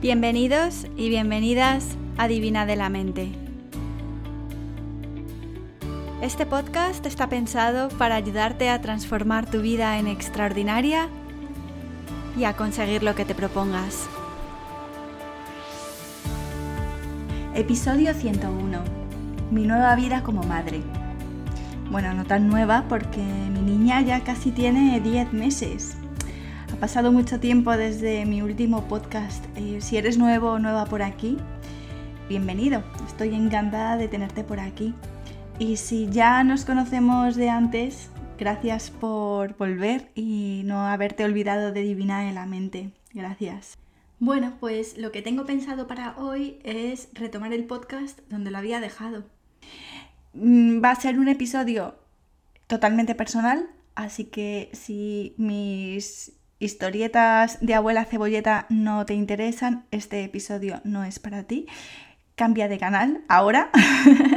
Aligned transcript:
Bienvenidos 0.00 0.86
y 0.96 1.10
bienvenidas 1.10 1.88
a 2.16 2.26
Divina 2.26 2.64
de 2.64 2.74
la 2.74 2.88
Mente. 2.88 3.32
Este 6.22 6.46
podcast 6.46 7.04
está 7.04 7.28
pensado 7.28 7.90
para 7.98 8.14
ayudarte 8.14 8.70
a 8.70 8.80
transformar 8.80 9.50
tu 9.50 9.60
vida 9.60 9.98
en 9.98 10.06
extraordinaria 10.06 11.10
y 12.34 12.44
a 12.44 12.56
conseguir 12.56 13.02
lo 13.02 13.14
que 13.14 13.26
te 13.26 13.34
propongas. 13.34 14.08
Episodio 17.54 18.14
101. 18.14 18.82
Mi 19.50 19.66
nueva 19.66 19.94
vida 19.96 20.22
como 20.22 20.42
madre. 20.44 20.80
Bueno, 21.90 22.14
no 22.14 22.24
tan 22.24 22.48
nueva 22.48 22.86
porque 22.88 23.20
mi 23.20 23.60
niña 23.60 24.00
ya 24.00 24.24
casi 24.24 24.50
tiene 24.50 24.98
10 24.98 25.34
meses. 25.34 25.99
Pasado 26.80 27.12
mucho 27.12 27.38
tiempo 27.38 27.76
desde 27.76 28.24
mi 28.24 28.40
último 28.40 28.88
podcast. 28.88 29.44
Eh, 29.54 29.82
si 29.82 29.98
eres 29.98 30.16
nuevo 30.16 30.52
o 30.52 30.58
nueva 30.58 30.86
por 30.86 31.02
aquí, 31.02 31.36
bienvenido. 32.26 32.82
Estoy 33.06 33.34
encantada 33.34 33.98
de 33.98 34.08
tenerte 34.08 34.44
por 34.44 34.60
aquí. 34.60 34.94
Y 35.58 35.76
si 35.76 36.08
ya 36.08 36.42
nos 36.42 36.64
conocemos 36.64 37.36
de 37.36 37.50
antes, 37.50 38.08
gracias 38.38 38.90
por 38.90 39.58
volver 39.58 40.10
y 40.14 40.62
no 40.64 40.86
haberte 40.86 41.22
olvidado 41.22 41.70
de 41.70 41.82
Divina 41.82 42.26
en 42.30 42.36
la 42.36 42.46
mente. 42.46 42.92
Gracias. 43.12 43.76
Bueno, 44.18 44.54
pues 44.58 44.96
lo 44.96 45.12
que 45.12 45.20
tengo 45.20 45.44
pensado 45.44 45.86
para 45.86 46.16
hoy 46.16 46.60
es 46.64 47.10
retomar 47.12 47.52
el 47.52 47.66
podcast 47.66 48.20
donde 48.30 48.50
lo 48.50 48.56
había 48.56 48.80
dejado. 48.80 49.24
Mm, 50.32 50.82
va 50.82 50.92
a 50.92 51.00
ser 51.00 51.18
un 51.18 51.28
episodio 51.28 51.96
totalmente 52.68 53.14
personal, 53.14 53.68
así 53.94 54.24
que 54.24 54.70
si 54.72 55.34
mis 55.36 56.39
historietas 56.60 57.58
de 57.60 57.74
abuela 57.74 58.04
cebolleta 58.04 58.66
no 58.68 59.04
te 59.06 59.14
interesan, 59.14 59.84
este 59.90 60.22
episodio 60.22 60.80
no 60.84 61.02
es 61.02 61.18
para 61.18 61.42
ti. 61.42 61.66
Cambia 62.36 62.68
de 62.68 62.78
canal 62.78 63.24
ahora. 63.28 63.70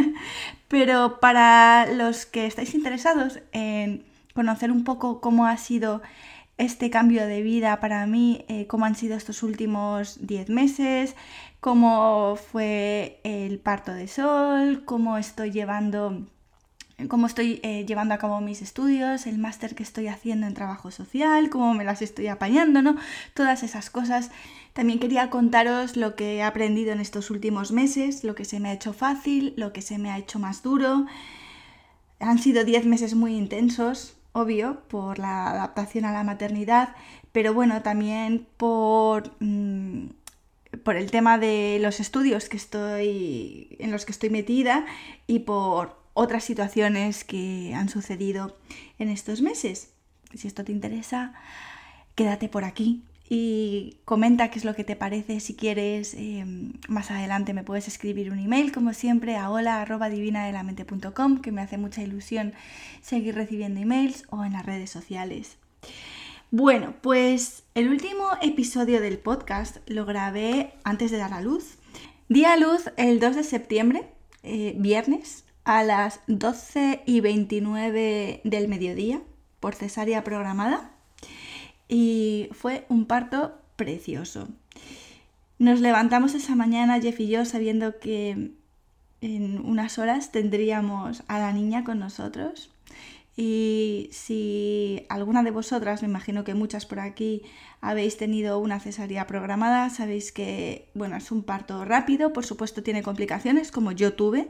Pero 0.67 1.19
para 1.19 1.85
los 1.85 2.25
que 2.25 2.47
estáis 2.47 2.73
interesados 2.73 3.39
en 3.51 4.03
conocer 4.33 4.71
un 4.71 4.83
poco 4.83 5.21
cómo 5.21 5.45
ha 5.45 5.57
sido 5.57 6.01
este 6.57 6.89
cambio 6.89 7.27
de 7.27 7.41
vida 7.41 7.79
para 7.79 8.05
mí, 8.07 8.45
eh, 8.47 8.67
cómo 8.67 8.85
han 8.85 8.95
sido 8.95 9.16
estos 9.16 9.44
últimos 9.44 10.25
10 10.25 10.49
meses, 10.49 11.16
cómo 11.59 12.35
fue 12.35 13.19
el 13.23 13.59
parto 13.59 13.94
de 13.94 14.07
sol, 14.07 14.83
cómo 14.85 15.17
estoy 15.17 15.51
llevando 15.51 16.25
cómo 17.07 17.27
estoy 17.27 17.59
eh, 17.63 17.85
llevando 17.85 18.13
a 18.13 18.17
cabo 18.17 18.41
mis 18.41 18.61
estudios, 18.61 19.27
el 19.27 19.37
máster 19.37 19.75
que 19.75 19.83
estoy 19.83 20.07
haciendo 20.07 20.47
en 20.47 20.53
trabajo 20.53 20.91
social, 20.91 21.49
cómo 21.49 21.73
me 21.73 21.83
las 21.83 22.01
estoy 22.01 22.27
apañando, 22.27 22.81
¿no? 22.81 22.95
Todas 23.33 23.63
esas 23.63 23.89
cosas. 23.89 24.31
También 24.73 24.99
quería 24.99 25.29
contaros 25.29 25.97
lo 25.97 26.15
que 26.15 26.37
he 26.37 26.43
aprendido 26.43 26.91
en 26.91 26.99
estos 26.99 27.29
últimos 27.29 27.71
meses, 27.71 28.23
lo 28.23 28.35
que 28.35 28.45
se 28.45 28.59
me 28.59 28.69
ha 28.69 28.73
hecho 28.73 28.93
fácil, 28.93 29.53
lo 29.57 29.73
que 29.73 29.81
se 29.81 29.97
me 29.97 30.09
ha 30.11 30.17
hecho 30.17 30.39
más 30.39 30.63
duro. 30.63 31.05
Han 32.19 32.39
sido 32.39 32.63
10 32.63 32.85
meses 32.85 33.15
muy 33.15 33.35
intensos, 33.35 34.15
obvio, 34.31 34.81
por 34.88 35.19
la 35.19 35.49
adaptación 35.49 36.05
a 36.05 36.11
la 36.11 36.23
maternidad, 36.23 36.95
pero 37.31 37.53
bueno, 37.53 37.81
también 37.81 38.47
por, 38.57 39.31
mm, 39.39 40.07
por 40.83 40.95
el 40.95 41.11
tema 41.11 41.38
de 41.38 41.79
los 41.81 41.99
estudios 41.99 42.49
que 42.49 42.57
estoy, 42.57 43.75
en 43.79 43.91
los 43.91 44.05
que 44.05 44.11
estoy 44.11 44.29
metida 44.29 44.85
y 45.27 45.39
por 45.39 46.02
otras 46.14 46.44
situaciones 46.44 47.23
que 47.23 47.73
han 47.75 47.89
sucedido 47.89 48.58
en 49.00 49.09
estos 49.09 49.42
meses. 49.42 49.89
Si 50.33 50.47
esto 50.47 50.64
te 50.64 50.72
interesa, 50.72 51.33
quédate 52.16 52.50
por 52.50 52.64
aquí 52.64 53.03
y 53.30 53.97
comenta 54.06 54.50
qué 54.52 54.59
es 54.59 54.66
lo 54.66 54.75
que 54.75 54.84
te 54.84 54.95
parece. 54.95 55.39
Si 55.39 55.56
quieres, 55.56 56.14
em, 56.14 56.73
más 56.88 57.09
adelante 57.12 57.53
me 57.53 57.63
puedes 57.63 57.88
escribir 57.88 58.31
un 58.31 58.40
email, 58.40 58.72
como 58.72 58.94
siempre, 58.94 59.38
a 59.38 59.50
hola.divinadelamente.com, 59.50 61.41
que 61.41 61.52
me 61.52 61.62
hace 61.62 61.78
mucha 61.78 62.02
ilusión 62.02 62.53
seguir 63.02 63.35
recibiendo 63.35 63.79
emails 63.79 64.25
o 64.29 64.44
en 64.44 64.53
las 64.53 64.66
redes 64.66 64.90
sociales. 64.90 65.57
Bueno, 66.52 66.94
pues 67.02 67.63
el 67.73 67.90
último 67.90 68.25
episodio 68.41 69.02
del 69.02 69.18
podcast 69.18 69.78
lo 69.88 70.06
grabé 70.06 70.73
antes 70.84 71.09
de 71.09 71.18
dar 71.18 71.34
a 71.34 71.41
luz. 71.41 71.79
Di 72.29 72.46
a 72.46 72.56
luz 72.57 72.91
el 72.97 73.19
2 73.19 73.35
de 73.38 73.44
septiembre, 73.44 74.07
eh, 74.44 74.75
viernes, 74.78 75.46
a 75.63 75.84
las 75.84 76.19
12 76.28 77.03
y 77.06 77.22
29 77.22 78.41
del 78.44 78.68
mediodía 78.68 79.22
por 79.59 79.75
cesárea 79.75 80.24
programada 80.24 80.91
y 81.88 82.50
fue 82.51 82.85
un 82.90 83.06
parto 83.06 83.53
precioso. 83.75 84.47
Nos 85.59 85.79
levantamos 85.79 86.34
esa 86.34 86.56
mañana, 86.56 87.00
Jeff 87.00 87.19
y 87.19 87.29
yo, 87.29 87.46
sabiendo 87.46 88.00
que 88.00 88.52
en 89.22 89.66
unas 89.66 90.00
horas 90.00 90.31
tendríamos 90.31 91.23
a 91.28 91.40
la 91.40 91.53
niña 91.53 91.84
con 91.84 92.00
nosotros. 92.00 92.72
Y 93.35 94.09
si 94.11 95.05
alguna 95.09 95.41
de 95.41 95.51
vosotras, 95.51 96.03
me 96.03 96.07
imagino 96.07 96.44
que 96.44 96.53
muchas 96.53 96.85
por 96.85 96.99
aquí, 96.99 97.41
habéis 97.81 98.17
tenido 98.17 98.59
una 98.59 98.79
cesárea 98.79 99.25
programada, 99.25 99.89
sabéis 99.89 100.31
que, 100.31 100.89
bueno, 100.94 101.17
es 101.17 101.31
un 101.31 101.43
parto 101.43 101.83
rápido, 101.83 102.31
por 102.31 102.45
supuesto 102.45 102.83
tiene 102.83 103.01
complicaciones, 103.01 103.72
como 103.72 103.91
yo 103.91 104.13
tuve, 104.13 104.49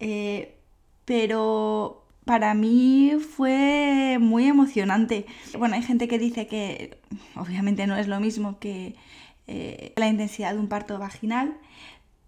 eh, 0.00 0.56
pero 1.04 2.04
para 2.24 2.54
mí 2.54 3.12
fue 3.20 4.16
muy 4.18 4.46
emocionante. 4.46 5.26
Bueno, 5.58 5.74
hay 5.74 5.82
gente 5.82 6.08
que 6.08 6.18
dice 6.18 6.46
que 6.46 6.98
obviamente 7.36 7.86
no 7.86 7.96
es 7.96 8.08
lo 8.08 8.20
mismo 8.20 8.58
que 8.58 8.96
eh, 9.46 9.92
la 9.96 10.08
intensidad 10.08 10.54
de 10.54 10.60
un 10.60 10.68
parto 10.68 10.98
vaginal, 10.98 11.58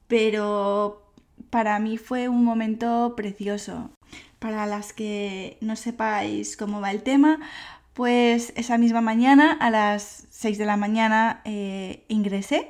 pero 0.08 1.10
para 1.50 1.78
mí 1.78 1.96
fue 1.96 2.28
un 2.28 2.44
momento 2.44 3.14
precioso. 3.16 3.90
Para 4.46 4.64
las 4.64 4.92
que 4.92 5.56
no 5.60 5.74
sepáis 5.74 6.56
cómo 6.56 6.80
va 6.80 6.92
el 6.92 7.02
tema, 7.02 7.40
pues 7.94 8.52
esa 8.54 8.78
misma 8.78 9.00
mañana, 9.00 9.50
a 9.50 9.70
las 9.70 10.28
6 10.30 10.56
de 10.56 10.64
la 10.64 10.76
mañana, 10.76 11.40
eh, 11.44 12.04
ingresé 12.06 12.68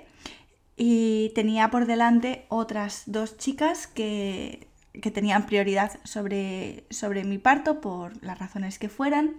y 0.78 1.32
tenía 1.34 1.70
por 1.70 1.84
delante 1.84 2.46
otras 2.48 3.02
dos 3.04 3.36
chicas 3.36 3.86
que, 3.88 4.68
que 5.02 5.10
tenían 5.10 5.44
prioridad 5.44 6.00
sobre, 6.04 6.84
sobre 6.88 7.24
mi 7.24 7.36
parto 7.36 7.82
por 7.82 8.24
las 8.24 8.38
razones 8.38 8.78
que 8.78 8.88
fueran. 8.88 9.34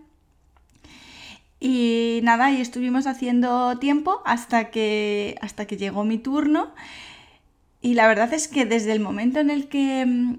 Y 1.59 2.19
nada, 2.21 2.51
y 2.51 2.61
estuvimos 2.61 3.07
haciendo 3.07 3.79
tiempo 3.79 4.21
hasta 4.25 4.69
que, 4.69 5.39
hasta 5.41 5.65
que 5.65 5.77
llegó 5.77 6.03
mi 6.03 6.19
turno. 6.19 6.75
Y 7.81 7.95
la 7.95 8.07
verdad 8.07 8.31
es 8.31 8.47
que 8.47 8.67
desde 8.67 8.91
el 8.91 8.99
momento 8.99 9.39
en 9.39 9.49
el 9.49 9.69
que 9.69 10.37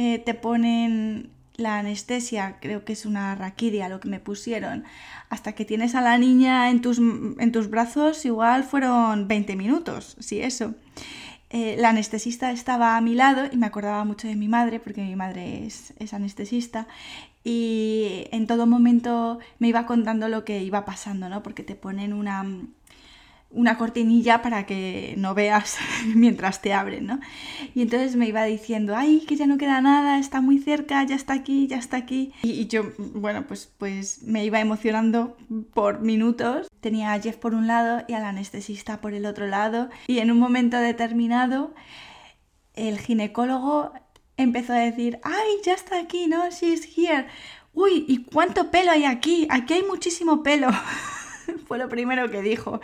eh, 0.00 0.20
te 0.20 0.32
ponen 0.32 1.32
la 1.58 1.80
anestesia, 1.80 2.58
creo 2.60 2.84
que 2.84 2.94
es 2.94 3.04
una 3.04 3.34
raquidia 3.34 3.88
lo 3.88 4.00
que 4.00 4.08
me 4.08 4.20
pusieron, 4.20 4.84
hasta 5.28 5.52
que 5.52 5.64
tienes 5.64 5.94
a 5.96 6.00
la 6.00 6.16
niña 6.16 6.70
en 6.70 6.80
tus, 6.80 6.98
en 6.98 7.52
tus 7.52 7.68
brazos, 7.68 8.24
igual 8.24 8.62
fueron 8.64 9.28
20 9.28 9.56
minutos, 9.56 10.16
sí, 10.20 10.40
eso. 10.40 10.74
Eh, 11.50 11.76
la 11.78 11.90
anestesista 11.90 12.52
estaba 12.52 12.96
a 12.96 13.00
mi 13.00 13.14
lado 13.14 13.48
y 13.50 13.56
me 13.56 13.66
acordaba 13.66 14.04
mucho 14.04 14.28
de 14.28 14.36
mi 14.36 14.48
madre, 14.48 14.78
porque 14.78 15.02
mi 15.02 15.16
madre 15.16 15.66
es, 15.66 15.94
es 15.98 16.14
anestesista, 16.14 16.86
y 17.42 18.26
en 18.30 18.46
todo 18.46 18.66
momento 18.66 19.40
me 19.58 19.68
iba 19.68 19.84
contando 19.84 20.28
lo 20.28 20.44
que 20.44 20.62
iba 20.62 20.84
pasando, 20.84 21.28
¿no? 21.28 21.42
Porque 21.42 21.64
te 21.64 21.74
ponen 21.74 22.12
una, 22.12 22.44
una 23.50 23.78
cortinilla 23.78 24.42
para 24.42 24.66
que 24.66 25.14
no 25.16 25.34
veas 25.34 25.78
mientras 26.14 26.60
te 26.60 26.72
abren, 26.72 27.06
¿no? 27.06 27.20
Y 27.74 27.82
entonces 27.82 28.16
me 28.16 28.28
iba 28.28 28.44
diciendo, 28.44 28.94
ay, 28.96 29.24
que 29.26 29.36
ya 29.36 29.46
no 29.46 29.58
queda 29.58 29.80
nada, 29.80 30.18
está 30.18 30.40
muy 30.40 30.58
cerca, 30.58 31.04
ya 31.04 31.16
está 31.16 31.32
aquí, 31.32 31.66
ya 31.66 31.78
está 31.78 31.96
aquí. 31.96 32.32
Y, 32.42 32.66
yo, 32.66 32.92
bueno, 32.98 33.46
pues, 33.46 33.72
pues 33.78 34.22
me 34.22 34.44
iba 34.44 34.60
emocionando 34.60 35.36
por 35.72 36.00
minutos. 36.00 36.68
Tenía 36.80 37.12
a 37.12 37.20
Jeff 37.20 37.36
por 37.36 37.54
un 37.54 37.66
lado 37.66 38.04
y 38.06 38.12
al 38.12 38.24
anestesista 38.24 39.00
por 39.00 39.14
el 39.14 39.26
otro 39.26 39.46
lado. 39.46 39.88
Y 40.06 40.18
en 40.18 40.30
un 40.30 40.38
momento 40.38 40.76
determinado, 40.78 41.74
el 42.74 42.98
ginecólogo 42.98 43.92
empezó 44.36 44.74
a 44.74 44.78
decir, 44.78 45.18
ay, 45.24 45.48
ya 45.64 45.72
está 45.72 45.98
aquí, 45.98 46.26
¿no? 46.26 46.48
She's 46.50 46.96
here. 46.96 47.26
Uy, 47.72 48.04
¿y 48.08 48.24
cuánto 48.24 48.70
pelo 48.70 48.90
hay 48.90 49.04
aquí? 49.04 49.46
Aquí 49.50 49.74
hay 49.74 49.82
muchísimo 49.82 50.42
pelo. 50.42 50.68
Fue 51.66 51.78
lo 51.78 51.88
primero 51.88 52.30
que 52.30 52.42
dijo. 52.42 52.80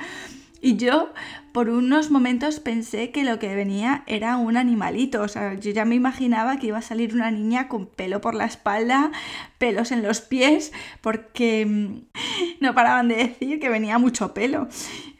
Y 0.65 0.77
yo 0.77 1.13
por 1.53 1.69
unos 1.69 2.11
momentos 2.11 2.59
pensé 2.59 3.11
que 3.11 3.23
lo 3.23 3.39
que 3.39 3.55
venía 3.55 4.03
era 4.07 4.39
un 4.39 4.57
animalito, 4.57 5.21
o 5.21 5.29
sea, 5.29 5.53
yo 5.53 5.73
ya 5.73 5.85
me 5.85 5.95
imaginaba 5.95 6.57
que 6.57 6.69
iba 6.69 6.79
a 6.79 6.83
salir 6.83 7.15
una 7.15 7.31
niña 7.31 7.69
con 7.69 7.85
pelo 7.85 8.23
por 8.23 8.35
la 8.35 8.47
espalda, 8.47 9.13
pelos 9.59 9.93
en 9.93 10.03
los 10.03 10.23
pies, 10.23 10.73
porque 11.03 11.67
mm, 11.67 12.61
no 12.61 12.75
paraban 12.75 13.09
de 13.09 13.17
decir 13.17 13.61
que 13.61 13.69
venía 13.69 13.99
mucho 13.99 14.33
pelo. 14.33 14.67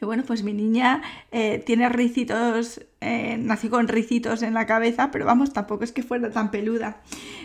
Y 0.01 0.03
bueno, 0.03 0.23
pues 0.25 0.41
mi 0.41 0.51
niña 0.51 1.03
eh, 1.31 1.61
tiene 1.63 1.89
ricitos, 1.89 2.81
eh, 3.01 3.39
con 3.69 3.87
ricitos 3.87 4.41
en 4.41 4.55
la 4.55 4.65
cabeza, 4.65 5.11
pero 5.11 5.27
vamos, 5.27 5.53
tampoco 5.53 5.83
es 5.83 5.91
que 5.91 6.01
fuera 6.01 6.31
tan 6.31 6.49
peluda. 6.49 7.03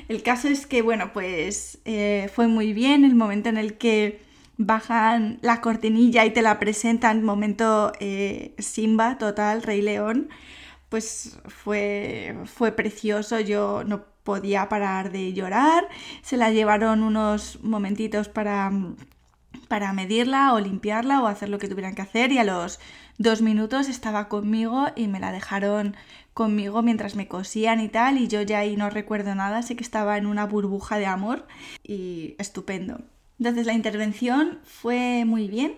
El 0.09 0.23
caso 0.23 0.49
es 0.49 0.67
que, 0.67 0.81
bueno, 0.81 1.13
pues 1.13 1.81
eh, 1.85 2.31
fue 2.35 2.49
muy 2.49 2.73
bien 2.73 3.05
el 3.05 3.15
momento 3.15 3.51
en 3.51 3.59
el 3.59 3.75
que 3.75 4.30
bajan 4.61 5.39
la 5.41 5.63
cortinilla 5.63 6.27
y 6.27 6.33
te 6.33 6.43
la 6.43 6.59
presentan, 6.59 7.23
momento 7.23 7.93
eh, 7.99 8.55
Simba, 8.59 9.17
total, 9.17 9.63
Rey 9.63 9.81
León, 9.81 10.29
pues 10.91 11.39
fue, 11.49 12.37
fue 12.45 12.71
precioso, 12.73 13.41
yo 13.41 13.85
no 13.85 14.05
podía 14.23 14.69
parar 14.69 15.13
de 15.13 15.33
llorar, 15.33 15.89
se 16.21 16.37
la 16.37 16.51
llevaron 16.51 17.03
unos 17.03 17.59
momentitos 17.63 18.29
para, 18.29 18.71
para 19.69 19.95
medirla 19.95 20.53
o 20.53 20.61
limpiarla 20.61 21.23
o 21.23 21.27
hacer 21.27 21.49
lo 21.49 21.59
que 21.59 21.69
tuvieran 21.69 21.95
que 21.95 22.03
hacer 22.03 22.31
y 22.31 22.37
a 22.37 22.45
los 22.45 22.81
dos 23.17 23.41
minutos 23.41 23.89
estaba 23.89 24.29
conmigo 24.29 24.89
y 24.95 25.09
me 25.09 25.21
la 25.21 25.33
dejaron 25.33 25.97
conmigo 26.35 26.83
mientras 26.83 27.15
me 27.17 27.29
cosían 27.29 27.81
y 27.81 27.89
tal 27.89 28.19
y 28.19 28.29
yo 28.29 28.43
ya 28.43 28.59
ahí 28.59 28.77
no 28.77 28.91
recuerdo 28.91 29.35
nada, 29.35 29.63
sé 29.63 29.75
que 29.75 29.85
estaba 29.85 30.19
en 30.19 30.27
una 30.27 30.45
burbuja 30.45 30.99
de 30.99 31.07
amor 31.07 31.47
y 31.83 32.35
estupendo. 32.39 33.01
Entonces 33.41 33.65
la 33.65 33.73
intervención 33.73 34.59
fue 34.65 35.25
muy 35.25 35.49
bien, 35.49 35.77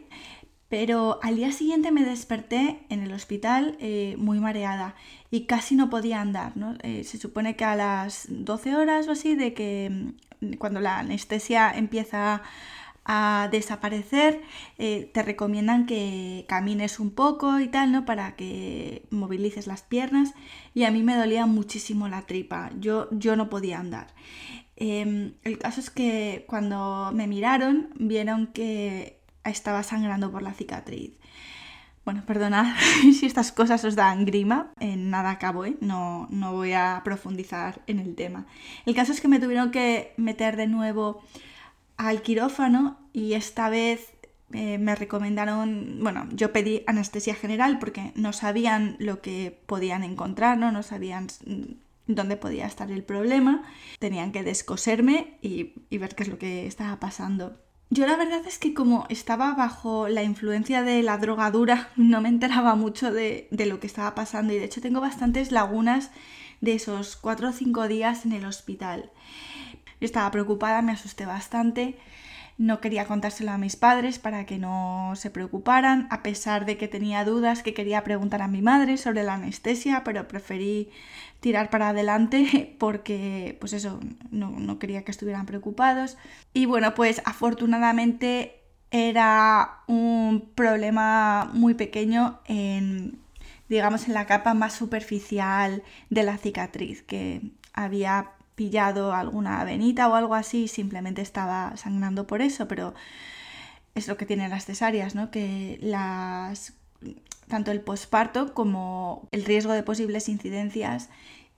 pero 0.69 1.21
al 1.23 1.37
día 1.37 1.53
siguiente 1.53 1.93
me 1.93 2.05
desperté 2.05 2.81
en 2.89 3.03
el 3.05 3.13
hospital 3.13 3.77
eh, 3.79 4.17
muy 4.19 4.41
mareada 4.41 4.97
y 5.31 5.47
casi 5.47 5.77
no 5.77 5.89
podía 5.89 6.21
andar. 6.21 6.55
Eh, 6.83 7.05
se 7.05 7.19
supone 7.19 7.55
que 7.55 7.65
a 7.65 7.77
las 7.77 8.27
12 8.29 8.75
horas 8.75 9.07
o 9.07 9.13
así 9.13 9.37
de 9.37 9.55
que 9.55 10.13
mm, 10.41 10.55
cuando 10.55 10.81
la 10.81 10.99
anestesia 10.99 11.71
empieza 11.71 12.43
a 13.05 13.49
desaparecer, 13.53 14.41
eh, 14.79 15.09
te 15.15 15.23
recomiendan 15.23 15.87
que 15.87 16.47
camines 16.49 16.99
un 16.99 17.11
poco 17.11 17.61
y 17.61 17.69
tal, 17.69 17.93
¿no? 17.93 18.05
Para 18.05 18.35
que 18.35 19.05
movilices 19.11 19.69
las 19.69 19.83
piernas. 19.83 20.35
Y 20.75 20.83
a 20.85 20.91
mí 20.91 21.05
me 21.05 21.17
dolía 21.17 21.47
muchísimo 21.47 22.09
la 22.09 22.23
tripa. 22.23 22.71
Yo, 22.81 23.09
yo 23.13 23.37
no 23.37 23.49
podía 23.49 23.79
andar. 23.79 24.09
Em, 24.85 25.35
el 25.45 25.59
caso 25.59 25.79
es 25.79 25.91
que 25.91 26.45
cuando 26.49 27.13
me 27.15 27.29
miraron 27.29 27.91
vieron 28.01 28.49
que 28.49 29.21
estaba 29.45 29.85
sangrando 29.85 30.33
por 30.33 30.43
la 30.43 30.55
cicatriz. 30.55 31.13
Bueno, 32.05 32.25
perdonad 32.27 32.75
si 33.17 33.27
estas 33.27 33.53
cosas 33.53 33.85
os 33.85 33.95
dan 33.95 34.25
grima, 34.25 34.73
en 34.81 35.09
nada 35.09 35.31
acabo, 35.31 35.65
¿eh? 35.65 35.77
no, 35.81 36.27
no 36.31 36.53
voy 36.53 36.73
a 36.73 37.01
profundizar 37.05 37.81
en 37.87 38.01
el 38.01 38.17
tema. 38.17 38.47
El 38.85 38.97
caso 38.97 39.13
es 39.13 39.21
que 39.21 39.29
me 39.29 39.39
tuvieron 39.39 39.71
que 39.71 40.15
meter 40.17 40.57
de 40.57 40.67
nuevo 40.67 41.23
al 41.97 42.23
quirófano 42.23 42.99
y 43.13 43.35
esta 43.35 43.71
vez 43.71 44.13
eh, 44.53 44.79
me 44.79 44.97
recomendaron, 44.97 45.99
bueno, 46.01 46.27
yo 46.33 46.53
pedí 46.53 46.83
anestesia 46.89 47.37
general 47.37 47.79
porque 47.79 48.11
no 48.17 48.33
sabían 48.33 48.97
lo 48.99 49.21
que 49.21 49.57
podían 49.67 50.03
encontrar, 50.03 50.59
no, 50.59 50.73
no 50.73 50.83
sabían 50.83 51.29
dónde 52.07 52.37
podía 52.37 52.67
estar 52.67 52.91
el 52.91 53.05
problema, 53.05 53.63
tenían 53.99 54.33
que 54.33 54.43
descoserme 54.43 55.39
y, 55.41 55.75
ver 55.99 56.15
qué 56.15 56.23
es 56.25 56.29
lo 56.29 56.39
que 56.39 56.67
estaba 56.67 56.99
pasando. 56.99 57.61
Yo 57.91 58.07
la 58.07 58.17
verdad 58.17 58.41
es 58.47 58.59
que 58.59 58.73
como 58.73 59.07
estaba 59.11 59.55
bajo 59.55 60.09
la 60.09 60.23
influencia 60.23 60.83
de 60.83 61.03
la 61.03 61.19
drogadura, 61.19 61.91
no 61.97 62.21
me 62.21 62.29
enteraba 62.29 62.75
mucho 62.75 63.13
de, 63.13 63.49
de 63.51 63.67
lo 63.67 63.81
que 63.81 63.87
estaba 63.87 64.15
pasando 64.15 64.53
y 64.53 64.59
de 64.59 64.65
hecho 64.65 64.81
tengo 64.81 65.01
bastantes 65.01 65.53
lagunas 65.53 66.11
de 66.61 66.75
esos 66.75 67.17
cuatro 67.17 67.51
o 67.51 67.53
cinco 67.53 67.89
días 67.89 68.25
en 68.25 68.33
el 68.33 68.45
hospital. 68.47 69.11
Yo 70.01 70.07
estaba 70.07 70.31
preocupada, 70.31 70.83
me 70.83 70.93
asusté 70.93 71.27
bastante 71.27 71.99
no 72.59 72.81
quería 72.81 73.07
contárselo 73.07 73.51
a 73.51 73.59
mis 73.59 73.77
padres 73.77 74.19
para 74.19 74.47
que 74.47 74.59
no 74.59 75.13
se 75.17 75.31
preocuparan, 75.31 76.07
a 76.11 76.23
pesar 76.23 76.67
de 76.67 76.77
que 76.77 76.89
tenía 76.89 77.25
dudas 77.25 77.63
que 77.63 77.75
quería 77.75 78.05
preguntar 78.05 78.43
a 78.43 78.49
mi 78.49 78.63
madre 78.63 78.97
sobre 78.97 79.23
la 79.23 79.35
anestesia, 79.35 80.05
pero 80.05 80.29
preferí 80.29 80.91
tirar 81.41 81.71
para 81.71 81.91
adelante 81.91 82.77
porque, 82.79 83.57
pues 83.61 83.73
eso, 83.73 84.01
no, 84.31 84.79
quería 84.79 85.05
que 85.05 85.11
estuvieran 85.11 85.47
preocupados. 85.47 86.17
Y 86.55 86.67
bueno, 86.67 86.95
pues 86.95 87.21
afortunadamente 87.25 88.61
era 88.91 89.83
un 89.87 90.51
problema 90.55 91.51
muy 91.53 91.75
pequeño 91.75 92.41
en, 92.47 93.19
digamos, 93.69 94.07
en 94.07 94.15
la 94.15 94.27
capa 94.27 94.55
más 94.55 94.75
superficial 94.75 95.83
de 96.11 96.23
la 96.23 96.37
cicatriz, 96.37 97.03
que 97.03 97.41
había 97.73 98.33
pillado 98.63 99.13
alguna 99.13 99.65
venita 99.65 100.09
o 100.09 100.15
algo 100.15 100.37
así, 100.37 100.69
simplemente 100.69 101.21
estaba 101.21 101.77
sangrando 101.77 102.29
por 102.29 102.41
eso, 102.43 102.69
pero 102.69 102.95
es 103.97 104.07
lo 104.07 104.17
que 104.17 104.25
tienen 104.25 104.51
las 104.51 104.67
cesáreas, 104.67 105.17
¿no? 105.17 105.33
Que 105.33 105.81
las 105.83 106.75
tanto 107.49 107.73
el 107.73 107.81
posparto 107.81 108.55
como 108.55 109.29
el 109.33 109.45
riesgo 109.45 109.73
de 109.73 109.83
posibles 109.83 110.29
incidencias 110.29 111.09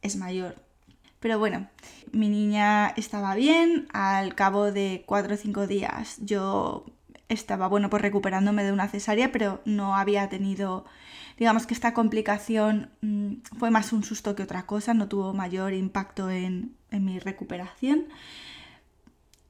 es 0.01 0.17
mayor. 0.17 0.55
Pero 1.21 1.39
bueno, 1.39 1.69
mi 2.11 2.31
niña 2.31 2.89
estaba 2.97 3.35
bien, 3.35 3.87
al 3.93 4.35
cabo 4.35 4.73
de 4.73 5.05
cuatro 5.05 5.35
o 5.35 5.37
cinco 5.37 5.67
días 5.67 6.17
yo 6.21 6.87
estaba, 7.29 7.69
bueno, 7.69 7.91
pues 7.91 8.01
recuperándome 8.01 8.65
de 8.65 8.73
una 8.73 8.89
cesárea, 8.89 9.31
pero 9.31 9.61
no 9.67 9.95
había 9.95 10.31
tenido 10.31 10.87
digamos 11.39 11.67
que 11.67 11.75
esta 11.75 11.95
complicación 11.95 12.91
mm, 13.01 13.35
fue 13.59 13.71
más 13.71 13.93
un 13.93 14.05
susto 14.05 14.35
que 14.35 14.43
otra 14.43 14.67
cosa, 14.67 14.95
no 14.95 15.09
tuvo 15.09 15.35
mayor 15.35 15.73
impacto 15.73 16.31
en, 16.31 16.77
mi 17.01 17.19
recuperación. 17.19 18.07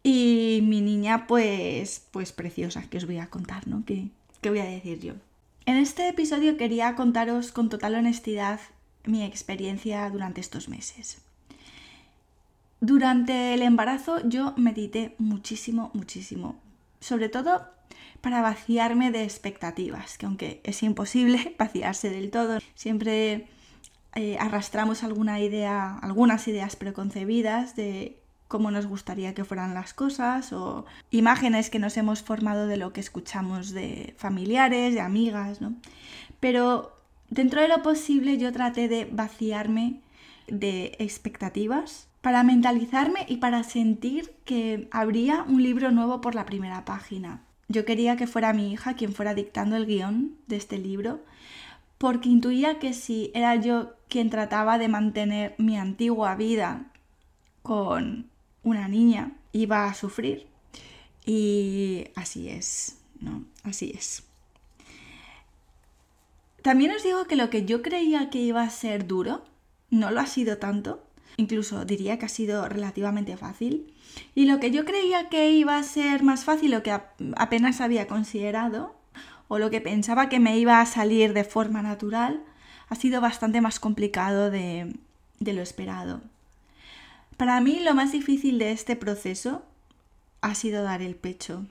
Y 0.03 0.61
mi 0.63 0.81
niña, 0.81 1.27
pues, 1.27 2.07
pues 2.11 2.33
preciosa, 2.33 2.83
que 2.83 2.99
os 2.99 3.07
voy 3.07 3.19
a 3.19 3.31
contar, 3.31 3.67
¿no? 3.67 3.85
¿Qué, 3.87 4.09
¿Qué 4.41 4.51
voy 4.51 4.59
a 4.59 4.65
decir 4.65 5.01
yo? 5.01 5.15
En 5.67 5.77
este 5.77 6.09
episodio 6.09 6.59
quería 6.59 6.95
contaros 6.95 7.53
con 7.53 7.71
total 7.71 7.95
honestidad 7.95 8.61
mi 9.05 9.23
experiencia 9.23 10.09
durante 10.11 10.41
estos 10.43 10.69
meses. 10.69 11.23
Durante 12.81 13.55
el 13.55 13.63
embarazo 13.63 14.21
yo 14.29 14.53
medité 14.59 15.15
muchísimo, 15.17 15.91
muchísimo. 15.95 16.61
Sobre 17.01 17.31
todo 17.31 17.67
para 18.21 18.43
vaciarme 18.43 19.11
de 19.11 19.25
expectativas, 19.25 20.19
que 20.19 20.27
aunque 20.27 20.61
es 20.65 20.83
imposible 20.83 21.55
vaciarse 21.59 22.11
del 22.11 22.31
todo, 22.31 22.59
siempre 22.75 23.47
eh, 24.15 24.37
arrastramos 24.39 25.03
alguna 25.03 25.41
idea, 25.41 25.99
algunas 25.99 26.47
ideas 26.49 26.77
preconcebidas 26.77 27.77
de 27.77 28.19
cómo 28.49 28.71
nos 28.71 28.87
gustaría 28.87 29.35
que 29.35 29.45
fueran 29.45 29.75
las 29.75 29.95
cosas 29.95 30.53
o 30.53 30.87
imágenes 31.11 31.71
que 31.71 31.79
nos 31.79 31.97
hemos 31.97 32.23
formado 32.23 32.67
de 32.67 32.77
lo 32.77 32.93
que 32.93 33.01
escuchamos 33.01 33.71
de 33.71 34.15
familiares, 34.17 34.95
de 34.95 35.01
amigas, 35.01 35.61
¿no? 35.61 35.75
Pero 36.41 36.97
dentro 37.31 37.61
de 37.61 37.69
lo 37.69 37.83
posible 37.83 38.39
yo 38.39 38.53
traté 38.53 38.87
de 38.89 39.07
vaciarme 39.07 40.01
de 40.47 40.95
expectativas 40.99 42.07
para 42.21 42.43
mentalizarme 42.43 43.27
y 43.29 43.39
para 43.39 43.65
sentir 43.65 44.33
que 44.45 44.89
habría 44.91 45.43
un 45.43 45.63
libro 45.63 45.91
nuevo 45.91 46.21
por 46.21 46.35
la 46.35 46.47
primera 46.47 46.85
página. 46.85 47.43
Yo 47.69 47.85
quería 47.85 48.17
que 48.17 48.27
fuera 48.27 48.53
mi 48.53 48.73
hija 48.73 48.95
quien 48.95 49.13
fuera 49.13 49.35
dictando 49.35 49.77
el 49.77 49.87
guion 49.87 50.37
de 50.47 50.57
este 50.57 50.79
libro, 50.79 51.21
porque 51.99 52.29
intuía 52.29 52.79
que 52.79 52.93
si 52.93 53.31
era 53.35 53.57
yo 53.57 53.95
quien 54.09 54.31
trataba 54.31 54.79
de 54.79 54.89
mantener 54.89 55.55
mi 55.59 55.77
antigua 55.77 56.35
vida 56.37 56.91
con 57.63 58.31
una 58.63 58.89
niña, 58.89 59.33
iba 59.53 59.87
a 59.87 59.95
sufrir. 59.95 60.47
Y 61.25 62.09
así 62.15 62.49
es, 62.49 62.99
¿no? 63.21 63.45
Así 63.63 63.93
es. 63.95 64.25
También 66.63 66.93
os 66.93 67.03
digo 67.03 67.27
que 67.27 67.37
lo 67.37 67.51
que 67.51 67.65
yo 67.65 67.83
creía 67.83 68.31
que 68.31 68.39
iba 68.39 68.63
a 68.63 68.71
ser 68.71 69.07
duro, 69.07 69.45
no 69.91 70.11
lo 70.11 70.21
ha 70.21 70.27
sido 70.27 70.59
tanto. 70.59 71.03
Incluso 71.37 71.85
diría 71.85 72.19
que 72.19 72.27
ha 72.27 72.29
sido 72.29 72.69
relativamente 72.69 73.37
fácil. 73.37 73.93
Y 74.35 74.47
lo 74.47 74.61
que 74.61 74.71
yo 74.71 74.85
creía 74.85 75.29
que 75.29 75.51
iba 75.51 75.77
a 75.77 75.83
ser 75.83 76.23
más 76.23 76.45
fácil 76.45 76.75
o 76.75 76.83
que 76.83 76.93
apenas 77.37 77.81
había 77.81 78.07
considerado, 78.07 78.95
o 79.49 79.59
lo 79.59 79.71
que 79.71 79.81
pensaba 79.81 80.29
que 80.29 80.41
me 80.41 80.59
iba 80.59 80.81
a 80.81 80.87
salir 80.87 81.33
de 81.33 81.45
forma 81.45 81.83
natural, 81.83 82.43
ha 82.89 82.95
sido 82.95 83.21
bastante 83.21 83.61
más 83.61 83.81
complicado 83.81 84.51
de, 84.51 84.95
de 85.41 85.53
lo 85.53 85.63
esperado. 85.63 86.21
Para 87.37 87.61
mí 87.61 87.81
lo 87.81 87.95
más 87.95 88.13
difícil 88.13 88.59
de 88.59 88.73
este 88.73 88.97
proceso 88.97 89.63
ha 90.41 90.55
sido 90.55 90.83
dar 90.83 91.03
el 91.03 91.15
pecho. 91.15 91.67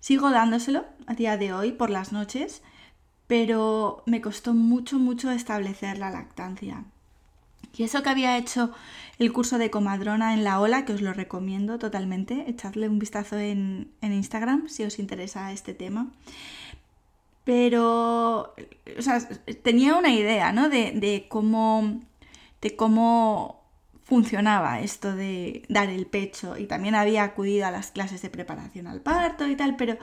Sigo 0.00 0.30
dándoselo 0.30 0.84
a 1.06 1.14
día 1.14 1.36
de 1.36 1.52
hoy 1.52 1.72
por 1.72 1.90
las 1.90 2.12
noches, 2.12 2.62
pero 3.26 4.02
me 4.06 4.20
costó 4.20 4.54
mucho, 4.54 4.98
mucho 4.98 5.30
establecer 5.30 5.98
la 5.98 6.10
lactancia. 6.10 6.84
Y 7.76 7.84
eso 7.84 8.02
que 8.02 8.10
había 8.10 8.36
hecho 8.36 8.72
el 9.18 9.32
curso 9.32 9.58
de 9.58 9.70
comadrona 9.70 10.34
en 10.34 10.44
la 10.44 10.60
ola, 10.60 10.84
que 10.84 10.92
os 10.92 11.00
lo 11.00 11.12
recomiendo 11.12 11.78
totalmente, 11.78 12.44
echadle 12.48 12.88
un 12.88 12.98
vistazo 12.98 13.38
en, 13.38 13.90
Instagram 14.02 14.68
si 14.68 14.84
os 14.84 14.98
interesa 14.98 15.52
este 15.52 15.72
tema. 15.72 16.08
Pero, 17.44 18.54
o 18.98 19.02
sea, 19.02 19.18
tenía 19.62 19.96
una 19.96 20.12
idea, 20.12 20.52
¿no? 20.52 20.68
De, 20.68 21.26
cómo, 21.28 22.00
de 22.60 22.76
cómo 22.76 23.62
funcionaba 24.04 24.80
esto 24.80 25.14
de 25.14 25.64
dar 25.68 25.88
el 25.88 26.06
pecho 26.06 26.56
y 26.56 26.66
también 26.66 26.94
había 26.94 27.24
acudido 27.24 27.66
a 27.66 27.70
las 27.70 27.90
clases 27.90 28.22
de 28.22 28.30
preparación 28.30 28.86
al 28.86 29.00
parto 29.00 29.48
y 29.48 29.56
tal, 29.56 29.76
pero 29.76 29.96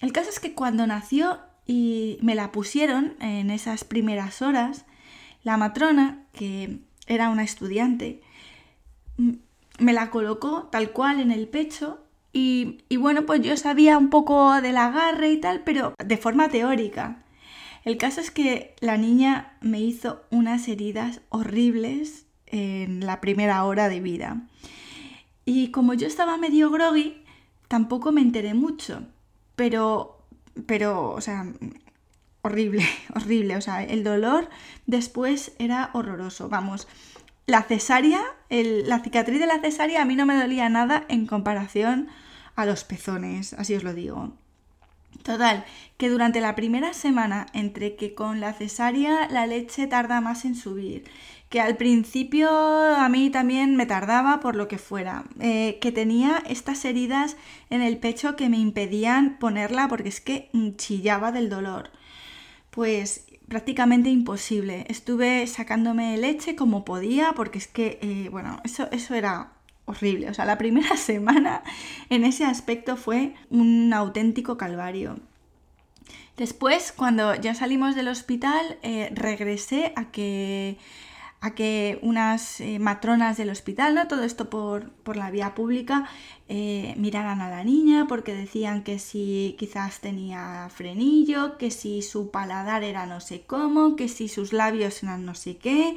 el 0.00 0.12
caso 0.12 0.30
es 0.30 0.40
que 0.40 0.54
cuando 0.54 0.86
nació 0.86 1.40
y 1.66 2.18
me 2.22 2.34
la 2.34 2.52
pusieron 2.52 3.16
en 3.20 3.50
esas 3.50 3.84
primeras 3.84 4.42
horas, 4.42 4.86
la 5.42 5.56
matrona, 5.56 6.24
que 6.32 6.80
era 7.06 7.28
una 7.28 7.42
estudiante, 7.42 8.22
me 9.78 9.92
la 9.92 10.10
colocó 10.10 10.68
tal 10.70 10.92
cual 10.92 11.20
en 11.20 11.32
el 11.32 11.48
pecho 11.48 12.04
Y, 12.32 12.78
bueno, 12.96 13.26
pues 13.26 13.40
yo 13.42 13.56
sabía 13.56 13.98
un 13.98 14.08
poco 14.10 14.60
del 14.60 14.76
agarre 14.76 15.32
y 15.32 15.38
tal, 15.38 15.62
pero 15.64 15.94
de 16.04 16.16
forma 16.16 16.48
teórica. 16.48 17.24
El 17.84 17.96
caso 17.96 18.20
es 18.20 18.30
que 18.30 18.76
la 18.80 18.96
niña 18.96 19.56
me 19.60 19.80
hizo 19.80 20.22
unas 20.30 20.68
heridas 20.68 21.22
horribles 21.30 22.26
en 22.46 23.04
la 23.04 23.20
primera 23.20 23.64
hora 23.64 23.88
de 23.88 24.00
vida. 24.00 24.42
Y 25.44 25.70
como 25.70 25.94
yo 25.94 26.06
estaba 26.06 26.36
medio 26.36 26.70
groggy, 26.70 27.24
tampoco 27.68 28.12
me 28.12 28.20
enteré 28.20 28.54
mucho. 28.54 29.02
Pero, 29.56 30.24
pero, 30.66 31.10
o 31.10 31.20
sea, 31.20 31.46
horrible, 32.42 32.84
horrible. 33.14 33.56
O 33.56 33.60
sea, 33.60 33.82
el 33.82 34.04
dolor 34.04 34.48
después 34.86 35.52
era 35.58 35.90
horroroso. 35.94 36.48
Vamos, 36.48 36.86
la 37.50 37.62
cesárea, 37.62 38.22
la 38.48 39.00
cicatriz 39.00 39.40
de 39.40 39.46
la 39.46 39.60
cesárea 39.60 40.02
a 40.02 40.04
mí 40.04 40.16
no 40.16 40.24
me 40.24 40.36
dolía 40.36 40.68
nada 40.68 41.04
en 41.08 41.26
comparación 41.26 42.08
a 42.54 42.64
los 42.64 42.84
pezones, 42.84 43.54
así 43.54 43.74
os 43.74 43.82
lo 43.82 43.92
digo. 43.92 44.32
Total, 45.24 45.64
que 45.96 46.08
durante 46.08 46.40
la 46.40 46.54
primera 46.54 46.94
semana, 46.94 47.46
entre 47.52 47.96
que 47.96 48.14
con 48.14 48.40
la 48.40 48.52
cesárea 48.52 49.28
la 49.28 49.46
leche 49.46 49.86
tarda 49.86 50.20
más 50.20 50.44
en 50.44 50.54
subir, 50.54 51.04
que 51.48 51.60
al 51.60 51.76
principio 51.76 52.48
a 52.50 53.08
mí 53.08 53.28
también 53.30 53.74
me 53.74 53.84
tardaba 53.84 54.38
por 54.38 54.54
lo 54.54 54.68
que 54.68 54.78
fuera, 54.78 55.24
eh, 55.40 55.78
que 55.80 55.90
tenía 55.90 56.42
estas 56.48 56.84
heridas 56.84 57.36
en 57.68 57.82
el 57.82 57.98
pecho 57.98 58.36
que 58.36 58.48
me 58.48 58.58
impedían 58.58 59.38
ponerla 59.38 59.88
porque 59.88 60.08
es 60.08 60.20
que 60.20 60.48
chillaba 60.76 61.32
del 61.32 61.50
dolor. 61.50 61.90
Pues 62.70 63.26
prácticamente 63.50 64.10
imposible. 64.10 64.86
Estuve 64.88 65.44
sacándome 65.48 66.16
leche 66.16 66.54
como 66.54 66.84
podía 66.84 67.32
porque 67.34 67.58
es 67.58 67.66
que, 67.66 67.98
eh, 68.00 68.28
bueno, 68.30 68.60
eso, 68.62 68.88
eso 68.92 69.12
era 69.14 69.52
horrible. 69.86 70.30
O 70.30 70.34
sea, 70.34 70.44
la 70.44 70.56
primera 70.56 70.96
semana 71.10 71.64
en 72.10 72.24
ese 72.24 72.44
aspecto 72.44 72.96
fue 72.96 73.34
un 73.50 73.92
auténtico 73.92 74.56
calvario. 74.56 75.18
Después, 76.36 76.92
cuando 76.96 77.34
ya 77.34 77.54
salimos 77.56 77.96
del 77.96 78.06
hospital, 78.06 78.78
eh, 78.82 79.10
regresé 79.12 79.92
a 79.96 80.12
que 80.12 80.78
a 81.42 81.54
que 81.54 81.98
unas 82.02 82.60
eh, 82.60 82.78
matronas 82.78 83.38
del 83.38 83.48
hospital, 83.48 83.94
¿no? 83.94 84.08
todo 84.08 84.24
esto 84.24 84.50
por, 84.50 84.92
la 85.16 85.30
vía 85.30 85.54
pública, 85.54 86.06
eh, 86.48 86.94
miraran 86.98 87.40
a 87.40 87.48
la 87.48 87.64
niña 87.64 88.06
porque 88.08 88.34
decían 88.34 88.82
que 88.82 88.98
si 88.98 89.56
quizás 89.58 90.00
tenía 90.00 90.68
frenillo, 90.68 91.56
que 91.56 91.70
si 91.70 92.02
su 92.02 92.30
paladar 92.30 92.84
era 92.84 93.06
no 93.06 93.20
sé 93.20 93.42
cómo, 93.46 93.96
que 93.96 94.08
si 94.08 94.28
sus 94.28 94.52
labios 94.52 95.02
eran 95.02 95.24
no 95.24 95.34
sé 95.34 95.56
qué. 95.56 95.94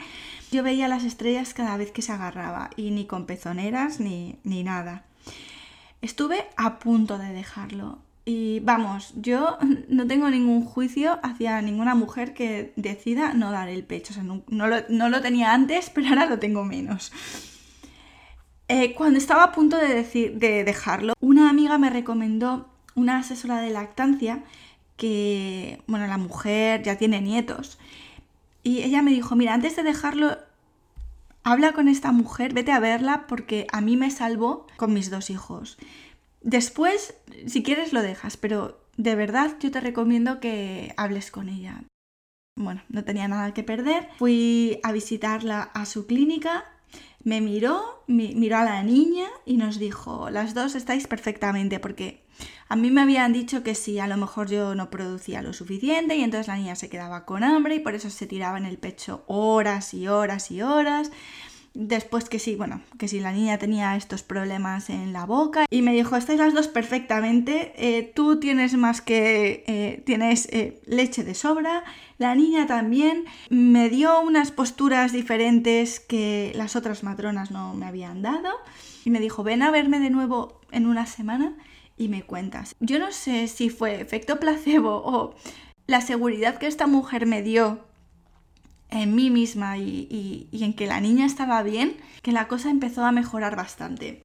Yo 0.52 0.64
veía 0.64 0.88
las 0.88 1.04
estrellas 1.04 1.54
cada 1.54 1.76
vez 1.76 1.92
que 1.92 2.02
se 2.02 2.14
agarraba 2.14 2.70
y 2.78 2.92
ni 2.92 3.06
con 3.06 3.26
pezoneras 3.26 4.00
ni, 4.00 4.40
ni 4.44 4.64
nada. 4.64 5.04
Estuve 6.02 6.48
a 6.56 6.80
punto 6.80 7.18
de 7.18 7.34
dejarlo. 7.34 8.00
Y 8.26 8.62
vamos, 8.62 9.14
yo 9.16 9.58
no 9.90 10.08
tengo 10.08 10.30
ningún 10.30 10.64
juicio 10.64 11.20
hacia 11.24 11.62
ninguna 11.62 11.96
mujer 11.96 12.34
que 12.34 12.74
decida 12.76 13.34
no 13.34 13.52
dar 13.52 13.70
el 13.70 13.84
pecho. 13.84 14.14
O 14.14 14.16
sea, 14.16 14.24
no, 14.24 15.10
lo, 15.10 15.22
tenía 15.22 15.54
antes, 15.54 15.90
pero 15.94 16.10
ahora 16.10 16.26
lo 16.26 16.40
tengo 16.40 16.64
menos. 16.64 17.12
Eh, 18.70 18.94
cuando 18.94 19.20
estaba 19.20 19.44
a 19.44 19.52
punto 19.52 19.78
de, 19.78 19.94
decir, 19.94 20.40
de 20.40 20.64
dejarlo, 20.64 21.14
una 21.20 21.50
amiga 21.50 21.78
me 21.78 21.90
recomendó 21.90 22.70
una 22.96 23.18
asesora 23.18 23.60
de 23.60 23.72
lactancia 23.72 24.44
que, 24.96 25.82
bueno, 25.88 26.08
la 26.08 26.18
mujer 26.18 26.82
ya 26.84 26.98
tiene 26.98 27.20
nietos. 27.22 27.78
Y 28.64 28.84
ella 28.84 29.02
me 29.02 29.12
dijo, 29.12 29.36
mira, 29.36 29.54
antes 29.54 29.76
de 29.76 29.84
dejarlo, 29.84 30.38
habla 31.44 31.74
con 31.74 31.90
esta 31.90 32.14
mujer, 32.14 32.54
vete 32.54 32.72
a 32.72 32.80
verla 32.80 33.26
porque 33.28 33.68
a 33.74 33.82
mí 33.82 33.98
me 33.98 34.10
salvó 34.12 34.66
con 34.78 34.94
mis 34.94 35.10
dos 35.10 35.30
hijos. 35.30 35.78
Después, 36.44 37.16
si 37.48 37.64
quieres, 37.64 37.94
lo 37.94 38.02
dejas, 38.02 38.38
pero 38.38 38.86
de 38.98 39.16
verdad 39.16 39.56
yo 39.60 39.72
te 39.72 39.80
recomiendo 39.80 40.40
que 40.40 40.94
hables 40.98 41.32
con 41.32 41.50
ella. 41.50 41.84
Bueno, 42.56 42.84
no 42.90 43.04
tenía 43.04 43.28
nada 43.28 43.54
que 43.54 43.64
perder. 43.64 44.10
Fui 44.20 44.80
a 44.84 44.92
visitarla 44.92 45.64
a 45.64 45.86
su 45.86 46.06
clínica, 46.06 46.66
me 47.24 47.42
miró, 47.42 48.04
miró 48.08 48.58
a 48.58 48.66
la 48.66 48.84
niña 48.84 49.28
y 49.46 49.58
nos 49.58 49.80
dijo, 49.80 50.30
las 50.30 50.54
dos 50.54 50.76
estáis 50.76 51.08
perfectamente, 51.08 51.80
porque 51.80 52.24
a 52.68 52.76
mí 52.76 52.92
me 52.92 53.02
habían 53.02 53.34
dicho 53.34 53.64
que 53.64 53.76
si 53.76 54.00
a 54.00 54.08
lo 54.08 54.18
mejor 54.18 54.50
yo 54.50 54.76
no 54.76 54.90
producía 54.90 55.42
lo 55.42 55.54
suficiente 55.54 56.16
y 56.16 56.24
entonces 56.24 56.48
la 56.48 56.58
niña 56.58 56.76
se 56.76 56.90
quedaba 56.90 57.26
con 57.26 57.44
hambre 57.44 57.76
y 57.76 57.80
por 57.80 57.96
eso 57.96 58.10
se 58.10 58.28
tiraba 58.28 58.58
en 58.58 58.66
el 58.66 58.78
pecho 58.78 59.24
horas 59.28 59.94
y 59.94 60.08
horas 60.08 60.52
y 60.52 60.62
horas. 60.62 61.12
Después 61.76 62.30
que 62.30 62.38
sí, 62.38 62.56
bueno, 62.56 62.82
que 63.00 63.08
si 63.08 63.20
la 63.20 63.32
niña 63.32 63.58
tenía 63.58 63.96
estos 63.96 64.22
problemas 64.22 64.92
en 64.92 65.12
la 65.12 65.26
boca 65.26 65.66
y 65.72 65.82
me 65.82 65.92
dijo, 65.94 66.16
estáis 66.16 66.38
las 66.38 66.54
dos 66.54 66.68
perfectamente, 66.68 67.74
eh, 67.76 68.04
tú 68.04 68.40
tienes 68.40 68.76
más 68.76 69.02
que, 69.02 69.64
eh, 69.66 70.04
tienes 70.06 70.48
eh, 70.52 70.80
leche 70.86 71.24
de 71.24 71.34
sobra, 71.34 71.84
la 72.20 72.36
niña 72.36 72.68
también, 72.68 73.26
me 73.50 73.90
dio 73.90 74.22
unas 74.22 74.52
posturas 74.52 75.14
diferentes 75.14 76.00
que 76.00 76.52
las 76.54 76.76
otras 76.76 77.04
matronas 77.04 77.50
no 77.50 77.74
me 77.74 77.88
habían 77.88 78.22
dado 78.22 78.52
y 79.04 79.10
me 79.10 79.20
dijo, 79.20 79.44
ven 79.44 79.64
a 79.64 79.72
verme 79.72 80.00
de 80.00 80.12
nuevo 80.12 80.62
en 80.72 80.86
una 80.86 81.08
semana 81.08 81.56
y 81.98 82.08
me 82.08 82.22
cuentas. 82.22 82.76
Yo 82.82 83.00
no 83.00 83.12
sé 83.12 83.48
si 83.48 83.72
fue 83.72 84.00
efecto 84.00 84.40
placebo 84.40 85.02
o 85.04 85.34
la 85.88 86.02
seguridad 86.02 86.60
que 86.60 86.68
esta 86.68 86.86
mujer 86.86 87.26
me 87.26 87.42
dio 87.42 87.80
en 88.94 89.16
mí 89.16 89.30
misma 89.30 89.78
y, 89.78 90.48
en 90.52 90.74
que 90.74 90.88
la 90.88 91.02
niña 91.02 91.26
estaba 91.26 91.64
bien, 91.64 91.98
que 92.22 92.32
la 92.32 92.48
cosa 92.48 92.70
empezó 92.70 93.04
a 93.04 93.12
mejorar 93.12 93.56
bastante. 93.56 94.22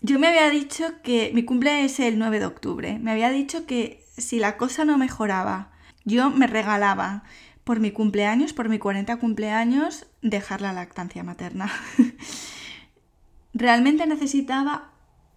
Yo 0.00 0.18
me 0.20 0.28
había 0.28 0.48
dicho 0.50 1.02
que 1.02 1.32
mi 1.34 1.44
cumple 1.44 1.84
es 1.84 1.98
el 1.98 2.18
9 2.18 2.38
de 2.38 2.46
octubre. 2.46 2.98
Me 3.00 3.10
había 3.10 3.30
dicho 3.30 3.66
que 3.66 4.04
si 4.16 4.38
la 4.38 4.56
cosa 4.56 4.84
no 4.84 4.96
mejoraba, 4.96 5.72
yo 6.04 6.30
me 6.30 6.46
regalaba 6.46 7.24
por 7.64 7.80
mi 7.80 7.90
cumpleaños, 7.90 8.52
por 8.52 8.68
mi 8.68 8.78
40 8.78 9.16
cumpleaños, 9.16 10.06
dejar 10.22 10.60
la 10.60 10.72
lactancia 10.72 11.24
materna. 11.24 11.70
Realmente 13.52 14.06
necesitaba 14.06 14.92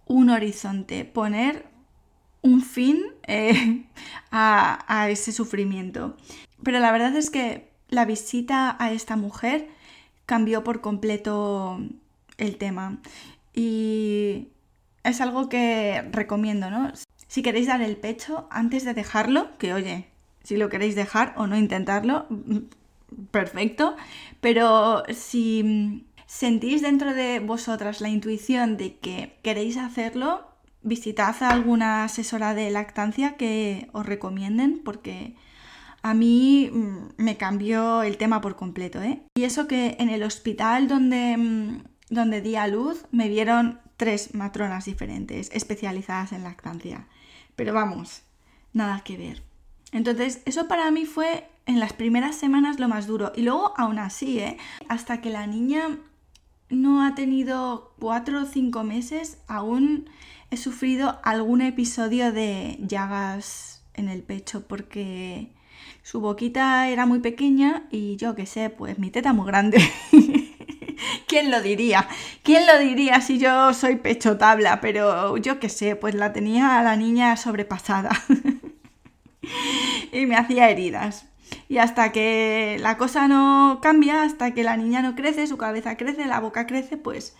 un 0.06 0.30
horizonte, 0.30 1.04
poner 1.04 1.66
un 2.42 2.62
fin 2.62 3.02
eh, 3.26 3.86
a 4.30 5.08
ese 5.10 5.32
sufrimiento. 5.32 6.16
Pero 6.62 6.78
la 6.78 6.92
verdad 6.92 7.16
es 7.16 7.28
que 7.28 7.71
la 7.92 8.06
visita 8.06 8.74
a 8.80 8.90
esta 8.90 9.16
mujer 9.16 9.68
cambió 10.24 10.64
por 10.64 10.80
completo 10.80 11.78
el 12.38 12.56
tema. 12.56 12.98
Y 13.54 14.48
es 15.04 15.20
algo 15.20 15.48
que 15.48 16.02
recomiendo, 16.10 16.70
¿no? 16.70 16.90
Si 17.28 17.42
queréis 17.42 17.66
dar 17.66 17.82
el 17.82 17.96
pecho 17.98 18.48
antes 18.50 18.84
de 18.84 18.94
dejarlo, 18.94 19.56
que 19.58 19.74
oye, 19.74 20.06
si 20.42 20.56
lo 20.56 20.70
queréis 20.70 20.94
dejar 20.94 21.34
o 21.36 21.46
no 21.46 21.56
intentarlo, 21.56 22.26
perfecto. 23.30 23.94
Pero 24.40 25.02
si 25.12 26.06
sentís 26.26 26.80
dentro 26.80 27.12
de 27.12 27.40
vosotras 27.40 28.00
la 28.00 28.08
intuición 28.08 28.78
de 28.78 28.96
que 28.96 29.36
queréis 29.42 29.76
hacerlo, 29.76 30.46
visitad 30.82 31.36
a 31.42 31.50
alguna 31.50 32.04
asesora 32.04 32.54
de 32.54 32.70
lactancia 32.70 33.36
que 33.36 33.90
os 33.92 34.06
recomienden 34.06 34.80
porque 34.82 35.36
a 36.02 36.14
mí 36.14 36.70
mm, 36.72 37.14
me 37.16 37.36
cambió 37.36 38.02
el 38.02 38.16
tema 38.16 38.40
por 38.40 38.56
completo. 38.56 39.00
¿eh? 39.02 39.22
Y 39.34 39.44
eso 39.44 39.66
que 39.66 39.96
en 39.98 40.08
el 40.08 40.22
hospital 40.22 40.88
donde, 40.88 41.36
mm, 41.36 41.82
donde 42.10 42.40
di 42.40 42.56
a 42.56 42.66
luz 42.66 43.06
me 43.10 43.28
vieron 43.28 43.80
tres 43.96 44.34
matronas 44.34 44.84
diferentes, 44.84 45.50
especializadas 45.52 46.32
en 46.32 46.42
lactancia. 46.42 47.06
Pero 47.56 47.72
vamos, 47.72 48.22
nada 48.72 49.02
que 49.04 49.16
ver. 49.16 49.42
Entonces, 49.92 50.42
eso 50.44 50.66
para 50.68 50.90
mí 50.90 51.04
fue 51.04 51.48
en 51.66 51.78
las 51.78 51.92
primeras 51.92 52.34
semanas 52.36 52.80
lo 52.80 52.88
más 52.88 53.06
duro. 53.06 53.32
Y 53.36 53.42
luego, 53.42 53.74
aún 53.76 53.98
así, 53.98 54.40
¿eh? 54.40 54.56
hasta 54.88 55.20
que 55.20 55.30
la 55.30 55.46
niña 55.46 55.98
no 56.68 57.04
ha 57.04 57.14
tenido 57.14 57.94
cuatro 57.98 58.42
o 58.42 58.46
cinco 58.46 58.82
meses, 58.82 59.38
aún 59.46 60.08
he 60.50 60.56
sufrido 60.56 61.20
algún 61.22 61.60
episodio 61.60 62.32
de 62.32 62.78
llagas 62.80 63.84
en 63.94 64.08
el 64.08 64.22
pecho 64.22 64.66
porque 64.66 65.52
su 66.02 66.20
boquita 66.20 66.88
era 66.88 67.06
muy 67.06 67.20
pequeña 67.20 67.84
y 67.90 68.16
yo 68.16 68.34
qué 68.34 68.46
sé, 68.46 68.70
pues 68.70 68.98
mi 68.98 69.10
teta 69.10 69.32
muy 69.32 69.46
grande. 69.46 69.78
¿Quién 71.26 71.50
lo 71.50 71.62
diría? 71.62 72.08
¿Quién 72.42 72.66
lo 72.66 72.78
diría 72.78 73.20
si 73.20 73.38
yo 73.38 73.72
soy 73.74 73.96
pecho 73.96 74.36
tabla? 74.36 74.80
Pero 74.80 75.36
yo 75.36 75.58
qué 75.60 75.68
sé, 75.68 75.96
pues 75.96 76.14
la 76.14 76.32
tenía 76.32 76.82
la 76.82 76.96
niña 76.96 77.36
sobrepasada. 77.36 78.10
y 80.12 80.26
me 80.26 80.36
hacía 80.36 80.70
heridas. 80.70 81.26
Y 81.68 81.78
hasta 81.78 82.12
que 82.12 82.76
la 82.80 82.96
cosa 82.96 83.28
no 83.28 83.80
cambia, 83.82 84.22
hasta 84.22 84.52
que 84.52 84.64
la 84.64 84.76
niña 84.76 85.02
no 85.02 85.14
crece, 85.14 85.46
su 85.46 85.56
cabeza 85.56 85.96
crece, 85.96 86.26
la 86.26 86.40
boca 86.40 86.66
crece, 86.66 86.96
pues 86.96 87.36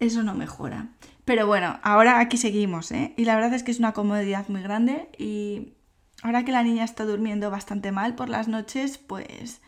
eso 0.00 0.22
no 0.22 0.34
mejora. 0.34 0.88
Pero 1.24 1.46
bueno, 1.46 1.78
ahora 1.82 2.18
aquí 2.18 2.36
seguimos, 2.36 2.90
¿eh? 2.92 3.14
Y 3.16 3.24
la 3.24 3.36
verdad 3.36 3.54
es 3.54 3.62
que 3.62 3.70
es 3.70 3.78
una 3.78 3.92
comodidad 3.92 4.48
muy 4.48 4.62
grande 4.62 5.08
y 5.16 5.74
Ahora 6.22 6.44
que 6.44 6.52
la 6.52 6.62
niña 6.62 6.84
está 6.84 7.04
durmiendo 7.04 7.50
bastante 7.50 7.92
mal 7.92 8.14
por 8.14 8.28
las 8.28 8.48
noches, 8.48 8.98
pues 8.98 9.60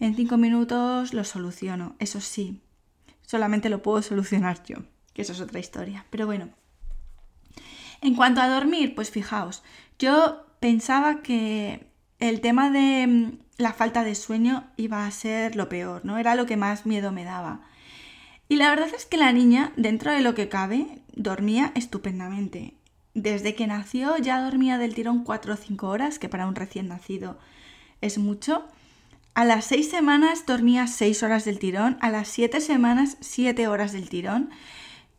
en 0.00 0.14
cinco 0.16 0.36
minutos 0.36 1.14
lo 1.14 1.24
soluciono. 1.24 1.96
Eso 1.98 2.20
sí, 2.20 2.60
solamente 3.22 3.70
lo 3.70 3.82
puedo 3.82 4.02
solucionar 4.02 4.62
yo, 4.64 4.78
que 5.14 5.22
eso 5.22 5.32
es 5.32 5.40
otra 5.40 5.60
historia. 5.60 6.06
Pero 6.10 6.26
bueno, 6.26 6.50
En 8.02 8.16
cuanto 8.16 8.40
a 8.40 8.48
dormir, 8.48 8.94
pues 8.96 9.10
fijaos, 9.10 9.62
yo 9.98 10.44
pensaba 10.58 11.22
que 11.22 11.86
el 12.18 12.40
tema 12.40 12.70
de 12.70 13.06
mm, 13.06 13.38
la 13.58 13.72
falta 13.72 14.02
de 14.04 14.16
sueño 14.16 14.64
iba 14.76 15.06
a 15.06 15.10
ser 15.12 15.54
lo 15.56 15.68
peor, 15.68 16.04
¿no? 16.04 16.18
Era 16.18 16.34
lo 16.34 16.46
que 16.46 16.56
más 16.56 16.84
miedo 16.84 17.12
me 17.12 17.24
daba. 17.24 17.62
Y 18.48 18.56
la 18.56 18.70
verdad 18.70 18.90
es 18.94 19.06
que 19.06 19.16
la 19.16 19.32
niña, 19.32 19.72
dentro 19.76 20.12
de 20.12 20.20
lo 20.20 20.34
que 20.34 20.48
cabe, 20.48 21.02
dormía 21.14 21.72
estupendamente. 21.76 22.74
Desde 23.14 23.54
que 23.54 23.66
nació 23.66 24.16
ya 24.16 24.42
dormía 24.42 24.78
del 24.78 24.94
tirón 24.94 25.24
4 25.24 25.54
o 25.54 25.56
5 25.56 25.88
horas, 25.88 26.18
que 26.18 26.28
para 26.28 26.46
un 26.46 26.54
recién 26.54 26.88
nacido 26.88 27.38
es 28.00 28.18
mucho. 28.18 28.64
A 29.34 29.44
las 29.44 29.66
6 29.66 29.90
semanas 29.90 30.44
dormía 30.46 30.86
6 30.86 31.22
horas 31.22 31.44
del 31.44 31.58
tirón, 31.58 31.96
a 32.00 32.10
las 32.10 32.28
7 32.28 32.60
semanas 32.60 33.16
7 33.20 33.68
horas 33.68 33.92
del 33.92 34.08
tirón. 34.08 34.50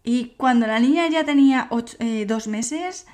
Y 0.04 0.34
cuando 0.38 0.68
la 0.68 0.80
niña 0.80 1.08
ya 1.08 1.24
tenía 1.24 1.68
2 1.70 1.98
eh, 2.00 2.28
meses, 2.48 3.08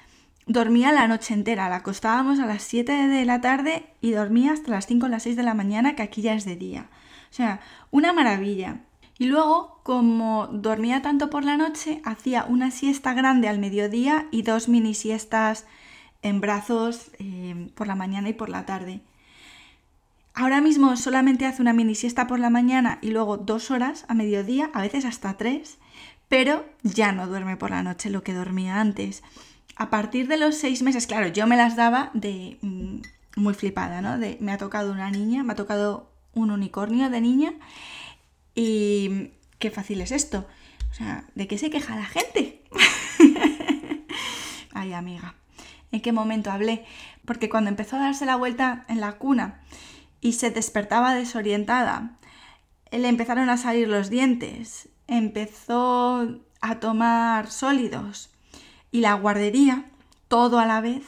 dormía 0.45 0.91
la 0.91 1.07
noche 1.07 1.33
entera. 1.33 1.69
La 1.69 1.77
acostábamos 1.77 2.39
a 2.39 2.45
las 2.45 2.63
7 2.63 2.91
de 2.91 3.25
la 3.25 3.39
tarde 3.39 3.85
y 4.01 4.11
dormía 4.11 4.51
hasta 4.53 4.71
las 4.71 4.87
5 4.87 5.05
o 5.05 5.09
las 5.09 5.23
6 5.23 5.35
de 5.35 5.43
la 5.43 5.53
mañana, 5.53 5.95
que 5.95 6.03
aquí 6.03 6.21
ya 6.21 6.33
es 6.33 6.45
de 6.45 6.55
día. 6.55 6.89
O 7.29 7.33
sea, 7.33 7.61
una 7.91 8.11
maravilla. 8.11 8.81
Y 9.19 9.27
luego, 9.27 9.79
como 9.83 10.47
dormía 10.47 11.03
tanto 11.03 11.29
por 11.29 11.43
la 11.43 11.57
noche, 11.57 12.01
hacía 12.03 12.45
una 12.45 12.71
siesta 12.71 13.13
grande 13.13 13.47
al 13.47 13.59
mediodía 13.59 14.27
y 14.31 14.41
dos 14.41 14.67
mini 14.67 14.95
siestas 14.95 15.65
en 16.23 16.41
brazos 16.41 17.11
eh, 17.19 17.69
por 17.75 17.85
la 17.85 17.95
mañana 17.95 18.29
y 18.29 18.33
por 18.33 18.49
la 18.49 18.65
tarde. 18.65 19.01
Ahora 20.33 20.61
mismo 20.61 20.95
solamente 20.95 21.45
hace 21.45 21.61
una 21.61 21.73
mini 21.73 21.93
siesta 21.93 22.25
por 22.25 22.39
la 22.39 22.49
mañana 22.49 22.97
y 23.01 23.11
luego 23.11 23.37
dos 23.37 23.69
horas 23.69 24.05
a 24.07 24.15
mediodía, 24.15 24.71
a 24.73 24.81
veces 24.81 25.05
hasta 25.05 25.37
tres, 25.37 25.77
pero 26.29 26.65
ya 26.81 27.11
no 27.11 27.27
duerme 27.27 27.57
por 27.57 27.69
la 27.69 27.83
noche 27.83 28.09
lo 28.09 28.23
que 28.23 28.33
dormía 28.33 28.79
antes 28.79 29.21
a 29.79 29.89
partir 29.89 30.27
de 30.27 30.37
los 30.37 30.55
seis 30.55 30.83
meses, 30.83 31.07
claro, 31.07 31.29
yo 31.29 31.47
me 31.47 31.55
las 31.55 31.77
daba 31.77 32.11
de 32.13 32.57
mm, 32.61 32.97
muy 33.37 33.53
flipada, 33.53 34.01
¿no? 34.01 34.19
De 34.19 34.37
me 34.41 34.51
ha 34.51 34.57
tocado 34.57 34.91
una 34.91 35.09
niña, 35.09 35.41
me 35.43 35.53
ha 35.53 35.55
tocado 35.55 36.11
un 36.33 36.51
unicornio 36.51 37.09
de 37.09 37.21
niña 37.21 37.53
y 38.59 39.31
qué 39.57 39.71
fácil 39.71 40.01
es 40.01 40.11
esto. 40.11 40.45
O 40.91 40.93
sea, 40.93 41.23
¿de 41.33 41.47
qué 41.47 41.57
se 41.57 41.69
queja 41.69 41.95
la 41.95 42.05
gente? 42.05 42.61
Ay, 44.73 44.91
amiga, 44.91 45.35
¿en 45.93 46.01
qué 46.01 46.11
momento 46.11 46.51
hablé? 46.51 46.85
Porque 47.23 47.47
cuando 47.47 47.69
empezó 47.69 47.95
a 47.95 47.99
darse 47.99 48.25
la 48.25 48.35
vuelta 48.35 48.83
en 48.89 48.99
la 48.99 49.13
cuna 49.13 49.61
y 50.19 50.33
se 50.33 50.51
despertaba 50.51 51.15
desorientada, 51.15 52.17
le 52.91 53.07
empezaron 53.07 53.49
a 53.49 53.55
salir 53.55 53.87
los 53.87 54.09
dientes, 54.09 54.89
empezó 55.07 56.41
a 56.59 56.79
tomar 56.81 57.49
sólidos, 57.51 58.29
y 58.91 58.99
la 58.99 59.13
guardería, 59.13 59.85
todo 60.27 60.59
a 60.59 60.65
la 60.65 60.81
vez, 60.81 61.05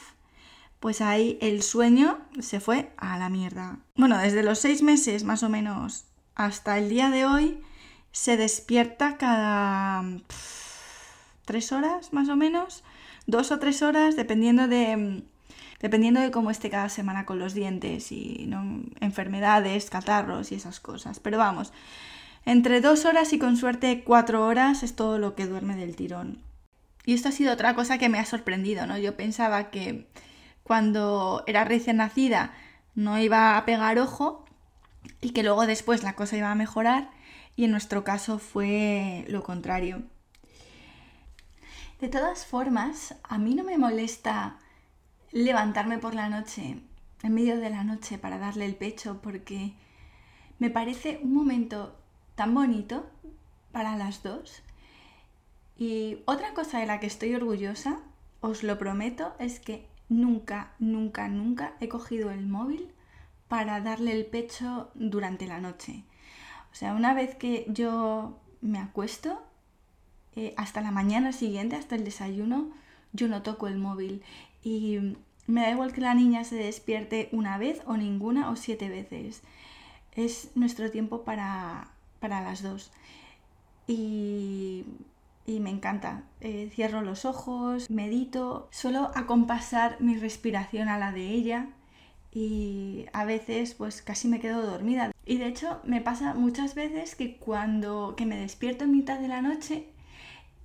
pues 0.80 1.02
ahí 1.02 1.36
el 1.42 1.62
sueño 1.62 2.18
se 2.40 2.60
fue 2.60 2.94
a 2.96 3.18
la 3.18 3.28
mierda. 3.28 3.80
Bueno, 3.94 4.16
desde 4.16 4.42
los 4.42 4.58
seis 4.58 4.82
meses 4.82 5.24
más 5.24 5.42
o 5.42 5.50
menos 5.50 6.06
hasta 6.34 6.78
el 6.78 6.88
día 6.88 7.10
de 7.10 7.26
hoy 7.26 7.62
se 8.12 8.36
despierta 8.36 9.16
cada 9.16 10.04
tres 11.44 11.72
horas 11.72 12.12
más 12.12 12.28
o 12.28 12.36
menos, 12.36 12.84
dos 13.26 13.50
o 13.50 13.58
tres 13.58 13.82
horas, 13.82 14.16
dependiendo 14.16 14.68
de, 14.68 15.22
dependiendo 15.80 16.20
de 16.20 16.30
cómo 16.30 16.50
esté 16.50 16.70
cada 16.70 16.88
semana 16.88 17.26
con 17.26 17.38
los 17.38 17.54
dientes 17.54 18.12
y 18.12 18.50
enfermedades, 19.00 19.90
catarros 19.90 20.52
y 20.52 20.56
esas 20.56 20.80
cosas. 20.80 21.20
Pero 21.20 21.38
vamos, 21.38 21.72
entre 22.44 22.80
dos 22.80 23.04
horas 23.04 23.32
y 23.32 23.38
con 23.38 23.56
suerte 23.56 24.02
cuatro 24.04 24.46
horas 24.46 24.82
es 24.82 24.96
todo 24.96 25.18
lo 25.18 25.34
que 25.34 25.46
duerme 25.46 25.76
del 25.76 25.96
tirón. 25.96 26.38
Y 27.04 27.14
esto 27.14 27.28
ha 27.28 27.32
sido 27.32 27.52
otra 27.52 27.74
cosa 27.74 27.98
que 27.98 28.08
me 28.08 28.18
ha 28.18 28.24
sorprendido, 28.24 28.86
¿no? 28.86 28.96
Yo 28.96 29.16
pensaba 29.16 29.70
que 29.70 30.06
cuando 30.62 31.42
era 31.46 31.64
recién 31.64 31.96
nacida 31.96 32.52
no 32.94 33.18
iba 33.18 33.56
a 33.56 33.64
pegar 33.64 33.98
ojo 33.98 34.41
y 35.20 35.30
que 35.30 35.42
luego 35.42 35.66
después 35.66 36.02
la 36.02 36.14
cosa 36.14 36.36
iba 36.36 36.50
a 36.50 36.56
mejorar 36.56 37.10
y 37.56 37.64
en 37.64 37.70
nuestro 37.70 38.04
caso 38.04 38.38
fue 38.38 39.24
lo 39.28 39.42
contrario. 39.42 40.02
De 42.00 42.08
todas 42.08 42.46
formas, 42.46 43.14
a 43.22 43.38
mí 43.38 43.54
no 43.54 43.62
me 43.62 43.78
molesta 43.78 44.58
levantarme 45.30 45.98
por 45.98 46.14
la 46.14 46.28
noche, 46.28 46.80
en 47.22 47.34
medio 47.34 47.58
de 47.58 47.70
la 47.70 47.84
noche, 47.84 48.18
para 48.18 48.38
darle 48.38 48.66
el 48.66 48.74
pecho, 48.74 49.20
porque 49.22 49.74
me 50.58 50.70
parece 50.70 51.20
un 51.22 51.32
momento 51.32 51.96
tan 52.34 52.54
bonito 52.54 53.08
para 53.70 53.96
las 53.96 54.22
dos 54.22 54.62
y 55.76 56.22
otra 56.26 56.54
cosa 56.54 56.78
de 56.78 56.86
la 56.86 57.00
que 57.00 57.06
estoy 57.06 57.34
orgullosa, 57.34 57.98
os 58.40 58.62
lo 58.62 58.78
prometo, 58.78 59.34
es 59.38 59.58
que 59.58 59.88
nunca, 60.08 60.74
nunca, 60.78 61.28
nunca 61.28 61.74
he 61.80 61.88
cogido 61.88 62.30
el 62.30 62.46
móvil 62.46 62.92
para 63.52 63.82
darle 63.82 64.12
el 64.12 64.24
pecho 64.24 64.88
durante 64.94 65.46
la 65.46 65.60
noche. 65.60 66.04
O 66.72 66.74
sea, 66.74 66.94
una 66.94 67.12
vez 67.12 67.34
que 67.34 67.66
yo 67.68 68.40
me 68.62 68.78
acuesto, 68.78 69.42
eh, 70.34 70.54
hasta 70.56 70.80
la 70.80 70.90
mañana 70.90 71.32
siguiente, 71.32 71.76
hasta 71.76 71.94
el 71.94 72.02
desayuno, 72.02 72.70
yo 73.12 73.28
no 73.28 73.42
toco 73.42 73.68
el 73.68 73.76
móvil. 73.76 74.22
Y 74.64 75.16
me 75.46 75.60
da 75.60 75.70
igual 75.70 75.92
que 75.92 76.00
la 76.00 76.14
niña 76.14 76.44
se 76.44 76.54
despierte 76.54 77.28
una 77.30 77.58
vez 77.58 77.82
o 77.84 77.98
ninguna 77.98 78.48
o 78.48 78.56
siete 78.56 78.88
veces. 78.88 79.42
Es 80.12 80.52
nuestro 80.54 80.90
tiempo 80.90 81.22
para, 81.22 81.90
para 82.20 82.40
las 82.40 82.62
dos. 82.62 82.90
Y 83.86 84.86
y 85.44 85.60
me 85.60 85.68
encanta. 85.68 86.22
Eh, 86.40 86.70
cierro 86.72 87.02
los 87.02 87.26
ojos, 87.26 87.90
medito, 87.90 88.68
suelo 88.70 89.10
acompasar 89.14 90.00
mi 90.00 90.16
respiración 90.16 90.88
a 90.88 90.96
la 90.96 91.12
de 91.12 91.28
ella 91.28 91.68
y 92.32 93.06
a 93.12 93.24
veces 93.24 93.74
pues 93.74 94.02
casi 94.02 94.28
me 94.28 94.40
quedo 94.40 94.62
dormida. 94.62 95.12
Y 95.26 95.36
de 95.36 95.46
hecho 95.46 95.80
me 95.84 96.00
pasa 96.00 96.34
muchas 96.34 96.74
veces 96.74 97.14
que 97.14 97.36
cuando 97.36 98.14
que 98.16 98.26
me 98.26 98.38
despierto 98.38 98.84
en 98.84 98.92
mitad 98.92 99.20
de 99.20 99.28
la 99.28 99.42
noche 99.42 99.86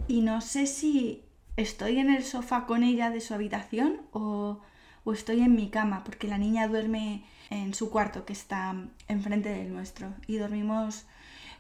y 0.07 0.21
no 0.21 0.41
sé 0.41 0.65
si 0.67 1.23
estoy 1.57 1.99
en 1.99 2.09
el 2.09 2.23
sofá 2.23 2.65
con 2.65 2.83
ella 2.83 3.09
de 3.09 3.21
su 3.21 3.33
habitación 3.33 4.01
o, 4.11 4.59
o 5.03 5.13
estoy 5.13 5.41
en 5.41 5.55
mi 5.55 5.69
cama 5.69 6.03
porque 6.03 6.27
la 6.27 6.37
niña 6.37 6.67
duerme 6.67 7.25
en 7.49 7.73
su 7.73 7.89
cuarto 7.89 8.25
que 8.25 8.33
está 8.33 8.75
enfrente 9.07 9.49
del 9.49 9.73
nuestro 9.73 10.13
y 10.27 10.37
dormimos 10.37 11.05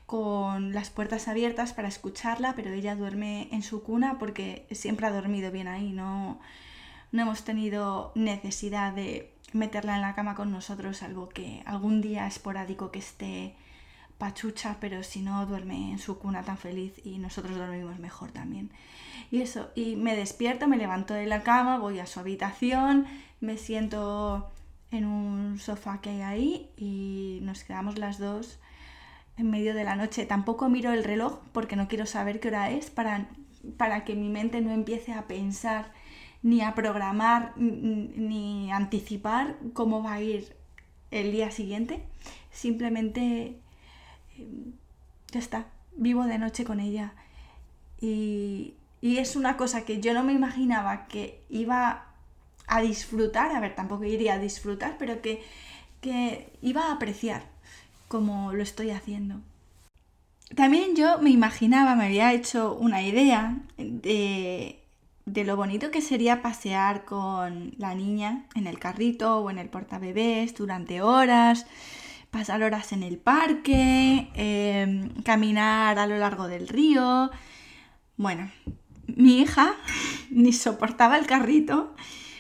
con 0.05 0.73
las 0.73 0.89
puertas 0.89 1.27
abiertas 1.27 1.73
para 1.73 1.89
escucharla, 1.89 2.55
pero 2.55 2.71
ella 2.71 2.95
duerme 2.95 3.49
en 3.51 3.61
su 3.61 3.83
cuna 3.83 4.17
porque 4.19 4.65
siempre 4.71 5.05
ha 5.05 5.11
dormido 5.11 5.51
bien 5.51 5.67
ahí, 5.67 5.91
no, 5.91 6.39
no 7.11 7.21
hemos 7.21 7.43
tenido 7.43 8.13
necesidad 8.15 8.93
de 8.93 9.33
meterla 9.53 9.95
en 9.95 10.01
la 10.01 10.15
cama 10.15 10.35
con 10.35 10.51
nosotros, 10.51 10.97
salvo 10.97 11.29
que 11.29 11.63
algún 11.65 12.01
día 12.01 12.27
esporádico 12.27 12.91
que 12.91 12.99
esté 12.99 13.55
pachucha, 14.17 14.77
pero 14.79 15.03
si 15.03 15.21
no 15.21 15.45
duerme 15.45 15.91
en 15.91 15.99
su 15.99 16.17
cuna 16.17 16.43
tan 16.43 16.57
feliz 16.57 16.93
y 17.03 17.19
nosotros 17.19 17.57
dormimos 17.57 17.99
mejor 17.99 18.31
también. 18.31 18.71
Y 19.31 19.41
eso, 19.41 19.69
y 19.75 19.95
me 19.95 20.15
despierto, 20.15 20.67
me 20.67 20.77
levanto 20.77 21.13
de 21.13 21.27
la 21.27 21.43
cama, 21.43 21.77
voy 21.77 21.99
a 21.99 22.07
su 22.07 22.19
habitación, 22.19 23.05
me 23.39 23.57
siento 23.57 24.49
en 24.91 25.05
un 25.05 25.59
sofá 25.59 26.01
que 26.01 26.09
hay 26.09 26.21
ahí 26.21 26.69
y 26.77 27.39
nos 27.43 27.63
quedamos 27.63 27.97
las 27.97 28.19
dos 28.19 28.59
en 29.37 29.49
medio 29.49 29.73
de 29.73 29.83
la 29.83 29.95
noche. 29.95 30.25
Tampoco 30.25 30.69
miro 30.69 30.91
el 30.93 31.03
reloj 31.03 31.39
porque 31.51 31.75
no 31.75 31.87
quiero 31.87 32.05
saber 32.05 32.39
qué 32.39 32.47
hora 32.47 32.71
es 32.71 32.89
para, 32.89 33.27
para 33.77 34.03
que 34.03 34.15
mi 34.15 34.29
mente 34.29 34.61
no 34.61 34.71
empiece 34.71 35.13
a 35.13 35.27
pensar 35.27 35.91
ni 36.47 36.61
a 36.61 36.75
programar 36.75 37.51
ni 37.57 38.71
anticipar 38.71 39.57
cómo 39.73 40.01
va 40.01 40.13
a 40.13 40.21
ir 40.21 40.55
el 41.11 41.33
día 41.33 41.51
siguiente. 41.51 42.01
Simplemente 42.51 43.57
em, 44.37 44.71
ya 45.29 45.39
está, 45.41 45.65
vivo 45.97 46.23
de 46.23 46.37
noche 46.37 46.63
con 46.63 46.79
ella. 46.79 47.11
Y, 47.99 48.75
y 49.01 49.17
es 49.17 49.35
una 49.35 49.57
cosa 49.57 49.83
que 49.83 49.99
yo 49.99 50.13
no 50.13 50.23
me 50.23 50.31
imaginaba 50.31 51.07
que 51.07 51.41
iba 51.49 52.05
a 52.65 52.81
disfrutar, 52.81 53.53
a 53.53 53.59
ver, 53.59 53.75
tampoco 53.75 54.05
iría 54.05 54.35
a 54.35 54.39
disfrutar, 54.39 54.95
pero 54.97 55.21
que, 55.21 55.43
que 55.99 56.49
iba 56.61 56.85
a 56.85 56.93
apreciar 56.93 57.43
como 58.07 58.53
lo 58.53 58.63
estoy 58.63 58.91
haciendo. 58.91 59.41
También 60.55 60.95
yo 60.95 61.19
me 61.19 61.29
imaginaba, 61.29 61.95
me 61.95 62.05
había 62.05 62.31
hecho 62.31 62.73
una 62.73 63.01
idea 63.01 63.57
de, 63.77 64.79
de 65.27 65.43
lo 65.43 65.57
bonito 65.57 65.91
que 65.91 66.01
sería 66.01 66.41
pasear 66.41 67.03
con 67.03 67.73
la 67.77 67.93
niña 67.93 68.45
en 68.55 68.65
el 68.65 68.79
carrito 68.79 69.39
o 69.39 69.49
en 69.51 69.57
el 69.57 69.69
portabebés 69.69 70.55
durante 70.55 71.01
horas, 71.01 71.67
pasar 72.31 72.63
horas 72.63 72.93
en 72.93 73.03
el 73.03 73.17
parque, 73.17 74.29
em, 74.35 75.21
caminar 75.23 75.99
a 75.99 76.07
lo 76.07 76.17
largo 76.17 76.47
del 76.47 76.69
río. 76.69 77.29
Bueno, 78.15 78.49
mi 79.05 79.41
hija 79.41 79.75
ni 80.31 80.53
soportaba 80.53 81.17
el 81.17 81.27
carrito 81.27 81.93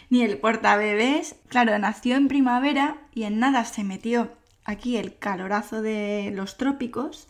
ni 0.09 0.21
el 0.21 0.37
portabebés. 0.37 1.35
Claro, 1.49 1.77
nació 1.79 2.15
en 2.15 2.29
primavera 2.29 3.01
y 3.13 3.23
en 3.23 3.39
nada 3.39 3.65
se 3.65 3.83
metió. 3.83 4.31
Aquí 4.63 4.95
el 4.95 5.17
calorazo 5.17 5.81
de 5.81 6.31
los 6.33 6.55
trópicos 6.55 7.27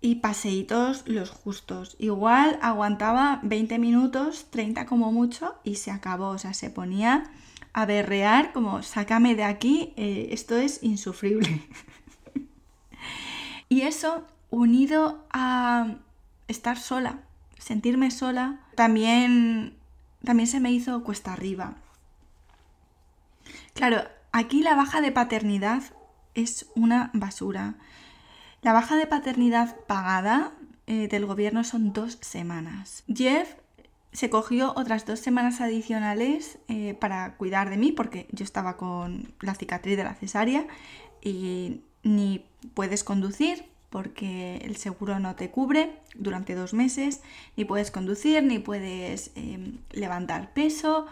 y 0.00 0.16
paseitos 0.16 1.04
los 1.06 1.30
justos. 1.30 1.96
Igual 1.98 2.58
aguantaba 2.62 3.40
20 3.42 3.78
minutos, 3.78 4.46
30 4.50 4.86
como 4.86 5.12
mucho, 5.12 5.54
y 5.64 5.76
se 5.76 5.90
acabó. 5.90 6.28
O 6.28 6.38
sea, 6.38 6.54
se 6.54 6.70
ponía 6.70 7.30
a 7.72 7.86
berrear 7.86 8.52
como, 8.52 8.82
sácame 8.82 9.34
de 9.34 9.44
aquí, 9.44 9.92
eh, 9.96 10.28
esto 10.32 10.56
es 10.56 10.82
insufrible. 10.82 11.62
y 13.68 13.82
eso, 13.82 14.26
unido 14.50 15.24
a 15.30 15.94
estar 16.48 16.78
sola, 16.78 17.20
sentirme 17.58 18.10
sola, 18.10 18.60
también, 18.74 19.76
también 20.24 20.46
se 20.46 20.60
me 20.60 20.72
hizo 20.72 21.04
cuesta 21.04 21.32
arriba. 21.32 21.76
Claro, 23.74 24.02
aquí 24.32 24.62
la 24.62 24.74
baja 24.74 25.00
de 25.00 25.12
paternidad 25.12 25.82
es 26.34 26.66
una 26.74 27.10
basura. 27.12 27.76
La 28.62 28.72
baja 28.72 28.96
de 28.96 29.06
paternidad 29.06 29.76
pagada 29.86 30.52
eh, 30.86 31.08
del 31.08 31.24
gobierno 31.24 31.64
son 31.64 31.92
dos 31.92 32.18
semanas. 32.20 33.04
Jeff 33.08 33.54
se 34.12 34.28
cogió 34.28 34.72
otras 34.76 35.06
dos 35.06 35.20
semanas 35.20 35.60
adicionales 35.60 36.58
eh, 36.68 36.94
para 36.94 37.36
cuidar 37.36 37.70
de 37.70 37.76
mí 37.76 37.92
porque 37.92 38.26
yo 38.32 38.44
estaba 38.44 38.76
con 38.76 39.32
la 39.40 39.54
cicatriz 39.54 39.96
de 39.96 40.04
la 40.04 40.14
cesárea 40.14 40.66
y 41.22 41.82
ni 42.02 42.44
puedes 42.74 43.04
conducir 43.04 43.64
porque 43.88 44.58
el 44.58 44.76
seguro 44.76 45.18
no 45.18 45.34
te 45.34 45.50
cubre 45.50 45.92
durante 46.14 46.54
dos 46.54 46.74
meses, 46.74 47.22
ni 47.56 47.64
puedes 47.64 47.90
conducir, 47.90 48.42
ni 48.42 48.58
puedes 48.60 49.32
em, 49.34 49.78
levantar 49.90 50.52
peso. 50.52 51.06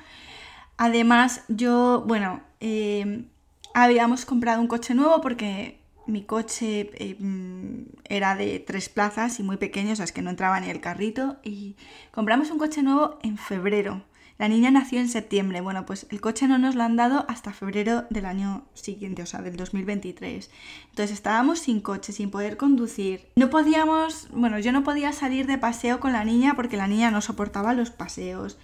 Además, 0.76 1.42
yo, 1.48 2.04
bueno, 2.06 2.40
em, 2.60 3.26
habíamos 3.74 4.24
comprado 4.24 4.60
un 4.60 4.68
coche 4.68 4.94
nuevo 4.94 5.20
porque 5.20 5.77
mi 6.08 6.24
coche 6.24 6.90
em, 6.94 7.86
era 8.04 8.34
de 8.34 8.58
tres 8.58 8.88
plazas 8.88 9.38
y 9.38 9.42
muy 9.42 9.58
pequeño, 9.58 9.92
o 9.92 9.96
sea, 9.96 10.04
es 10.04 10.12
que 10.12 10.22
no 10.22 10.30
entraba 10.30 10.58
ni 10.58 10.70
el 10.70 10.80
carrito. 10.80 11.36
Y 11.44 11.76
compramos 12.10 12.50
un 12.50 12.58
coche 12.58 12.82
nuevo 12.82 13.18
en 13.22 13.36
febrero. 13.36 14.02
La 14.38 14.48
niña 14.48 14.70
nació 14.70 15.00
en 15.00 15.08
septiembre. 15.08 15.60
Bueno, 15.60 15.84
pues 15.84 16.06
el 16.10 16.20
coche 16.20 16.46
no 16.46 16.58
nos 16.58 16.76
lo 16.76 16.84
han 16.84 16.94
dado 16.94 17.26
hasta 17.28 17.52
febrero 17.52 18.04
del 18.08 18.24
año 18.24 18.64
siguiente, 18.72 19.22
o 19.22 19.26
sea, 19.26 19.42
del 19.42 19.56
2023. 19.56 20.50
Entonces 20.90 21.12
estábamos 21.12 21.58
sin 21.58 21.80
coche, 21.80 22.12
sin 22.12 22.30
poder 22.30 22.56
conducir. 22.56 23.26
No 23.34 23.50
podíamos, 23.50 24.28
bueno, 24.32 24.60
yo 24.60 24.70
no 24.70 24.84
podía 24.84 25.12
salir 25.12 25.46
de 25.46 25.58
paseo 25.58 25.98
con 25.98 26.12
la 26.12 26.24
niña 26.24 26.54
porque 26.54 26.76
la 26.76 26.86
niña 26.86 27.10
no 27.10 27.20
soportaba 27.20 27.74
los 27.74 27.90
paseos. 27.90 28.58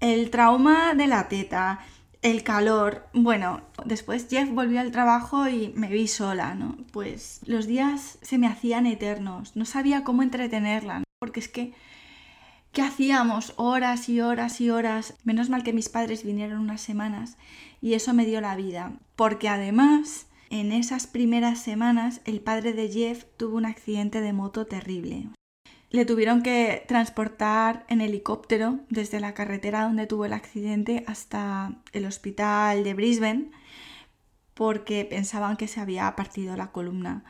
El 0.00 0.28
trauma 0.28 0.94
de 0.94 1.06
la 1.06 1.28
teta, 1.28 1.80
el 2.22 2.42
calor. 2.42 3.06
Bueno, 3.12 3.62
después 3.84 4.26
Jeff 4.28 4.50
volvió 4.50 4.80
al 4.80 4.90
trabajo 4.90 5.48
y 5.48 5.72
me 5.74 5.88
vi 5.88 6.08
sola, 6.08 6.54
¿no? 6.54 6.76
Pues 6.92 7.40
los 7.46 7.66
días 7.66 8.18
se 8.22 8.38
me 8.38 8.46
hacían 8.46 8.86
eternos, 8.86 9.56
no 9.56 9.64
sabía 9.64 10.04
cómo 10.04 10.22
entretenerla, 10.22 11.04
porque 11.18 11.40
es 11.40 11.48
que, 11.48 11.72
¿qué 12.72 12.82
hacíamos? 12.82 13.54
Horas 13.56 14.08
y 14.08 14.20
horas 14.20 14.60
y 14.60 14.70
horas. 14.70 15.14
Menos 15.24 15.50
mal 15.50 15.62
que 15.62 15.72
mis 15.72 15.88
padres 15.88 16.24
vinieron 16.24 16.60
unas 16.60 16.80
semanas 16.80 17.36
y 17.80 17.94
eso 17.94 18.14
me 18.14 18.26
dio 18.26 18.40
la 18.40 18.56
vida, 18.56 18.92
porque 19.16 19.48
además... 19.48 20.26
En 20.48 20.70
esas 20.70 21.08
primeras 21.08 21.58
semanas 21.58 22.20
el 22.24 22.40
padre 22.40 22.72
de 22.72 22.88
Jeff 22.88 23.24
tuvo 23.36 23.56
un 23.56 23.66
accidente 23.66 24.20
de 24.20 24.32
moto 24.32 24.64
terrible. 24.64 25.28
Le 25.96 26.04
tuvieron 26.04 26.42
que 26.42 26.84
transportar 26.86 27.86
en 27.88 28.02
helicóptero 28.02 28.80
desde 28.90 29.18
la 29.18 29.32
carretera 29.32 29.84
donde 29.84 30.06
tuvo 30.06 30.26
el 30.26 30.34
accidente 30.34 31.04
hasta 31.06 31.72
el 31.94 32.04
hospital 32.04 32.84
de 32.84 32.92
Brisbane 32.92 33.50
porque 34.52 35.06
pensaban 35.06 35.56
que 35.56 35.68
se 35.68 35.80
había 35.80 36.14
partido 36.14 36.54
la 36.54 36.70
columna. 36.70 37.24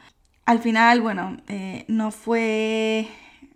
Al 0.46 0.58
final, 0.58 1.00
bueno, 1.00 1.36
eh, 1.46 1.84
no, 1.86 2.10
fue, 2.10 3.06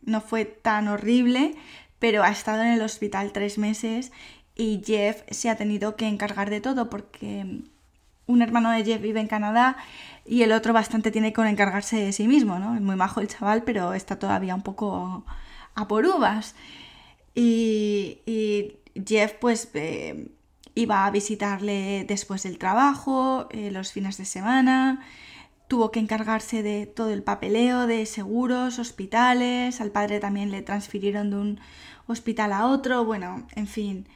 no 0.03 0.20
fue 0.20 0.44
tan 0.44 0.87
horrible, 0.87 1.57
pero 1.99 2.23
ha 2.23 2.31
estado 2.31 2.62
en 2.62 2.68
el 2.68 2.81
hospital 2.81 3.33
tres 3.33 3.59
meses 3.59 4.12
y 4.55 4.81
Jeff 4.87 5.25
se 5.29 5.51
ha 5.51 5.57
tenido 5.57 5.96
que 5.96 6.07
encargar 6.07 6.51
de 6.51 6.61
todo 6.61 6.88
porque 6.88 7.64
un 8.31 8.43
hermano 8.43 8.71
de 8.71 8.85
Jeff 8.85 9.03
vive 9.03 9.21
en 9.21 9.27
Canadá 9.27 9.77
y 10.25 10.43
el 10.43 10.53
otro 10.53 10.73
bastante 10.73 11.11
tiene 11.11 11.33
que 11.33 11.43
encargarse 11.43 11.97
de 11.97 12.12
sí 12.12 12.29
mismo, 12.29 12.59
¿no? 12.59 12.75
Es 12.75 12.81
muy 12.81 12.97
majo 12.97 13.21
el 13.21 13.29
chaval, 13.29 13.64
pero 13.64 13.93
está 13.95 14.19
todavía 14.19 14.55
un 14.55 14.62
poco 14.62 15.25
a 15.75 15.88
por 15.88 16.07
uvas. 16.07 16.55
Y, 17.35 18.19
Jeff 19.07 19.35
pues 19.40 19.71
eh, 19.75 20.31
iba 20.75 21.07
a 21.07 21.11
visitarle 21.11 22.05
después 22.07 22.43
del 22.43 22.59
trabajo, 22.59 23.49
eh, 23.51 23.71
los 23.71 23.93
fines 23.93 24.19
de 24.19 24.25
semana, 24.25 25.01
tuvo 25.69 25.90
que 25.93 26.01
encargarse 26.01 26.62
de 26.62 26.87
todo 26.87 27.11
el 27.11 27.23
papeleo 27.23 27.87
de 27.87 28.05
seguros, 28.07 28.79
hospitales, 28.79 29.81
al 29.81 29.93
padre 29.93 30.19
también 30.21 30.51
le 30.51 30.62
transfirieron 30.62 31.31
de 31.31 31.37
un 31.37 31.61
hospital 32.09 32.53
a 32.53 32.66
otro, 32.66 33.05
bueno, 33.05 33.47
en 33.55 33.69
fin, 33.69 34.09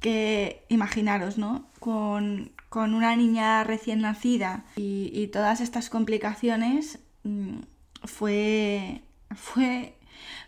que 0.00 0.66
imaginaros, 0.68 1.38
¿no? 1.38 1.66
Con, 1.78 2.50
con 2.74 2.92
una 2.92 3.14
niña 3.14 3.62
recién 3.62 4.00
nacida 4.00 4.64
y, 4.74 5.28
todas 5.28 5.60
estas 5.60 5.90
complicaciones, 5.90 6.98
mm, 7.22 7.60
fue, 8.02 9.02
fue, 9.32 9.96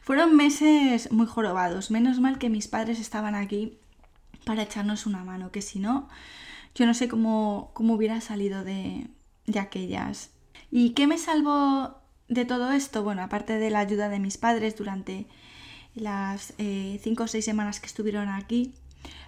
fueron 0.00 0.34
meses 0.34 1.12
muy 1.12 1.28
jorobados. 1.28 1.92
Menos 1.92 2.18
mal 2.18 2.40
que 2.40 2.50
mis 2.50 2.66
padres 2.66 2.98
estaban 2.98 3.36
aquí 3.36 3.78
para 4.44 4.64
echarnos 4.64 5.06
una 5.06 5.22
mano, 5.22 5.52
que 5.52 5.62
si 5.62 5.78
no, 5.78 6.08
yo 6.74 6.84
no 6.84 6.94
sé 6.94 7.06
cómo, 7.06 7.70
cómo 7.74 7.94
hubiera 7.94 8.20
salido 8.20 8.64
de, 8.64 9.06
de 9.46 9.60
aquellas. 9.60 10.30
¿Y 10.72 10.94
qué 10.94 11.06
me 11.06 11.18
salvó 11.18 12.00
de 12.26 12.44
todo 12.44 12.72
esto? 12.72 13.04
Bueno, 13.04 13.22
aparte 13.22 13.56
de 13.56 13.70
la 13.70 13.78
ayuda 13.78 14.08
de 14.08 14.18
mis 14.18 14.36
padres 14.36 14.76
durante 14.76 15.28
las 15.94 16.54
eh, 16.58 16.98
cinco 17.04 17.22
o 17.22 17.28
seis 17.28 17.44
semanas 17.44 17.78
que 17.78 17.86
estuvieron 17.86 18.28
aquí, 18.28 18.74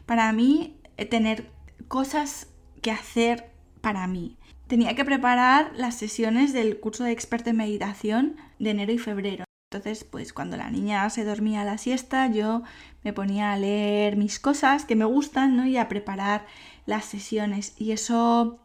para 0.05 0.33
mí 0.33 0.81
eh, 0.97 1.07
tener 1.07 1.49
cosas 1.87 2.49
hacer 2.91 3.51
para 3.81 4.07
mí. 4.07 4.37
Tenía 4.67 4.95
que 4.95 5.05
preparar 5.05 5.73
las 5.75 5.95
sesiones 5.95 6.53
del 6.53 6.79
curso 6.79 7.05
de 7.05 7.13
experto 7.13 7.51
en 7.51 7.57
meditación 7.57 8.37
de 8.59 8.71
enero 8.71 8.93
y 8.93 8.99
febrero. 8.99 9.45
Entonces, 9.71 10.05
pues 10.05 10.33
cuando 10.33 10.57
la 10.57 10.71
niña 10.71 11.09
se 11.11 11.25
dormía 11.25 11.63
a 11.63 11.65
la 11.65 11.79
siesta, 11.79 12.27
yo 12.27 12.63
me 13.05 13.13
ponía 13.13 13.53
a 13.53 13.59
leer 13.59 14.17
mis 14.17 14.41
cosas 14.41 14.85
que 14.85 14.97
me 14.97 15.05
gustan, 15.05 15.57
¿no? 15.57 15.67
Y 15.67 15.77
a 15.77 15.89
preparar 15.89 16.47
las 16.87 17.05
sesiones. 17.05 17.75
Y 17.77 17.93
eso, 17.93 18.61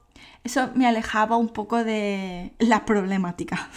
eso 0.46 0.72
me 0.76 0.88
alejaba 0.88 1.36
un 1.36 1.50
poco 1.50 1.84
de 1.84 2.54
la 2.60 2.86
problemática. 2.86 3.70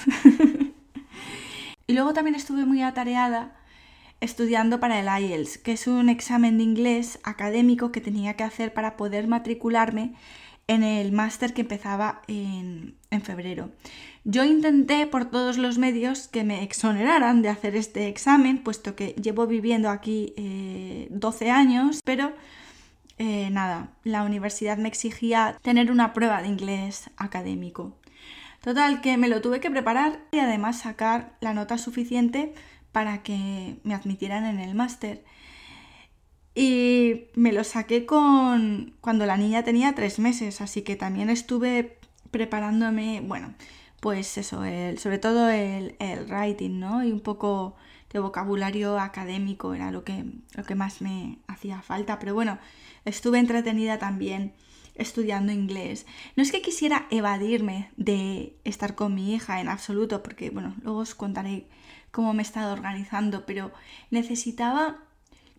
y 1.89 1.93
luego 1.93 2.13
también 2.13 2.37
estuve 2.37 2.65
muy 2.65 2.83
atareada 2.83 3.56
estudiando 4.21 4.81
para 4.81 4.99
el 4.99 5.25
IELTS, 5.25 5.59
que 5.59 5.73
es 5.73 5.87
un 5.87 6.09
examen 6.09 6.59
de 6.59 6.65
inglés 6.65 7.19
académico 7.23 7.93
que 7.93 8.01
tenía 8.01 8.35
que 8.35 8.45
hacer 8.45 8.73
para 8.73 8.97
poder 8.97 9.29
matricularme 9.29 10.15
en 10.69 10.83
el 10.83 11.13
máster 11.13 11.55
que 11.55 11.63
empezaba 11.63 12.23
en, 12.27 12.97
febrero. 13.23 13.71
Yo 14.25 14.45
intenté 14.45 15.07
por 15.07 15.25
todos 15.25 15.57
los 15.57 15.79
medios 15.79 16.29
que 16.29 16.45
me 16.45 16.63
exoneraran 16.63 17.41
de 17.41 17.49
hacer 17.49 17.77
este 17.77 18.09
examen, 18.09 18.59
puesto 18.59 18.95
que 18.95 19.15
llevo 19.15 19.47
viviendo 19.47 19.89
aquí 19.89 20.35
12 21.09 21.47
eh, 21.47 21.51
años, 21.51 22.01
pero 22.05 22.35
eh, 23.17 23.49
nada, 23.51 23.89
la 24.05 24.23
universidad 24.23 24.77
me 24.77 24.89
exigía 24.89 25.57
tener 25.63 25.91
una 25.91 26.13
prueba 26.13 26.43
de 26.43 26.49
inglés 26.49 27.09
académico. 27.17 27.97
Total, 28.63 29.01
que 29.01 29.17
me 29.17 29.29
lo 29.29 29.41
tuve 29.41 29.61
que 29.61 29.71
preparar 29.71 30.21
y 30.33 30.41
además 30.41 30.81
sacar 30.81 31.37
la 31.41 31.55
nota 31.55 31.79
suficiente 31.79 32.53
para 32.97 33.23
que 33.23 33.77
me 33.83 33.93
admitieran 33.93 34.47
en 34.47 34.59
el 34.59 34.75
máster. 34.75 35.23
Y 36.55 37.25
me 37.35 37.53
lo 37.53 37.63
saqué 37.63 38.07
con 38.07 38.95
cuando 39.03 39.27
la 39.27 39.37
niña 39.37 39.65
tenía 39.65 39.95
tres 39.95 40.19
meses, 40.19 40.63
así 40.63 40.81
que 40.81 40.97
también 40.97 41.29
estuve 41.29 41.99
preparándome, 42.31 43.21
bueno, 43.21 43.53
pues 44.01 44.39
eso, 44.39 44.65
el, 44.65 44.97
sobre 44.97 45.19
todo 45.19 45.51
el, 45.51 45.95
el, 45.99 46.25
writing, 46.25 46.81
¿no? 46.81 47.05
Y 47.05 47.13
un 47.13 47.21
poco 47.21 47.77
de 48.15 48.19
vocabulario 48.19 48.99
académico 48.99 49.75
era 49.75 49.91
lo 49.91 50.03
que, 50.03 50.25
lo 50.55 50.65
que 50.65 50.75
más 50.75 51.03
me 51.03 51.37
hacía 51.49 51.83
falta. 51.83 52.19
Pero 52.19 52.33
bueno, 52.33 52.59
estuve 53.05 53.39
entretenida 53.41 53.99
también 53.99 54.55
estudiando 54.95 55.53
inglés. 55.53 56.07
No 56.35 56.43
es 56.43 56.51
que 56.51 56.63
quisiera 56.63 57.09
evadirme 57.11 57.91
de 57.99 58.57
estar 58.65 58.95
con 58.95 59.15
mi 59.15 59.35
hija 59.35 59.61
en 59.61 59.69
absoluto, 59.69 60.23
porque 60.23 60.49
bueno, 60.49 60.75
luego 60.83 61.01
os 61.01 61.15
contaré 61.15 61.67
cómo 62.11 62.33
me 62.33 62.42
he 62.42 62.47
estado 62.47 62.73
organizando, 62.73 63.47
pero 63.47 63.73
necesitaba 64.11 64.99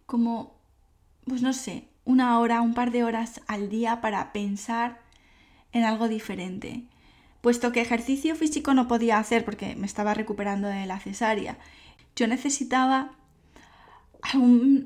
como, 0.05 0.60
pues 1.25 1.41
no 1.41 1.53
sé, 1.53 1.88
una 2.05 2.39
hora, 2.39 2.62
un 2.62 2.73
par 2.73 2.91
de 2.91 3.03
horas 3.03 3.41
al 3.47 3.69
día 3.69 4.01
para 4.01 4.31
pensar 4.33 5.01
en 5.71 5.83
algo 5.83 6.07
diferente. 6.07 6.86
Puesto 7.41 7.71
que 7.71 7.81
ejercicio 7.81 8.36
físico 8.36 8.73
no 8.73 8.88
podía 8.88 9.19
hacer 9.19 9.45
porque 9.45 9.75
me 9.75 9.86
estaba 9.86 10.13
recuperando 10.13 10.67
de 10.67 10.86
la 10.86 10.99
cesárea, 10.99 11.57
yo 12.15 12.27
necesitaba 12.27 13.12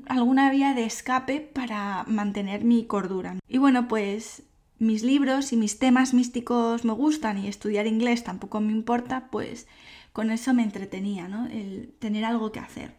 alguna 0.06 0.50
vía 0.50 0.74
de 0.74 0.84
escape 0.84 1.40
para 1.40 2.04
mantener 2.06 2.64
mi 2.64 2.84
cordura. 2.84 3.38
Y 3.48 3.58
bueno, 3.58 3.88
pues 3.88 4.42
mis 4.78 5.02
libros 5.02 5.52
y 5.52 5.56
mis 5.56 5.78
temas 5.78 6.12
místicos 6.12 6.84
me 6.84 6.92
gustan 6.92 7.38
y 7.38 7.48
estudiar 7.48 7.86
inglés 7.86 8.24
tampoco 8.24 8.60
me 8.60 8.72
importa, 8.72 9.28
pues 9.30 9.66
con 10.12 10.30
eso 10.30 10.54
me 10.54 10.62
entretenía, 10.62 11.28
¿no? 11.28 11.46
El 11.46 11.94
tener 11.98 12.24
algo 12.24 12.52
que 12.52 12.60
hacer. 12.60 12.94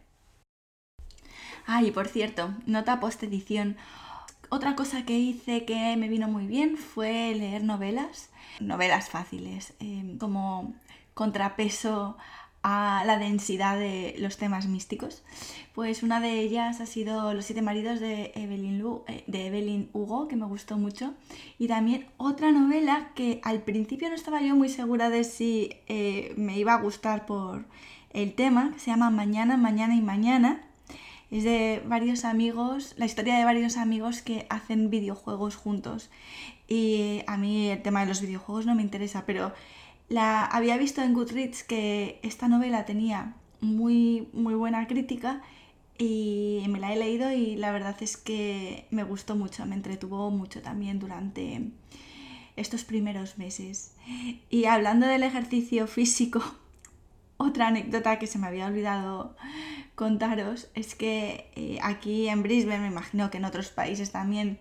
Ay, 1.66 1.90
por 1.90 2.08
cierto, 2.08 2.54
nota 2.66 3.00
post 3.00 3.22
edición. 3.22 3.76
Otra 4.50 4.76
cosa 4.76 5.04
que 5.04 5.18
hice 5.18 5.64
que 5.64 5.96
me 5.96 6.08
vino 6.08 6.28
muy 6.28 6.46
bien 6.46 6.76
fue 6.76 7.34
leer 7.34 7.64
novelas, 7.64 8.30
novelas 8.60 9.08
fáciles, 9.08 9.74
em, 9.80 10.18
como 10.18 10.74
contrapeso 11.14 12.16
a 12.64 13.04
la 13.04 13.18
densidad 13.18 13.78
de 13.78 14.16
los 14.18 14.38
temas 14.38 14.66
místicos. 14.66 15.22
Pues 15.74 16.02
una 16.02 16.18
de 16.18 16.40
ellas 16.40 16.80
ha 16.80 16.86
sido 16.86 17.34
Los 17.34 17.44
siete 17.44 17.60
maridos 17.60 18.00
de 18.00 18.32
Evelyn, 18.34 18.82
eh, 19.06 19.22
de 19.26 19.46
Evelyn 19.48 19.90
Hugo, 19.92 20.28
que 20.28 20.36
me 20.36 20.46
gustó 20.46 20.78
mucho. 20.78 21.12
Y 21.58 21.68
también 21.68 22.06
otra 22.16 22.52
novela 22.52 23.10
que 23.14 23.40
al 23.44 23.60
principio 23.60 24.08
no 24.08 24.14
estaba 24.14 24.40
yo 24.40 24.56
muy 24.56 24.70
segura 24.70 25.10
de 25.10 25.24
si 25.24 25.76
eh, 25.88 26.32
me 26.38 26.58
iba 26.58 26.72
a 26.72 26.80
gustar 26.80 27.26
por 27.26 27.66
el 28.14 28.32
tema, 28.32 28.72
que 28.72 28.78
se 28.78 28.90
llama 28.90 29.10
Mañana, 29.10 29.58
Mañana 29.58 29.94
y 29.94 30.00
Mañana. 30.00 30.62
Es 31.30 31.44
de 31.44 31.82
varios 31.86 32.24
amigos, 32.24 32.94
la 32.96 33.04
historia 33.04 33.36
de 33.36 33.44
varios 33.44 33.76
amigos 33.76 34.22
que 34.22 34.46
hacen 34.48 34.88
videojuegos 34.88 35.56
juntos. 35.56 36.08
Y 36.66 37.20
a 37.26 37.36
mí 37.36 37.68
el 37.68 37.82
tema 37.82 38.00
de 38.00 38.06
los 38.06 38.22
videojuegos 38.22 38.64
no 38.64 38.74
me 38.74 38.80
interesa, 38.80 39.24
pero 39.26 39.52
la 40.08 40.44
había 40.44 40.76
visto 40.76 41.02
en 41.02 41.14
Goodreads 41.14 41.64
que 41.64 42.20
esta 42.22 42.48
novela 42.48 42.84
tenía 42.84 43.34
muy, 43.60 44.28
muy 44.32 44.54
buena 44.54 44.86
crítica 44.86 45.42
y 45.98 46.64
me 46.68 46.80
la 46.80 46.92
he 46.92 46.96
leído 46.96 47.30
y 47.32 47.56
la 47.56 47.72
verdad 47.72 47.96
es 48.00 48.16
que 48.16 48.86
me 48.90 49.04
gustó 49.04 49.36
mucho, 49.36 49.64
me 49.66 49.74
entretuvo 49.74 50.30
mucho 50.30 50.60
también 50.60 50.98
durante 50.98 51.70
estos 52.56 52.84
primeros 52.84 53.38
meses. 53.38 53.94
Y 54.50 54.66
hablando 54.66 55.06
del 55.06 55.22
ejercicio 55.22 55.86
físico, 55.86 56.42
otra 57.36 57.68
anécdota 57.68 58.18
que 58.18 58.26
se 58.26 58.38
me 58.38 58.46
había 58.46 58.66
olvidado 58.66 59.36
contaros 59.94 60.68
es 60.74 60.94
que 60.94 61.50
eh, 61.54 61.78
aquí 61.82 62.28
en 62.28 62.42
Brisbane, 62.42 62.80
me 62.80 62.88
imagino 62.88 63.30
que 63.30 63.38
en 63.38 63.44
otros 63.44 63.68
países 63.68 64.10
también, 64.10 64.58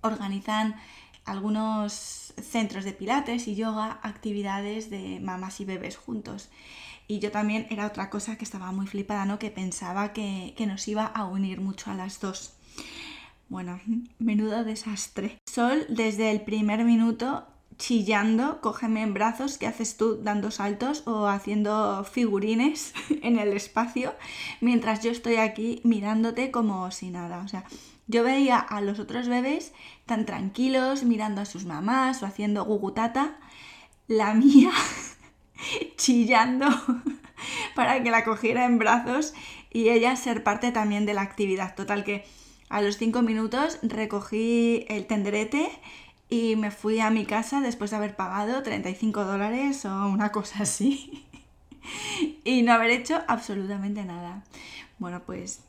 organizan 0.00 0.76
algunos 1.24 2.34
centros 2.40 2.84
de 2.84 2.92
pilates 2.92 3.48
y 3.48 3.54
yoga, 3.54 3.98
actividades 4.02 4.90
de 4.90 5.20
mamás 5.20 5.60
y 5.60 5.64
bebés 5.64 5.96
juntos. 5.96 6.50
Y 7.06 7.18
yo 7.18 7.30
también 7.30 7.66
era 7.70 7.86
otra 7.86 8.08
cosa 8.10 8.36
que 8.36 8.44
estaba 8.44 8.72
muy 8.72 8.86
flipada, 8.86 9.24
¿no? 9.26 9.38
Que 9.38 9.50
pensaba 9.50 10.12
que, 10.12 10.54
que 10.56 10.66
nos 10.66 10.86
iba 10.88 11.04
a 11.04 11.24
unir 11.24 11.60
mucho 11.60 11.90
a 11.90 11.94
las 11.94 12.20
dos. 12.20 12.54
Bueno, 13.48 13.80
menudo 14.18 14.64
desastre. 14.64 15.38
Sol 15.46 15.86
desde 15.88 16.30
el 16.30 16.40
primer 16.42 16.84
minuto 16.84 17.46
chillando, 17.76 18.60
cógeme 18.60 19.02
en 19.02 19.14
brazos, 19.14 19.58
¿qué 19.58 19.66
haces 19.66 19.96
tú 19.96 20.20
dando 20.22 20.50
saltos 20.50 21.02
o 21.06 21.26
haciendo 21.26 22.04
figurines 22.04 22.94
en 23.22 23.38
el 23.38 23.52
espacio? 23.52 24.14
Mientras 24.60 25.02
yo 25.02 25.10
estoy 25.10 25.36
aquí 25.36 25.80
mirándote 25.84 26.50
como 26.50 26.90
si 26.90 27.10
nada. 27.10 27.42
O 27.44 27.48
sea, 27.48 27.64
yo 28.06 28.22
veía 28.22 28.58
a 28.58 28.80
los 28.80 28.98
otros 28.98 29.28
bebés 29.28 29.72
tan 30.06 30.26
tranquilos, 30.26 31.04
mirando 31.04 31.40
a 31.40 31.46
sus 31.46 31.64
mamás 31.64 32.22
o 32.22 32.26
haciendo 32.26 32.64
gugutata. 32.64 33.38
La 34.06 34.34
mía 34.34 34.70
chillando 35.96 36.68
para 37.74 38.02
que 38.02 38.10
la 38.10 38.24
cogiera 38.24 38.66
en 38.66 38.78
brazos 38.78 39.34
y 39.70 39.88
ella 39.88 40.16
ser 40.16 40.42
parte 40.42 40.72
también 40.72 41.06
de 41.06 41.14
la 41.14 41.22
actividad. 41.22 41.74
Total 41.74 42.04
que 42.04 42.24
a 42.68 42.82
los 42.82 42.98
cinco 42.98 43.22
minutos 43.22 43.78
recogí 43.82 44.84
el 44.88 45.06
tenderete 45.06 45.70
y 46.28 46.56
me 46.56 46.70
fui 46.70 47.00
a 47.00 47.10
mi 47.10 47.24
casa 47.26 47.60
después 47.60 47.90
de 47.90 47.96
haber 47.96 48.16
pagado 48.16 48.62
35 48.62 49.24
dólares 49.24 49.84
o 49.84 50.08
una 50.08 50.32
cosa 50.32 50.62
así 50.62 51.24
y 52.44 52.62
no 52.62 52.72
haber 52.72 52.90
hecho 52.90 53.22
absolutamente 53.28 54.04
nada. 54.04 54.42
Bueno, 54.98 55.22
pues 55.24 55.60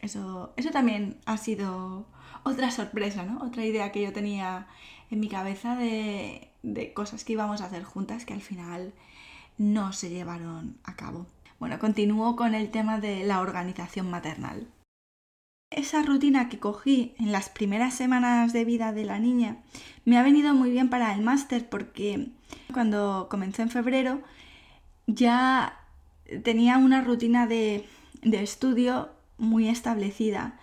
eso, 0.00 0.52
eso 0.56 0.70
también 0.70 1.18
ha 1.26 1.36
sido 1.36 2.06
otra 2.42 2.70
sorpresa, 2.70 3.24
¿no? 3.24 3.42
Otra 3.44 3.64
idea 3.64 3.92
que 3.92 4.02
yo 4.02 4.12
tenía 4.12 4.66
en 5.10 5.20
mi 5.20 5.28
cabeza 5.28 5.76
de, 5.76 6.50
de 6.62 6.92
cosas 6.92 7.24
que 7.24 7.32
íbamos 7.32 7.60
a 7.60 7.66
hacer 7.66 7.84
juntas 7.84 8.24
que 8.24 8.34
al 8.34 8.40
final 8.40 8.92
no 9.56 9.92
se 9.92 10.10
llevaron 10.10 10.76
a 10.84 10.94
cabo. 10.94 11.26
Bueno, 11.58 11.78
continúo 11.78 12.36
con 12.36 12.54
el 12.54 12.70
tema 12.70 13.00
de 13.00 13.24
la 13.24 13.40
organización 13.40 14.10
maternal. 14.10 14.68
Esa 15.70 16.02
rutina 16.02 16.48
que 16.48 16.58
cogí 16.58 17.14
en 17.18 17.32
las 17.32 17.50
primeras 17.50 17.94
semanas 17.94 18.52
de 18.52 18.64
vida 18.64 18.92
de 18.92 19.04
la 19.04 19.18
niña 19.18 19.58
me 20.04 20.16
ha 20.16 20.22
venido 20.22 20.54
muy 20.54 20.70
bien 20.70 20.88
para 20.88 21.12
el 21.12 21.20
máster 21.20 21.68
porque 21.68 22.28
cuando 22.72 23.28
comenzó 23.30 23.62
en 23.62 23.70
febrero 23.70 24.22
ya 25.06 25.78
tenía 26.42 26.78
una 26.78 27.02
rutina 27.02 27.46
de, 27.46 27.86
de 28.22 28.42
estudio 28.42 29.10
muy 29.38 29.68
establecida. 29.68 30.58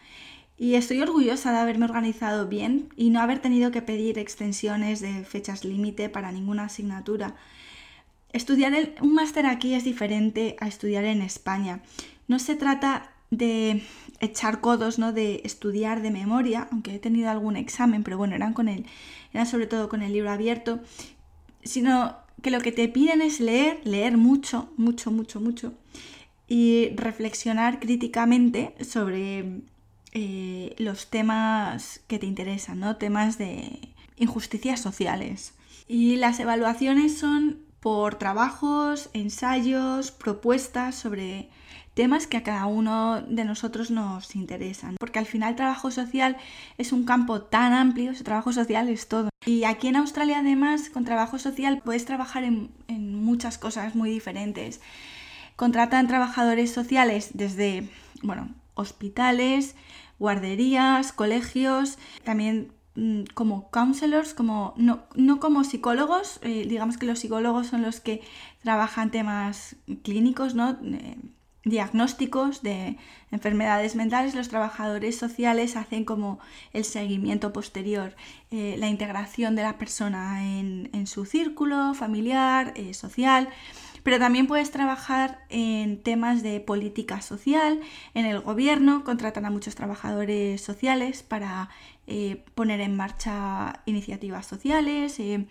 Y 0.57 0.75
estoy 0.75 1.01
orgullosa 1.01 1.51
de 1.51 1.57
haberme 1.57 1.85
organizado 1.85 2.47
bien 2.47 2.89
y 2.95 3.09
no 3.09 3.19
haber 3.19 3.39
tenido 3.39 3.71
que 3.71 3.81
pedir 3.81 4.19
extensiones 4.19 5.01
de 5.01 5.25
fechas 5.25 5.65
límite 5.65 6.07
para 6.09 6.31
ninguna 6.31 6.65
asignatura. 6.65 7.35
Estudiar 8.31 8.73
un 9.01 9.13
máster 9.13 9.45
aquí 9.45 9.73
es 9.73 9.83
diferente 9.83 10.55
a 10.59 10.67
estudiar 10.67 11.03
en 11.05 11.21
España. 11.21 11.81
No 12.27 12.39
se 12.39 12.55
trata 12.55 13.11
de 13.31 13.83
echar 14.19 14.61
codos, 14.61 14.97
¿no? 14.97 15.11
De 15.11 15.41
estudiar 15.43 16.01
de 16.01 16.11
memoria, 16.11 16.67
aunque 16.71 16.95
he 16.95 16.99
tenido 16.99 17.29
algún 17.29 17.57
examen, 17.57 18.03
pero 18.03 18.17
bueno, 18.17 18.35
eran 18.35 18.53
con 18.53 18.67
el, 18.67 18.85
eran 19.33 19.47
sobre 19.47 19.67
todo 19.67 19.89
con 19.89 20.01
el 20.01 20.13
libro 20.13 20.31
abierto, 20.31 20.79
sino 21.63 22.15
que 22.41 22.51
lo 22.51 22.61
que 22.61 22.71
te 22.71 22.87
piden 22.87 23.21
es 23.21 23.39
leer, 23.39 23.81
leer 23.83 24.17
mucho, 24.17 24.69
mucho, 24.77 25.11
mucho, 25.11 25.41
mucho, 25.41 25.73
y 26.47 26.89
reflexionar 26.95 27.79
críticamente 27.79 28.75
sobre 28.83 29.61
eh, 30.13 30.75
los 30.77 31.09
temas 31.09 32.01
que 32.07 32.19
te 32.19 32.25
interesan, 32.25 32.79
¿no? 32.79 32.97
Temas 32.97 33.37
de 33.37 33.79
injusticias 34.17 34.79
sociales. 34.79 35.53
Y 35.87 36.15
las 36.15 36.39
evaluaciones 36.39 37.17
son 37.17 37.59
por 37.79 38.15
trabajos, 38.15 39.09
ensayos, 39.13 40.11
propuestas 40.11 40.95
sobre 40.95 41.49
temas 41.93 42.27
que 42.27 42.37
a 42.37 42.43
cada 42.43 42.65
uno 42.65 43.21
de 43.21 43.45
nosotros 43.45 43.91
nos 43.91 44.35
interesan. 44.35 44.95
Porque 44.99 45.19
al 45.19 45.25
final 45.25 45.55
trabajo 45.55 45.91
social 45.91 46.37
es 46.77 46.91
un 46.91 47.05
campo 47.05 47.41
tan 47.41 47.73
amplio, 47.73 48.11
trabajo 48.23 48.51
social 48.53 48.89
es 48.89 49.07
todo. 49.07 49.29
Y 49.45 49.65
aquí 49.65 49.87
en 49.87 49.97
Australia 49.97 50.39
además 50.39 50.89
con 50.89 51.05
trabajo 51.05 51.39
social 51.39 51.81
puedes 51.83 52.05
trabajar 52.05 52.43
en 52.43 53.23
muchas 53.23 53.57
cosas 53.57 53.95
muy 53.95 54.09
diferentes. 54.09 54.81
Contratan 55.55 56.07
trabajadores 56.07 56.71
sociales 56.71 57.29
desde, 57.33 57.89
bueno, 58.21 58.49
hospitales, 58.73 59.75
guarderías, 60.19 61.11
colegios, 61.11 61.97
también 62.23 62.71
mm, 62.95 63.23
como 63.33 63.69
counselors, 63.69 64.33
como, 64.33 64.73
no, 64.77 65.03
no 65.15 65.39
como 65.39 65.63
psicólogos, 65.63 66.39
eh, 66.41 66.65
digamos 66.67 66.97
que 66.97 67.05
los 67.05 67.19
psicólogos 67.19 67.67
son 67.67 67.81
los 67.81 67.99
que 67.99 68.21
trabajan 68.63 69.11
temas 69.11 69.75
clínicos, 70.03 70.55
¿no? 70.55 70.77
Eh, 70.83 71.17
diagnósticos 71.63 72.61
de 72.61 72.95
enfermedades 73.31 73.95
mentales, 73.95 74.35
los 74.35 74.49
trabajadores 74.49 75.17
sociales 75.17 75.75
hacen 75.75 76.05
como 76.05 76.37
el 76.73 76.83
seguimiento 76.83 77.53
posterior, 77.53 78.15
eh, 78.51 78.75
la 78.77 78.87
integración 78.87 79.55
de 79.55 79.63
la 79.63 79.79
persona 79.79 80.45
en, 80.45 80.91
en 80.93 81.07
su 81.07 81.25
círculo 81.25 81.95
familiar, 81.95 82.75
social. 82.93 83.49
Pero 84.05 84.19
también 84.19 84.45
puedes 84.45 84.69
trabajar 84.69 85.39
en 85.49 85.97
temas 85.97 86.43
de 86.43 86.59
política 86.59 87.21
social, 87.21 87.81
en 88.13 88.27
el 88.27 88.39
gobierno, 88.39 89.03
contratan 89.03 89.45
a 89.45 89.49
muchos 89.49 89.73
trabajadores 89.73 90.61
sociales 90.61 91.23
para 91.23 91.69
eh, 92.05 92.45
poner 92.53 92.81
en 92.81 92.95
marcha 92.95 93.81
iniciativas 93.87 94.45
sociales, 94.45 95.19
eh, 95.19 95.47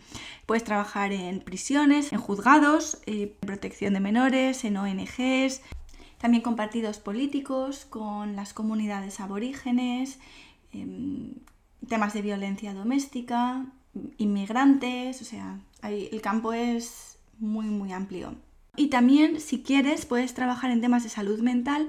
puedes 0.46 0.62
trabajar 0.62 1.10
en 1.10 1.40
prisiones, 1.40 2.12
en 2.12 2.20
juzgados, 2.20 3.00
eh, 3.06 3.36
en 3.40 3.46
protección 3.48 3.92
de 3.92 3.98
menores, 3.98 4.64
en 4.64 4.76
ONGs, 4.76 5.60
también 6.18 6.44
con 6.44 6.54
partidos 6.54 7.00
políticos, 7.00 7.86
con 7.90 8.36
las 8.36 8.54
comunidades 8.54 9.18
aborígenes, 9.18 10.20
em, 10.72 11.32
temas 11.88 12.14
de 12.14 12.22
violencia 12.22 12.72
doméstica, 12.72 13.66
inmigrantes, 14.16 15.22
o 15.22 15.24
sea, 15.24 15.58
el 15.82 16.20
campo 16.20 16.52
es 16.52 17.18
muy, 17.40 17.66
muy 17.66 17.92
amplio. 17.92 18.34
Y 18.76 18.88
también, 18.88 19.40
si 19.40 19.62
quieres, 19.62 20.06
puedes 20.06 20.34
trabajar 20.34 20.70
en 20.70 20.80
temas 20.80 21.02
de 21.04 21.08
salud 21.08 21.40
mental 21.40 21.88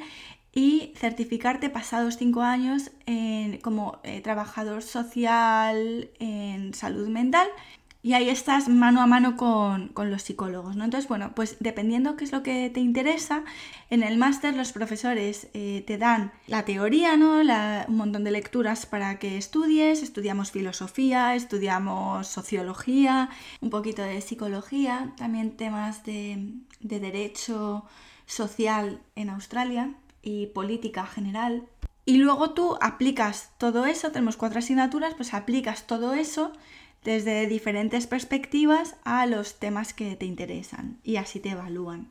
y 0.54 0.94
certificarte 0.96 1.70
pasados 1.70 2.18
cinco 2.18 2.42
años 2.42 2.92
como 3.62 4.00
eh, 4.04 4.22
trabajador 4.22 4.82
social 4.82 6.10
en 6.20 6.74
salud 6.74 7.10
mental 7.10 7.50
y 8.06 8.14
ahí 8.14 8.30
estás 8.30 8.70
mano 8.70 9.02
a 9.02 9.08
mano 9.08 9.36
con, 9.36 9.92
los 9.96 10.22
psicólogos, 10.22 10.76
¿no? 10.76 10.84
Entonces, 10.84 11.10
bueno, 11.10 11.32
pues 11.34 11.58
dependiendo 11.60 12.16
qué 12.16 12.26
es 12.26 12.32
lo 12.32 12.44
que 12.44 12.70
te 12.70 12.80
interesa, 12.80 13.44
en 13.90 14.04
el 14.04 14.20
máster 14.20 14.56
los 14.56 14.74
profesores 14.74 15.48
eh, 15.56 15.84
te 15.88 15.98
dan 15.98 16.32
la 16.46 16.66
teoría, 16.66 17.18
¿no? 17.18 17.40
un 17.40 17.98
montón 17.98 18.24
de 18.24 18.30
lecturas 18.30 18.86
para 18.86 19.18
que 19.18 19.40
estudies, 19.40 20.04
estudiamos 20.04 20.52
filosofía, 20.52 21.34
estudiamos 21.34 22.28
sociología, 22.28 23.32
un 23.60 23.72
poquito 23.72 24.04
de 24.04 24.22
psicología, 24.22 25.12
también 25.18 25.58
temas 25.58 26.04
de 26.04 26.54
de 26.86 27.00
derecho 27.00 27.86
social 28.26 29.02
en 29.16 29.30
Australia 29.30 29.96
y 30.22 30.48
política 30.48 31.06
general. 31.06 31.68
Y 32.06 32.18
luego 32.18 32.52
tú 32.52 32.78
aplicas 32.82 33.52
todo 33.58 33.86
eso, 33.86 34.12
tenemos 34.12 34.38
cuatro 34.38 34.60
asignaturas, 34.60 35.16
pues 35.16 35.34
aplicas 35.34 35.88
todo 35.88 36.14
eso 36.14 36.52
desde 37.04 37.48
diferentes 37.48 38.08
perspectivas 38.08 38.96
a 39.04 39.26
los 39.26 39.60
temas 39.60 39.94
que 39.94 40.16
te 40.16 40.26
interesan 40.26 41.00
y 41.04 41.18
así 41.18 41.40
te 41.40 41.50
evalúan. 41.50 42.10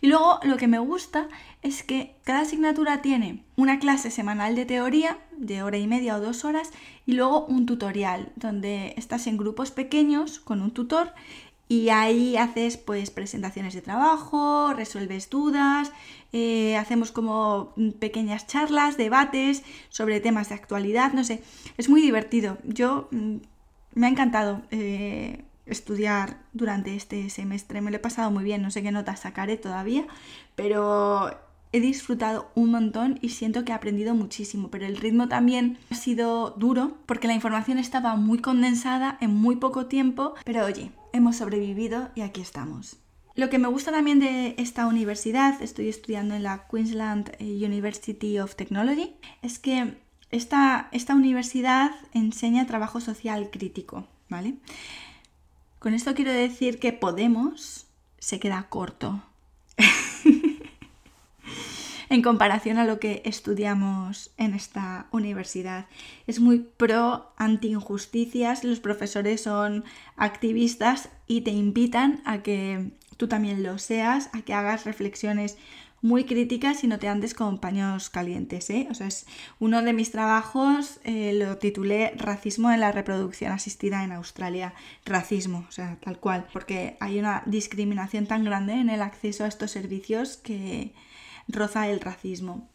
Y 0.00 0.08
luego 0.08 0.40
lo 0.42 0.56
que 0.56 0.68
me 0.68 0.78
gusta 0.78 1.28
es 1.62 1.82
que 1.82 2.16
cada 2.24 2.40
asignatura 2.40 3.02
tiene 3.02 3.44
una 3.56 3.78
clase 3.78 4.10
semanal 4.10 4.54
de 4.56 4.66
teoría 4.66 5.18
de 5.36 5.62
hora 5.62 5.78
y 5.78 5.86
media 5.86 6.16
o 6.16 6.20
dos 6.20 6.44
horas 6.44 6.70
y 7.06 7.12
luego 7.12 7.46
un 7.46 7.66
tutorial 7.66 8.32
donde 8.36 8.94
estás 8.96 9.26
en 9.26 9.36
grupos 9.36 9.70
pequeños 9.70 10.38
con 10.38 10.60
un 10.60 10.72
tutor 10.72 11.12
y 11.68 11.88
ahí 11.88 12.36
haces 12.36 12.76
pues 12.76 13.10
presentaciones 13.10 13.74
de 13.74 13.82
trabajo, 13.82 14.72
resuelves 14.74 15.30
dudas, 15.30 15.92
eh, 16.32 16.76
hacemos 16.76 17.12
como 17.12 17.72
pequeñas 17.98 18.46
charlas, 18.46 18.96
debates 18.96 19.62
sobre 19.88 20.20
temas 20.20 20.48
de 20.48 20.56
actualidad, 20.56 21.12
no 21.12 21.24
sé, 21.24 21.42
es 21.76 21.88
muy 21.88 22.02
divertido. 22.02 22.58
Yo 22.64 23.08
mm, 23.10 23.36
me 23.94 24.06
ha 24.06 24.10
encantado. 24.10 24.62
Eh, 24.70 25.44
estudiar 25.66 26.36
durante 26.52 26.94
este 26.94 27.30
semestre. 27.30 27.80
Me 27.80 27.90
lo 27.90 27.96
he 27.96 28.00
pasado 28.00 28.30
muy 28.30 28.44
bien, 28.44 28.62
no 28.62 28.70
sé 28.70 28.82
qué 28.82 28.92
notas 28.92 29.20
sacaré 29.20 29.56
todavía, 29.56 30.06
pero 30.56 31.30
he 31.72 31.80
disfrutado 31.80 32.50
un 32.54 32.70
montón 32.70 33.18
y 33.20 33.30
siento 33.30 33.64
que 33.64 33.72
he 33.72 33.74
aprendido 33.74 34.14
muchísimo, 34.14 34.68
pero 34.70 34.86
el 34.86 34.96
ritmo 34.96 35.26
también 35.26 35.78
ha 35.90 35.96
sido 35.96 36.50
duro 36.50 36.96
porque 37.06 37.26
la 37.26 37.34
información 37.34 37.78
estaba 37.78 38.14
muy 38.14 38.38
condensada 38.38 39.18
en 39.20 39.34
muy 39.34 39.56
poco 39.56 39.86
tiempo, 39.86 40.34
pero 40.44 40.64
oye, 40.64 40.92
hemos 41.14 41.36
sobrevivido 41.36 42.10
y 42.14 42.20
aquí 42.20 42.40
estamos. 42.40 42.96
Lo 43.36 43.48
que 43.48 43.58
me 43.58 43.68
gusta 43.68 43.90
también 43.90 44.20
de 44.20 44.54
esta 44.58 44.86
universidad, 44.86 45.62
estoy 45.62 45.88
estudiando 45.88 46.34
en 46.34 46.42
la 46.42 46.66
Queensland 46.68 47.36
University 47.40 48.38
of 48.38 48.54
Technology, 48.54 49.16
es 49.42 49.58
que 49.58 49.96
esta, 50.30 50.88
esta 50.92 51.14
universidad 51.14 51.92
enseña 52.12 52.66
trabajo 52.66 53.00
social 53.00 53.50
crítico, 53.50 54.06
¿vale? 54.28 54.56
Con 55.78 55.94
esto 55.94 56.14
quiero 56.14 56.32
decir 56.32 56.78
que 56.78 56.92
Podemos 56.92 57.86
se 58.18 58.40
queda 58.40 58.68
corto 58.68 59.22
en 62.14 62.22
comparación 62.22 62.78
a 62.78 62.84
lo 62.84 63.00
que 63.00 63.22
estudiamos 63.24 64.30
en 64.38 64.54
esta 64.54 65.08
universidad. 65.10 65.86
Es 66.26 66.40
muy 66.40 66.60
pro 66.60 67.32
anti-injusticias, 67.36 68.64
los 68.64 68.80
profesores 68.80 69.42
son 69.42 69.84
activistas 70.16 71.08
y 71.26 71.42
te 71.42 71.50
invitan 71.50 72.22
a 72.24 72.42
que 72.42 72.92
tú 73.16 73.28
también 73.28 73.62
lo 73.62 73.78
seas, 73.78 74.30
a 74.32 74.42
que 74.42 74.54
hagas 74.54 74.84
reflexiones 74.84 75.58
muy 76.02 76.24
críticas 76.24 76.84
y 76.84 76.86
no 76.86 76.98
te 76.98 77.08
andes 77.08 77.32
con 77.32 77.58
paños 77.58 78.10
calientes. 78.10 78.68
¿eh? 78.68 78.86
O 78.90 78.94
sea, 78.94 79.06
es 79.06 79.26
uno 79.58 79.82
de 79.82 79.94
mis 79.94 80.12
trabajos, 80.12 81.00
eh, 81.02 81.32
lo 81.32 81.56
titulé 81.56 82.12
Racismo 82.16 82.70
en 82.70 82.80
la 82.80 82.92
reproducción 82.92 83.52
asistida 83.52 84.04
en 84.04 84.12
Australia. 84.12 84.74
Racismo, 85.06 85.64
o 85.66 85.72
sea, 85.72 85.96
tal 86.04 86.20
cual, 86.20 86.46
porque 86.52 86.98
hay 87.00 87.18
una 87.18 87.42
discriminación 87.46 88.26
tan 88.26 88.44
grande 88.44 88.74
en 88.74 88.90
el 88.90 89.00
acceso 89.00 89.44
a 89.44 89.48
estos 89.48 89.70
servicios 89.70 90.36
que 90.36 90.92
roza 91.48 91.88
el 91.88 92.00
racismo. 92.00 92.68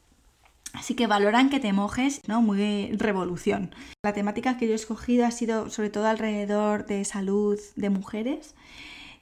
Así 0.74 0.94
que 0.94 1.08
valoran 1.08 1.50
que 1.50 1.60
te 1.60 1.74
mojes, 1.74 2.22
¿no? 2.28 2.42
Muy 2.42 2.92
revolución. 2.94 3.74
La 4.04 4.14
temática 4.14 4.58
que 4.58 4.68
yo 4.68 4.74
he 4.74 4.76
escogido 4.76 5.26
ha 5.26 5.32
sido 5.32 5.70
sobre 5.70 5.90
todo 5.90 6.06
alrededor 6.06 6.86
de 6.86 7.04
salud 7.06 7.60
de 7.76 7.90
mujeres 7.90 8.54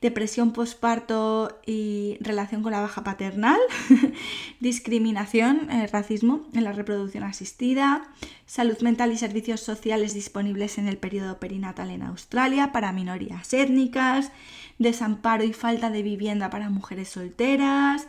depresión 0.02 0.54
postparto 0.54 1.60
y 1.66 2.18
relación 2.20 2.62
con 2.62 2.72
la 2.72 2.82
baja 2.82 3.04
paternal, 3.04 3.60
discriminación, 4.60 5.70
eh, 5.72 5.88
racismo 5.88 6.46
en 6.54 6.64
la 6.64 6.72
reproducción 6.72 7.24
asistida, 7.24 8.08
salud 8.46 8.78
mental 8.82 9.12
y 9.12 9.18
servicios 9.18 9.62
sociales 9.62 10.14
disponibles 10.14 10.78
en 10.78 10.88
el 10.88 10.98
periodo 10.98 11.40
perinatal 11.40 11.90
en 11.90 12.04
Australia 12.04 12.72
para 12.72 12.92
minorías 12.92 13.52
étnicas, 13.54 14.32
desamparo 14.78 15.44
y 15.44 15.54
falta 15.54 15.90
de 15.90 16.04
vivienda 16.04 16.52
para 16.52 16.70
mujeres 16.70 17.10
solteras, 17.10 18.08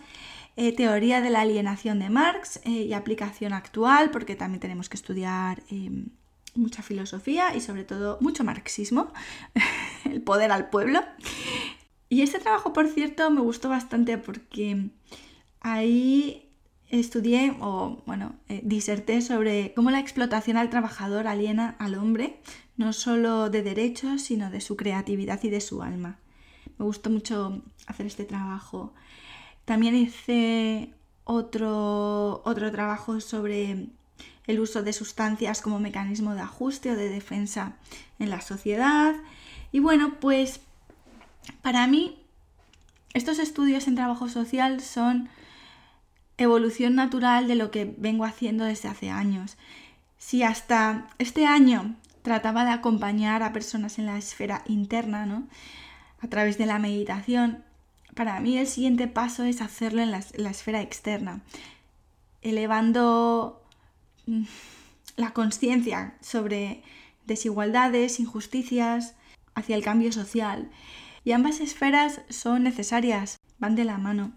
eh, 0.60 0.72
teoría 0.72 1.20
de 1.20 1.30
la 1.30 1.42
alienación 1.42 2.00
de 2.00 2.10
Marx 2.10 2.60
eh, 2.64 2.70
y 2.70 2.92
aplicación 2.92 3.52
actual, 3.52 4.10
porque 4.10 4.34
también 4.34 4.58
tenemos 4.58 4.88
que 4.88 4.96
estudiar 4.96 5.62
em, 5.70 6.06
mucha 6.56 6.82
filosofía 6.82 7.54
y 7.54 7.60
sobre 7.60 7.84
todo 7.84 8.18
mucho 8.20 8.42
marxismo, 8.42 9.12
el 10.04 10.20
poder 10.20 10.50
al 10.50 10.68
pueblo. 10.68 11.00
Y 12.08 12.22
este 12.22 12.40
trabajo, 12.40 12.72
por 12.72 12.88
cierto, 12.88 13.30
me 13.30 13.40
gustó 13.40 13.68
bastante 13.68 14.18
porque 14.18 14.90
ahí 15.60 16.50
estudié 16.88 17.56
o, 17.60 18.02
bueno, 18.04 18.34
eh, 18.48 18.60
diserté 18.64 19.22
sobre 19.22 19.72
cómo 19.74 19.92
la 19.92 20.00
explotación 20.00 20.56
al 20.56 20.70
trabajador 20.70 21.28
aliena 21.28 21.76
al 21.78 21.94
hombre, 21.94 22.40
no 22.76 22.92
solo 22.92 23.48
de 23.48 23.62
derechos, 23.62 24.22
sino 24.22 24.50
de 24.50 24.60
su 24.60 24.76
creatividad 24.76 25.40
y 25.44 25.50
de 25.50 25.60
su 25.60 25.84
alma. 25.84 26.18
Me 26.78 26.84
gustó 26.84 27.10
mucho 27.10 27.62
hacer 27.86 28.06
este 28.06 28.24
trabajo. 28.24 28.92
También 29.68 29.94
hice 29.94 30.94
otro, 31.24 32.40
otro 32.46 32.72
trabajo 32.72 33.20
sobre 33.20 33.88
el 34.46 34.60
uso 34.60 34.82
de 34.82 34.94
sustancias 34.94 35.60
como 35.60 35.78
mecanismo 35.78 36.34
de 36.34 36.40
ajuste 36.40 36.90
o 36.90 36.96
de 36.96 37.10
defensa 37.10 37.74
en 38.18 38.30
la 38.30 38.40
sociedad. 38.40 39.14
Y 39.70 39.80
bueno, 39.80 40.14
pues 40.20 40.62
para 41.60 41.86
mí, 41.86 42.18
estos 43.12 43.38
estudios 43.38 43.88
en 43.88 43.94
trabajo 43.94 44.30
social 44.30 44.80
son 44.80 45.28
evolución 46.38 46.94
natural 46.94 47.46
de 47.46 47.56
lo 47.56 47.70
que 47.70 47.94
vengo 47.98 48.24
haciendo 48.24 48.64
desde 48.64 48.88
hace 48.88 49.10
años. 49.10 49.58
Si 50.16 50.42
hasta 50.42 51.10
este 51.18 51.44
año 51.44 51.94
trataba 52.22 52.64
de 52.64 52.70
acompañar 52.70 53.42
a 53.42 53.52
personas 53.52 53.98
en 53.98 54.06
la 54.06 54.16
esfera 54.16 54.62
interna, 54.66 55.26
¿no? 55.26 55.46
A 56.20 56.28
través 56.28 56.56
de 56.56 56.64
la 56.64 56.78
meditación, 56.78 57.67
para 58.18 58.40
mí 58.40 58.58
el 58.58 58.66
siguiente 58.66 59.06
paso 59.06 59.44
es 59.44 59.60
hacerlo 59.60 60.02
en 60.02 60.10
la, 60.10 60.50
esfera 60.50 60.82
externa, 60.82 61.40
elevando 62.42 63.62
mm, 64.26 64.42
la 65.14 65.32
conciencia 65.32 66.14
sobre 66.20 66.82
desigualdades, 67.26 68.18
injusticias, 68.18 69.14
hacia 69.54 69.76
el 69.76 69.84
cambio 69.84 70.10
social 70.10 70.68
y 71.24 71.30
ambas 71.30 71.60
esferas 71.60 72.22
son 72.28 72.64
necesarias, 72.64 73.36
van 73.60 73.76
de 73.76 73.84
la 73.84 73.98
mano. 73.98 74.32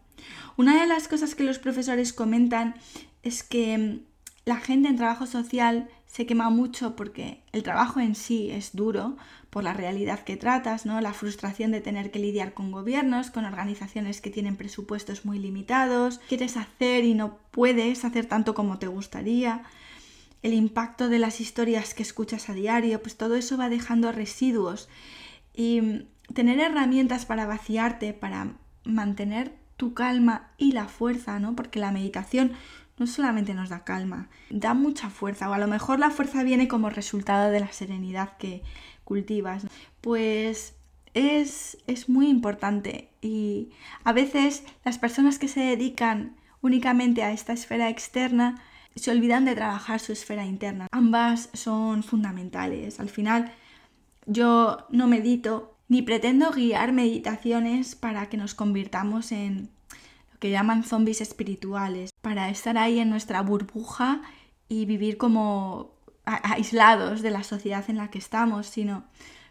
Una 0.58 0.80
de 0.80 0.86
las 0.86 1.08
cosas 1.08 1.34
que 1.34 1.44
los 1.44 1.58
profesores 1.58 2.14
comentan 2.14 2.76
es 3.24 3.42
que 3.42 3.80
mm, 3.80 4.00
la 4.46 4.58
gente 4.58 4.90
en 4.90 4.98
trabajo 4.98 5.26
social 5.26 5.90
se 6.12 6.26
quema 6.26 6.50
mucho 6.50 6.98
porque 6.98 7.42
el 7.54 7.64
trabajo 7.64 8.02
en 8.02 8.16
sí 8.16 8.52
es 8.52 8.76
duro 8.76 9.16
por 9.50 9.64
la 9.64 9.72
realidad 9.74 10.26
que 10.26 10.36
tratas, 10.36 10.86
¿no? 10.86 11.00
La 11.00 11.14
frustración 11.14 11.72
de 11.72 11.80
tener 11.80 12.12
que 12.12 12.20
lidiar 12.20 12.54
con 12.54 12.70
gobiernos, 12.70 13.32
con 13.32 13.46
organizaciones 13.46 14.20
que 14.20 14.30
tienen 14.30 14.58
presupuestos 14.58 15.24
muy 15.24 15.40
limitados, 15.40 16.20
quieres 16.28 16.58
hacer 16.58 17.06
y 17.06 17.14
no 17.14 17.38
puedes 17.52 18.04
hacer 18.04 18.26
tanto 18.26 18.54
como 18.54 18.78
te 18.78 18.88
gustaría, 18.88 19.64
el 20.42 20.54
impacto 20.54 21.08
de 21.08 21.20
las 21.20 21.40
historias 21.40 21.94
que 21.94 22.04
escuchas 22.04 22.50
a 22.50 22.54
diario, 22.54 23.02
pues 23.02 23.16
todo 23.16 23.36
eso 23.36 23.56
va 23.58 23.70
dejando 23.70 24.12
residuos 24.12 24.90
y 25.54 26.08
tener 26.34 26.60
herramientas 26.60 27.26
para 27.26 27.46
vaciarte, 27.46 28.14
para 28.14 28.56
mantener 28.84 29.56
tu 29.78 29.94
calma 29.94 30.52
y 30.58 30.74
la 30.74 30.90
fuerza, 30.90 31.40
¿no? 31.40 31.56
Porque 31.56 31.80
la 31.80 31.92
meditación 31.92 32.52
no 32.98 33.08
solamente 33.08 33.54
nos 33.54 33.70
da 33.70 33.84
calma, 33.84 34.30
da 34.50 34.74
mucha 34.74 35.10
fuerza, 35.10 35.50
o 35.50 35.54
a 35.54 35.58
lo 35.58 35.68
mejor 35.68 36.00
la 36.00 36.10
fuerza 36.10 36.44
viene 36.44 36.68
como 36.68 36.90
resultado 36.90 37.52
de 37.52 37.60
la 37.60 37.72
serenidad 37.72 38.38
que 38.38 38.64
cultivas. 39.04 39.66
Pues 40.02 40.76
es, 41.14 41.78
es 41.88 42.10
muy 42.10 42.30
importante 42.30 43.10
y 43.22 43.72
a 44.04 44.14
veces 44.14 44.64
las 44.86 44.98
personas 44.98 45.40
que 45.40 45.48
se 45.48 45.62
dedican 45.62 46.36
únicamente 46.62 47.24
a 47.24 47.32
esta 47.32 47.54
esfera 47.54 47.90
externa 47.90 48.62
se 48.96 49.12
olvidan 49.12 49.46
de 49.46 49.56
trabajar 49.56 50.00
su 50.00 50.12
esfera 50.12 50.46
interna. 50.46 50.88
Ambas 50.92 51.50
son 51.54 52.04
fundamentales. 52.04 53.00
Al 53.00 53.10
final 53.10 53.52
yo 54.26 54.86
no 54.90 55.08
medito 55.08 55.78
ni 55.88 56.02
pretendo 56.02 56.52
guiar 56.52 56.94
meditaciones 56.94 57.96
para 57.96 58.30
que 58.30 58.38
nos 58.38 58.54
convirtamos 58.54 59.32
en 59.32 59.70
lo 60.32 60.40
que 60.40 60.50
llaman 60.50 60.84
zombies 60.84 61.20
espirituales, 61.20 62.11
para 62.22 62.50
estar 62.50 62.78
ahí 62.78 63.00
en 63.00 63.10
nuestra 63.10 63.42
burbuja 63.42 64.22
y 64.70 64.86
vivir 64.86 65.18
como 65.18 65.94
aislados 66.26 67.22
de 67.22 67.32
la 67.32 67.44
sociedad 67.44 67.84
en 67.90 67.98
la 67.98 68.10
que 68.10 68.20
estamos, 68.20 68.68
sino 68.68 69.04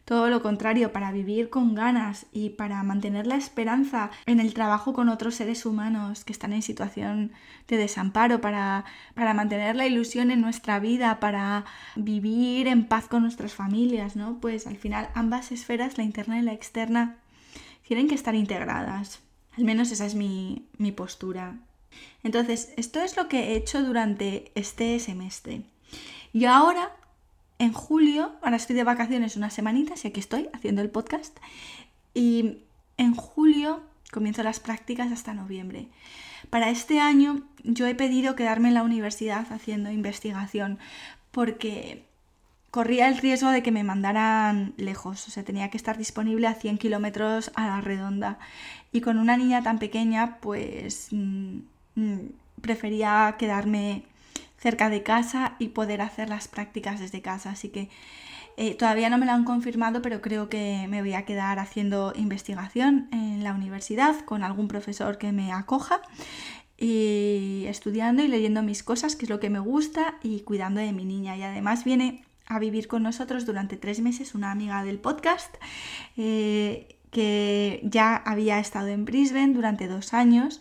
todo 0.05 0.29
lo 0.29 0.43
contrario, 0.43 0.93
para 0.93 1.13
vivir 1.13 1.51
con 1.51 1.75
ganas 1.75 2.27
y 2.33 2.51
para 2.51 2.83
mantener 2.83 3.29
la 3.29 3.37
esperanza 3.37 4.11
en 4.27 4.41
el 4.41 4.55
trabajo 4.55 4.93
con 4.93 5.09
otros 5.09 5.37
seres 5.37 5.65
humanos 5.65 6.25
que 6.25 6.33
están 6.33 6.53
en 6.53 6.63
situación 6.63 7.31
de 7.69 7.77
desamparo, 7.77 8.41
para, 8.41 8.85
para 9.15 9.35
mantener 9.35 9.77
la 9.77 9.87
ilusión 9.87 10.33
en 10.33 10.41
nuestra 10.41 10.81
vida, 10.81 11.21
para 11.21 11.65
vivir 11.95 12.67
en 12.67 12.89
paz 12.89 13.07
con 13.07 13.23
nuestras 13.23 13.55
familias, 13.55 14.17
¿no? 14.17 14.41
Pues 14.41 14.67
al 14.67 14.79
final 14.79 15.11
ambas 15.15 15.53
esferas, 15.53 15.97
la 15.97 16.03
interna 16.03 16.41
y 16.41 16.43
la 16.43 16.55
externa, 16.55 17.19
tienen 17.87 18.09
que 18.09 18.17
estar 18.17 18.35
integradas. 18.35 19.21
Al 19.57 19.65
menos 19.65 19.93
esa 19.93 20.07
es 20.07 20.17
mi, 20.17 20.67
mi 20.77 20.91
postura. 20.91 21.57
Entonces, 22.23 22.73
esto 22.77 23.01
es 23.01 23.17
lo 23.17 23.29
que 23.29 23.39
he 23.39 23.57
hecho 23.57 23.83
durante 23.83 24.53
este 24.55 24.99
semestre. 25.01 25.63
Y 26.33 26.45
ahora, 26.45 26.93
en 27.59 27.73
julio, 27.73 28.33
ahora 28.43 28.57
estoy 28.57 28.77
de 28.77 28.85
vacaciones 28.85 29.37
unas 29.37 29.55
semanitas 29.55 30.05
y 30.05 30.09
aquí 30.09 30.21
estoy 30.21 30.49
haciendo 30.53 30.83
el 30.83 30.91
podcast. 30.91 31.39
Y 32.15 32.59
en 32.97 33.15
julio 33.15 33.83
comienzo 34.11 34.43
las 34.43 34.61
prácticas 34.61 35.13
hasta 35.13 35.35
noviembre. 35.35 35.89
Para 36.51 36.71
este 36.71 37.01
año 37.01 37.43
yo 37.63 37.87
he 37.87 37.95
pedido 37.95 38.35
quedarme 38.35 38.69
en 38.69 38.75
la 38.75 38.83
universidad 38.83 39.53
haciendo 39.53 39.91
investigación 39.91 40.79
porque 41.31 42.05
corría 42.71 43.09
el 43.09 43.19
riesgo 43.19 43.51
de 43.51 43.63
que 43.63 43.73
me 43.73 43.85
mandaran 43.85 44.75
lejos, 44.77 45.27
o 45.27 45.31
sea, 45.31 45.43
tenía 45.43 45.71
que 45.71 45.77
estar 45.77 45.99
disponible 45.99 46.47
a 46.47 46.55
100 46.55 46.79
kilómetros 46.79 47.51
a 47.55 47.67
la 47.67 47.81
redonda. 47.81 48.39
Y 48.93 49.01
con 49.01 49.19
una 49.19 49.37
niña 49.37 49.63
tan 49.63 49.79
pequeña, 49.79 50.39
pues 50.41 51.09
mm, 51.11 51.61
prefería 52.61 53.37
quedarme 53.39 54.05
cerca 54.59 54.91
de 54.91 55.03
casa 55.03 55.57
y 55.59 55.69
poder 55.69 56.03
hacer 56.03 56.29
las 56.29 56.49
prácticas 56.49 57.01
desde 57.01 57.23
casa. 57.23 57.51
Así 57.51 57.71
que 57.71 57.89
eh, 58.57 58.75
todavía 58.75 59.09
no 59.09 59.17
me 59.17 59.27
lo 59.27 59.33
han 59.33 59.45
confirmado, 59.45 60.03
pero 60.03 60.21
creo 60.21 60.49
que 60.49 60.87
me 60.89 61.01
voy 61.01 61.15
a 61.15 61.25
quedar 61.25 61.59
haciendo 61.59 62.13
investigación 62.15 63.09
en 63.13 63.43
la 63.43 63.55
universidad 63.55 64.21
con 64.27 64.43
algún 64.45 64.69
profesor 64.69 65.17
que 65.17 65.33
me 65.33 65.53
acoja 65.53 66.03
y 66.77 67.65
estudiando 67.69 68.23
y 68.23 68.29
leyendo 68.29 68.63
mis 68.63 68.83
cosas, 68.83 69.17
que 69.17 69.27
es 69.27 69.31
lo 69.31 69.41
que 69.41 69.51
me 69.51 69.61
gusta, 69.61 70.19
y 70.23 70.41
cuidando 70.41 70.81
de 70.81 70.93
mi 70.93 71.05
niña. 71.05 71.37
Y 71.37 71.43
además 71.43 71.85
viene 71.85 72.23
a 72.47 72.59
vivir 72.59 72.89
con 72.89 73.03
nosotros 73.03 73.47
durante 73.47 73.77
tres 73.77 74.01
meses 74.01 74.35
una 74.35 74.51
amiga 74.51 74.83
del 74.83 74.99
podcast 74.99 75.55
eh, 76.17 76.97
que 77.11 77.81
ya 77.85 78.17
había 78.17 78.59
estado 78.59 78.89
en 78.89 79.05
Brisbane 79.05 79.53
durante 79.53 79.89
dos 79.89 80.13
años 80.15 80.61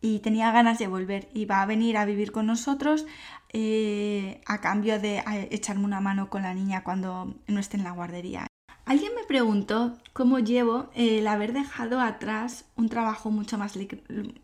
y 0.00 0.20
tenía 0.20 0.52
ganas 0.52 0.78
de 0.78 0.86
volver 0.86 1.28
y 1.32 1.44
va 1.46 1.62
a 1.62 1.66
venir 1.66 1.96
a 1.96 2.04
vivir 2.04 2.32
con 2.32 2.46
nosotros 2.46 3.06
eh, 3.52 4.40
a 4.46 4.60
cambio 4.60 5.00
de 5.00 5.22
echarme 5.50 5.84
una 5.84 6.00
mano 6.00 6.28
con 6.28 6.42
la 6.42 6.54
niña 6.54 6.84
cuando 6.84 7.34
no 7.46 7.60
esté 7.60 7.76
en 7.76 7.84
la 7.84 7.92
guardería. 7.92 8.46
Alguien 8.84 9.12
me 9.16 9.24
preguntó 9.24 9.96
cómo 10.12 10.38
llevo 10.38 10.90
el 10.94 11.26
haber 11.26 11.52
dejado 11.52 12.00
atrás 12.00 12.66
un 12.76 12.88
trabajo 12.88 13.30
mucho 13.30 13.58
más, 13.58 13.76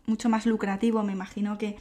mucho 0.05 0.27
más 0.27 0.45
lucrativo. 0.45 1.01
Me 1.01 1.13
imagino 1.13 1.57
que 1.57 1.77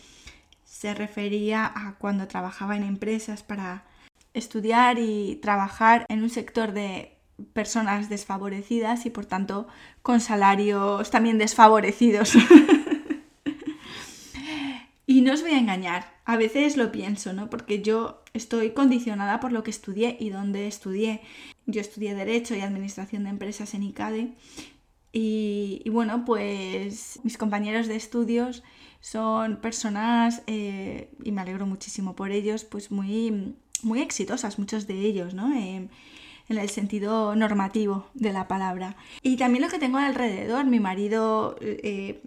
se 0.65 0.95
refería 0.95 1.67
a 1.75 1.97
cuando 1.99 2.29
trabajaba 2.29 2.77
en 2.77 2.85
empresas 2.85 3.43
para 3.43 3.85
estudiar 4.33 4.99
y 4.99 5.41
trabajar 5.43 6.07
en 6.09 6.23
un 6.23 6.31
sector 6.31 6.73
de 6.73 7.19
personas 7.53 8.09
desfavorecidas 8.09 9.07
y 9.07 9.11
por 9.11 9.27
tanto 9.27 9.67
con 10.03 10.21
salarios 10.21 11.11
también 11.11 11.39
desfavorecidos. 11.39 12.35
y 15.13 15.21
no 15.21 15.35
os 15.35 15.43
voy 15.43 15.51
a 15.51 15.59
engañar, 15.59 16.07
a 16.25 16.39
veces 16.39 16.79
lo 16.79 16.91
pienso, 16.91 17.35
¿no? 17.35 17.51
Porque 17.51 17.83
yo 17.83 18.23
estoy 18.33 18.71
condicionada 18.71 19.41
por 19.41 19.53
lo 19.53 19.63
que 19.63 19.71
estudié 19.71 20.17
y 20.19 20.31
dónde 20.31 20.67
estudié. 20.67 21.21
Yo 21.67 21.83
estudié 21.83 22.15
Derecho 22.15 22.57
y 22.57 22.63
Administración 22.63 23.25
de 23.25 23.29
Empresas 23.29 23.75
en 23.75 23.83
ICADE 23.83 24.33
y, 25.13 25.83
bueno, 25.91 26.25
pues 26.25 27.21
mis 27.25 27.37
compañeros 27.37 27.89
de 27.89 27.97
estudios 27.97 28.63
son 29.03 29.57
personas, 29.57 30.45
eh, 30.47 31.11
y 31.23 31.31
me 31.31 31.43
alegro 31.43 31.67
muchísimo 31.67 32.17
por 32.17 32.31
ellos, 32.31 32.65
pues 32.65 32.91
muy 32.91 33.55
muy 33.83 34.01
exitosas, 34.01 34.59
muchos 34.59 34.87
de 34.87 34.99
ellos, 35.01 35.35
¿no? 35.35 35.53
en 35.53 35.91
el 36.49 36.71
sentido 36.71 37.37
normativo 37.37 38.07
de 38.15 38.33
la 38.33 38.49
palabra. 38.49 38.97
Y 39.21 39.37
también 39.37 39.63
lo 39.63 39.69
que 39.69 39.79
tengo 39.79 39.99
alrededor, 39.99 40.65
mi 40.65 40.81
marido 40.81 41.57
eh, 41.61 42.23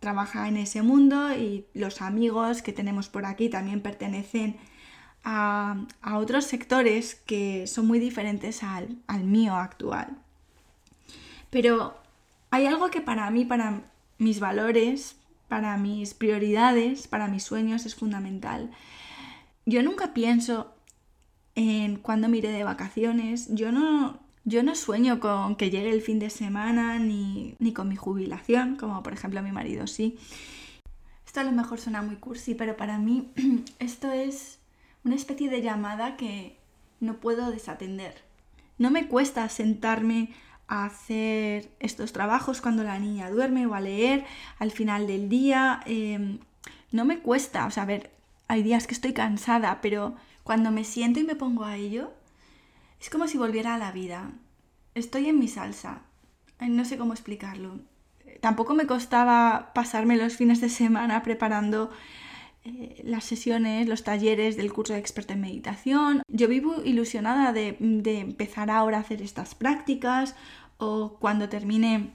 trabaja 0.00 0.48
en 0.48 0.56
ese 0.56 0.82
mundo 0.82 1.32
y 1.32 1.66
los 1.74 2.02
amigos 2.02 2.62
que 2.62 2.72
tenemos 2.72 3.08
por 3.08 3.26
aquí 3.26 3.48
también 3.48 3.82
pertenecen 3.82 4.56
a, 5.22 5.86
otros 6.14 6.46
sectores 6.46 7.14
que 7.14 7.66
son 7.66 7.86
muy 7.86 7.98
diferentes 7.98 8.62
al, 8.62 8.96
al 9.06 9.24
mío 9.24 9.54
actual. 9.54 10.16
Pero 11.50 11.94
hay 12.50 12.66
algo 12.66 12.90
que 12.90 13.00
para 13.00 13.30
mí, 13.30 13.44
para 13.44 13.82
mis 14.18 14.40
valores, 14.40 15.16
para 15.48 15.76
mis 15.76 16.14
prioridades, 16.14 17.06
para 17.06 17.28
mis 17.28 17.42
sueños 17.42 17.84
es 17.84 17.94
fundamental. 17.94 18.70
Yo 19.66 19.82
nunca 19.82 20.14
pienso 20.14 20.74
en 21.54 21.96
cuando 21.96 22.28
mire 22.28 22.50
de 22.50 22.64
vacaciones. 22.64 23.48
Yo 23.54 23.72
no, 23.72 24.20
yo 24.44 24.62
no 24.62 24.74
sueño 24.74 25.20
con 25.20 25.56
que 25.56 25.70
llegue 25.70 25.90
el 25.90 26.02
fin 26.02 26.18
de 26.18 26.30
semana 26.30 26.98
ni, 26.98 27.54
ni 27.58 27.72
con 27.72 27.88
mi 27.88 27.96
jubilación, 27.96 28.76
como 28.76 29.02
por 29.02 29.12
ejemplo 29.12 29.42
mi 29.42 29.52
marido 29.52 29.86
sí. 29.86 30.18
Esto 31.26 31.40
a 31.40 31.44
lo 31.44 31.52
mejor 31.52 31.78
suena 31.78 32.02
muy 32.02 32.16
cursi, 32.16 32.54
pero 32.54 32.76
para 32.76 32.98
mí 32.98 33.30
esto 33.78 34.10
es 34.10 34.58
una 35.04 35.14
especie 35.14 35.48
de 35.48 35.62
llamada 35.62 36.16
que 36.16 36.58
no 37.00 37.16
puedo 37.20 37.50
desatender. 37.50 38.22
No 38.78 38.90
me 38.90 39.08
cuesta 39.08 39.48
sentarme 39.48 40.30
a 40.68 40.86
hacer 40.86 41.70
estos 41.80 42.12
trabajos 42.12 42.60
cuando 42.60 42.82
la 42.82 42.98
niña 42.98 43.30
duerme 43.30 43.66
o 43.66 43.74
a 43.74 43.80
leer 43.80 44.24
al 44.58 44.70
final 44.70 45.06
del 45.06 45.28
día. 45.28 45.80
Em, 45.86 46.38
no 46.92 47.04
me 47.04 47.18
cuesta, 47.18 47.66
o 47.66 47.70
sea, 47.70 47.82
a 47.82 47.86
ver, 47.86 48.10
hay 48.48 48.62
días 48.62 48.86
que 48.86 48.94
estoy 48.94 49.12
cansada, 49.12 49.80
pero 49.80 50.14
cuando 50.42 50.70
me 50.70 50.84
siento 50.84 51.20
y 51.20 51.24
me 51.24 51.36
pongo 51.36 51.64
a 51.64 51.76
ello, 51.76 52.12
es 53.00 53.10
como 53.10 53.26
si 53.26 53.38
volviera 53.38 53.74
a 53.74 53.78
la 53.78 53.92
vida. 53.92 54.32
Estoy 54.94 55.28
en 55.28 55.38
mi 55.38 55.48
salsa. 55.48 56.02
No 56.60 56.84
sé 56.84 56.98
cómo 56.98 57.12
explicarlo. 57.12 57.80
Tampoco 58.40 58.74
me 58.74 58.86
costaba 58.86 59.72
pasarme 59.74 60.16
los 60.16 60.36
fines 60.36 60.60
de 60.60 60.68
semana 60.68 61.22
preparando 61.22 61.90
eh, 62.64 63.00
las 63.04 63.24
sesiones, 63.24 63.88
los 63.88 64.04
talleres 64.04 64.56
del 64.56 64.72
curso 64.72 64.92
de 64.92 64.98
experto 64.98 65.32
en 65.32 65.40
meditación. 65.40 66.22
Yo 66.28 66.46
vivo 66.46 66.82
ilusionada 66.84 67.52
de, 67.52 67.76
empezar 67.80 68.70
ahora 68.70 68.98
a 68.98 69.00
hacer 69.00 69.22
estas 69.22 69.54
prácticas 69.54 70.36
o 70.76 71.16
cuando 71.18 71.48
termine 71.48 72.12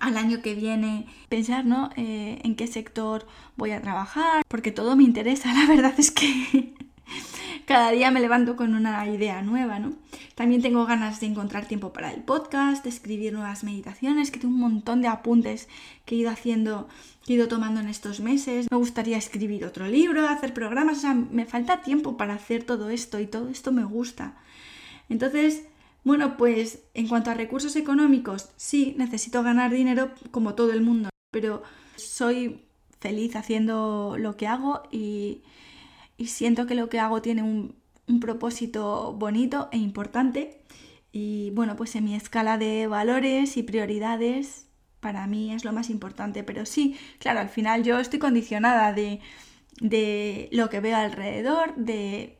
al 0.00 0.16
año 0.16 0.40
que 0.40 0.54
viene 0.54 1.06
pensar. 1.28 1.64
Eh, 1.96 2.40
en 2.42 2.56
qué 2.56 2.66
sector 2.66 3.26
voy 3.56 3.72
a 3.72 3.82
trabajar, 3.82 4.42
porque 4.48 4.72
todo 4.72 4.96
me 4.96 5.04
interesa, 5.04 5.52
la 5.54 5.66
verdad 5.66 5.94
es 5.98 6.10
que 6.10 6.74
cada 7.66 7.90
día 7.90 8.10
me 8.10 8.20
levanto 8.20 8.56
con 8.56 8.74
una 8.74 9.06
idea 9.08 9.42
nueva, 9.42 9.78
¿no? 9.78 9.92
También 10.34 10.62
tengo 10.62 10.86
ganas 10.86 11.20
de 11.20 11.26
encontrar 11.26 11.66
tiempo 11.66 11.92
para 11.92 12.12
el 12.12 12.22
podcast, 12.22 12.84
de 12.84 12.90
escribir 12.90 13.32
nuevas 13.32 13.64
meditaciones, 13.64 14.30
que 14.30 14.38
tengo 14.38 14.54
un 14.54 14.60
montón 14.60 15.02
de 15.02 15.08
apuntes 15.08 15.68
que 16.04 16.14
he 16.14 16.18
ido 16.18 16.30
haciendo, 16.30 16.88
que 17.24 17.32
he 17.32 17.36
ido 17.36 17.48
tomando 17.48 17.80
en 17.80 17.88
estos 17.88 18.20
meses. 18.20 18.66
Me 18.70 18.76
gustaría 18.76 19.16
escribir 19.16 19.64
otro 19.64 19.86
libro, 19.88 20.28
hacer 20.28 20.54
programas, 20.54 20.98
o 20.98 21.00
sea, 21.00 21.14
me 21.14 21.46
falta 21.46 21.82
tiempo 21.82 22.16
para 22.16 22.34
hacer 22.34 22.64
todo 22.64 22.90
esto 22.90 23.18
y 23.18 23.26
todo 23.26 23.48
esto 23.48 23.72
me 23.72 23.84
gusta. 23.84 24.36
Entonces, 25.08 25.64
bueno, 26.04 26.36
pues 26.36 26.84
en 26.94 27.08
cuanto 27.08 27.30
a 27.30 27.34
recursos 27.34 27.74
económicos, 27.74 28.50
sí, 28.56 28.94
necesito 28.96 29.42
ganar 29.42 29.72
dinero 29.72 30.12
como 30.30 30.54
todo 30.54 30.72
el 30.72 30.82
mundo, 30.82 31.08
pero 31.32 31.62
soy 31.96 32.62
feliz 33.00 33.34
haciendo 33.36 34.16
lo 34.18 34.36
que 34.36 34.46
hago 34.46 34.82
y 34.92 35.42
y 36.16 36.26
siento 36.26 36.66
que 36.66 36.74
lo 36.74 36.88
que 36.88 37.00
hago 37.00 37.22
tiene 37.22 37.42
un, 37.42 37.76
propósito 38.20 39.14
bonito 39.14 39.68
e 39.72 39.78
importante. 39.78 40.62
Y 41.12 41.50
bueno, 41.50 41.76
pues 41.76 41.96
en 41.96 42.04
mi 42.04 42.14
escala 42.14 42.56
de 42.56 42.86
valores 42.86 43.56
y 43.56 43.62
prioridades, 43.62 44.68
para 45.00 45.26
mí 45.26 45.52
es 45.52 45.64
lo 45.64 45.72
más 45.72 45.90
importante. 45.90 46.44
Pero 46.44 46.66
sí, 46.66 46.96
claro, 47.18 47.40
al 47.40 47.48
final 47.48 47.82
yo 47.82 47.98
estoy 47.98 48.18
condicionada 48.18 48.92
de, 48.92 49.20
de 49.80 50.48
lo 50.52 50.70
que 50.70 50.80
veo 50.80 50.96
alrededor, 50.96 51.74
de 51.76 52.38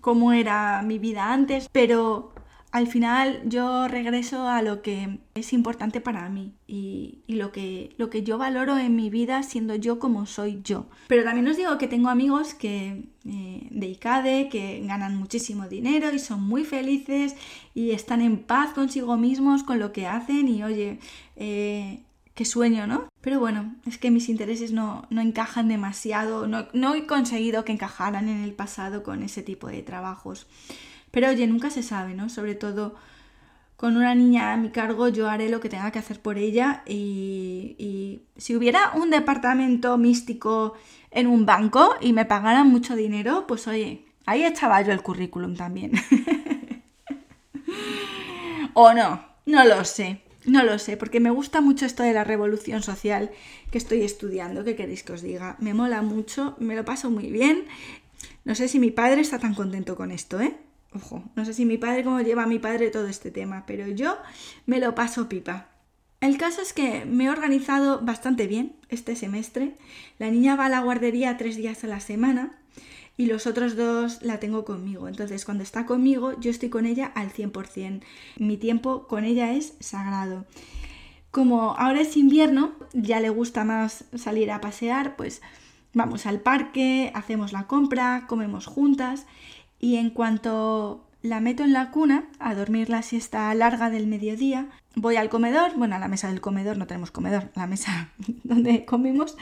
cómo 0.00 0.32
era 0.32 0.82
mi 0.82 0.98
vida 0.98 1.32
antes, 1.32 1.68
pero 1.70 2.33
al 2.74 2.88
final 2.88 3.40
yo 3.44 3.86
regreso 3.86 4.48
a 4.48 4.60
lo 4.60 4.82
que 4.82 5.20
es 5.34 5.52
importante 5.52 6.00
para 6.00 6.28
mí 6.28 6.54
y, 6.66 7.22
lo, 7.28 7.52
que, 7.52 7.94
yo 8.24 8.36
valoro 8.36 8.76
en 8.78 8.96
mi 8.96 9.10
vida 9.10 9.44
siendo 9.44 9.76
yo 9.76 10.00
como 10.00 10.26
soy 10.26 10.60
yo. 10.64 10.88
Pero 11.06 11.22
también 11.22 11.46
os 11.46 11.56
digo 11.56 11.78
que 11.78 11.86
tengo 11.86 12.08
amigos 12.08 12.52
que 12.52 13.04
eh, 13.26 13.68
de 13.70 13.86
ICADE 13.86 14.48
que 14.48 14.82
ganan 14.84 15.16
muchísimo 15.16 15.68
dinero 15.68 16.12
y 16.12 16.18
son 16.18 16.42
muy 16.42 16.64
felices 16.64 17.36
y 17.74 17.92
están 17.92 18.20
en 18.20 18.38
paz 18.38 18.72
consigo 18.72 19.16
mismos 19.16 19.62
con 19.62 19.78
lo 19.78 19.92
que 19.92 20.08
hacen 20.08 20.48
y 20.48 20.64
oye, 20.64 20.98
eh, 21.36 22.02
qué 22.34 22.44
sueño, 22.44 22.88
¿no? 22.88 23.06
Pero 23.20 23.38
bueno, 23.38 23.76
es 23.86 23.98
que 23.98 24.10
mis 24.10 24.28
intereses 24.28 24.72
no, 24.72 25.06
encajan 25.12 25.68
demasiado, 25.68 26.48
no, 26.48 26.66
no 26.72 26.96
he 26.96 27.06
conseguido 27.06 27.64
que 27.64 27.70
encajaran 27.70 28.28
en 28.28 28.42
el 28.42 28.52
pasado 28.52 29.04
con 29.04 29.22
ese 29.22 29.44
tipo 29.44 29.68
de 29.68 29.82
trabajos. 29.82 30.48
Pero 31.14 31.28
oye, 31.28 31.46
nunca 31.46 31.70
se 31.70 31.84
sabe, 31.84 32.12
¿no? 32.12 32.28
Sobre 32.28 32.56
todo 32.56 32.96
con 33.76 33.96
una 33.96 34.16
niña 34.16 34.52
a 34.52 34.56
mi 34.56 34.70
cargo, 34.70 35.06
yo 35.06 35.30
haré 35.30 35.48
lo 35.48 35.60
que 35.60 35.68
tenga 35.68 35.92
que 35.92 36.00
hacer 36.00 36.20
por 36.20 36.38
ella 36.38 36.82
y, 36.86 38.22
si 38.36 38.56
hubiera 38.56 38.90
un 38.96 39.10
departamento 39.10 39.96
místico 39.96 40.74
en 41.12 41.28
un 41.28 41.46
banco 41.46 41.94
y 42.00 42.12
me 42.12 42.24
pagaran 42.24 42.68
mucho 42.68 42.96
dinero, 42.96 43.46
pues 43.46 43.68
oye, 43.68 44.04
ahí 44.26 44.44
echaba 44.44 44.82
yo 44.82 44.92
el 44.92 45.02
currículum 45.02 45.54
también. 45.54 45.92
o 48.74 48.92
no, 48.92 49.24
no 49.46 49.64
lo 49.64 49.84
sé. 49.84 50.20
No 50.46 50.64
lo 50.64 50.80
sé, 50.80 50.96
porque 50.96 51.20
me 51.20 51.30
gusta 51.30 51.60
mucho 51.60 51.86
esto 51.86 52.02
de 52.02 52.12
la 52.12 52.24
revolución 52.24 52.82
social 52.82 53.30
que 53.70 53.78
estoy 53.78 54.02
estudiando. 54.02 54.64
¿Qué 54.64 54.74
queréis 54.74 55.04
que 55.04 55.12
os 55.12 55.22
diga? 55.22 55.56
Me 55.60 55.74
mola 55.74 56.02
mucho, 56.02 56.56
me 56.58 56.74
lo 56.74 56.84
paso 56.84 57.08
muy 57.08 57.30
bien. 57.30 57.66
No 58.44 58.56
sé 58.56 58.66
si 58.66 58.80
mi 58.80 58.90
padre 58.90 59.20
está 59.20 59.38
tan 59.38 59.54
contento 59.54 59.96
con 59.96 60.10
esto, 60.10 60.40
¿eh? 60.40 60.56
Ojo, 60.94 61.24
no 61.34 61.44
sé 61.44 61.54
si 61.54 61.64
mi 61.64 61.76
padre, 61.76 62.04
cómo 62.04 62.20
lleva 62.20 62.44
a 62.44 62.46
mi 62.46 62.58
padre 62.58 62.90
todo 62.90 63.08
este 63.08 63.30
tema, 63.30 63.64
pero 63.66 63.88
yo 63.88 64.16
me 64.66 64.78
lo 64.78 64.94
paso 64.94 65.28
pipa. 65.28 65.68
El 66.20 66.38
caso 66.38 66.62
es 66.62 66.72
que 66.72 67.04
me 67.04 67.24
he 67.24 67.30
organizado 67.30 68.00
bastante 68.00 68.46
bien 68.46 68.76
este 68.88 69.16
semestre. 69.16 69.74
La 70.18 70.30
niña 70.30 70.56
va 70.56 70.66
a 70.66 70.70
la 70.70 70.80
guardería 70.80 71.36
tres 71.36 71.56
días 71.56 71.84
a 71.84 71.88
la 71.88 72.00
semana 72.00 72.58
y 73.16 73.26
los 73.26 73.46
otros 73.46 73.76
dos 73.76 74.22
la 74.22 74.40
tengo 74.40 74.64
conmigo. 74.64 75.08
Entonces, 75.08 75.44
cuando 75.44 75.62
está 75.62 75.84
conmigo, 75.84 76.38
yo 76.40 76.50
estoy 76.50 76.70
con 76.70 76.86
ella 76.86 77.12
al 77.14 77.30
100%. 77.30 78.02
Mi 78.38 78.56
tiempo 78.56 79.06
con 79.06 79.24
ella 79.24 79.52
es 79.52 79.74
sagrado. 79.80 80.46
Como 81.30 81.72
ahora 81.72 82.00
es 82.00 82.16
invierno, 82.16 82.72
ya 82.92 83.20
le 83.20 83.28
gusta 83.28 83.64
más 83.64 84.04
salir 84.14 84.50
a 84.50 84.60
pasear, 84.60 85.16
pues 85.16 85.42
vamos 85.92 86.26
al 86.26 86.40
parque, 86.40 87.10
hacemos 87.14 87.52
la 87.52 87.66
compra, 87.66 88.26
comemos 88.28 88.66
juntas 88.66 89.26
y 89.84 89.96
en 89.96 90.08
cuanto 90.08 91.04
la 91.20 91.40
meto 91.40 91.62
en 91.62 91.74
la 91.74 91.90
cuna 91.90 92.24
a 92.38 92.54
dormir 92.54 92.88
la 92.88 93.02
siesta 93.02 93.52
larga 93.54 93.90
del 93.90 94.06
mediodía. 94.06 94.68
Voy 94.94 95.16
al 95.16 95.28
comedor, 95.28 95.76
bueno, 95.76 95.96
a 95.96 95.98
la 95.98 96.08
mesa 96.08 96.28
del 96.28 96.40
comedor, 96.40 96.78
no 96.78 96.86
tenemos 96.86 97.10
comedor, 97.10 97.50
la 97.54 97.66
mesa 97.66 98.08
donde 98.44 98.86
comemos, 98.86 99.36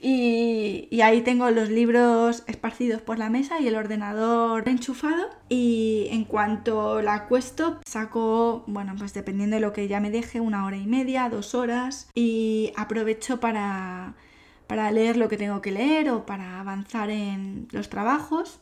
y, 0.00 1.00
ahí 1.02 1.22
tengo 1.22 1.50
los 1.50 1.70
libros 1.70 2.44
esparcidos 2.46 3.02
por 3.02 3.18
la 3.18 3.30
mesa 3.30 3.58
y 3.58 3.66
el 3.66 3.74
ordenador 3.74 4.68
enchufado. 4.68 5.28
Y 5.48 6.06
en 6.12 6.24
cuanto 6.24 7.02
la 7.02 7.14
acuesto, 7.14 7.80
saco, 7.84 8.62
bueno, 8.68 8.94
pues 8.96 9.12
dependiendo 9.12 9.56
de 9.56 9.60
lo 9.60 9.72
que 9.72 9.82
ella 9.82 9.98
me 9.98 10.12
deje, 10.12 10.38
una 10.38 10.66
hora 10.66 10.76
y 10.76 10.86
media, 10.86 11.28
dos 11.30 11.56
horas, 11.56 12.08
y 12.14 12.72
aprovecho 12.76 13.40
para, 13.40 14.14
para 14.68 14.92
leer 14.92 15.16
lo 15.16 15.28
que 15.28 15.36
tengo 15.36 15.60
que 15.60 15.72
leer 15.72 16.10
o 16.10 16.26
para 16.26 16.60
avanzar 16.60 17.10
en 17.10 17.66
los 17.72 17.88
trabajos. 17.88 18.60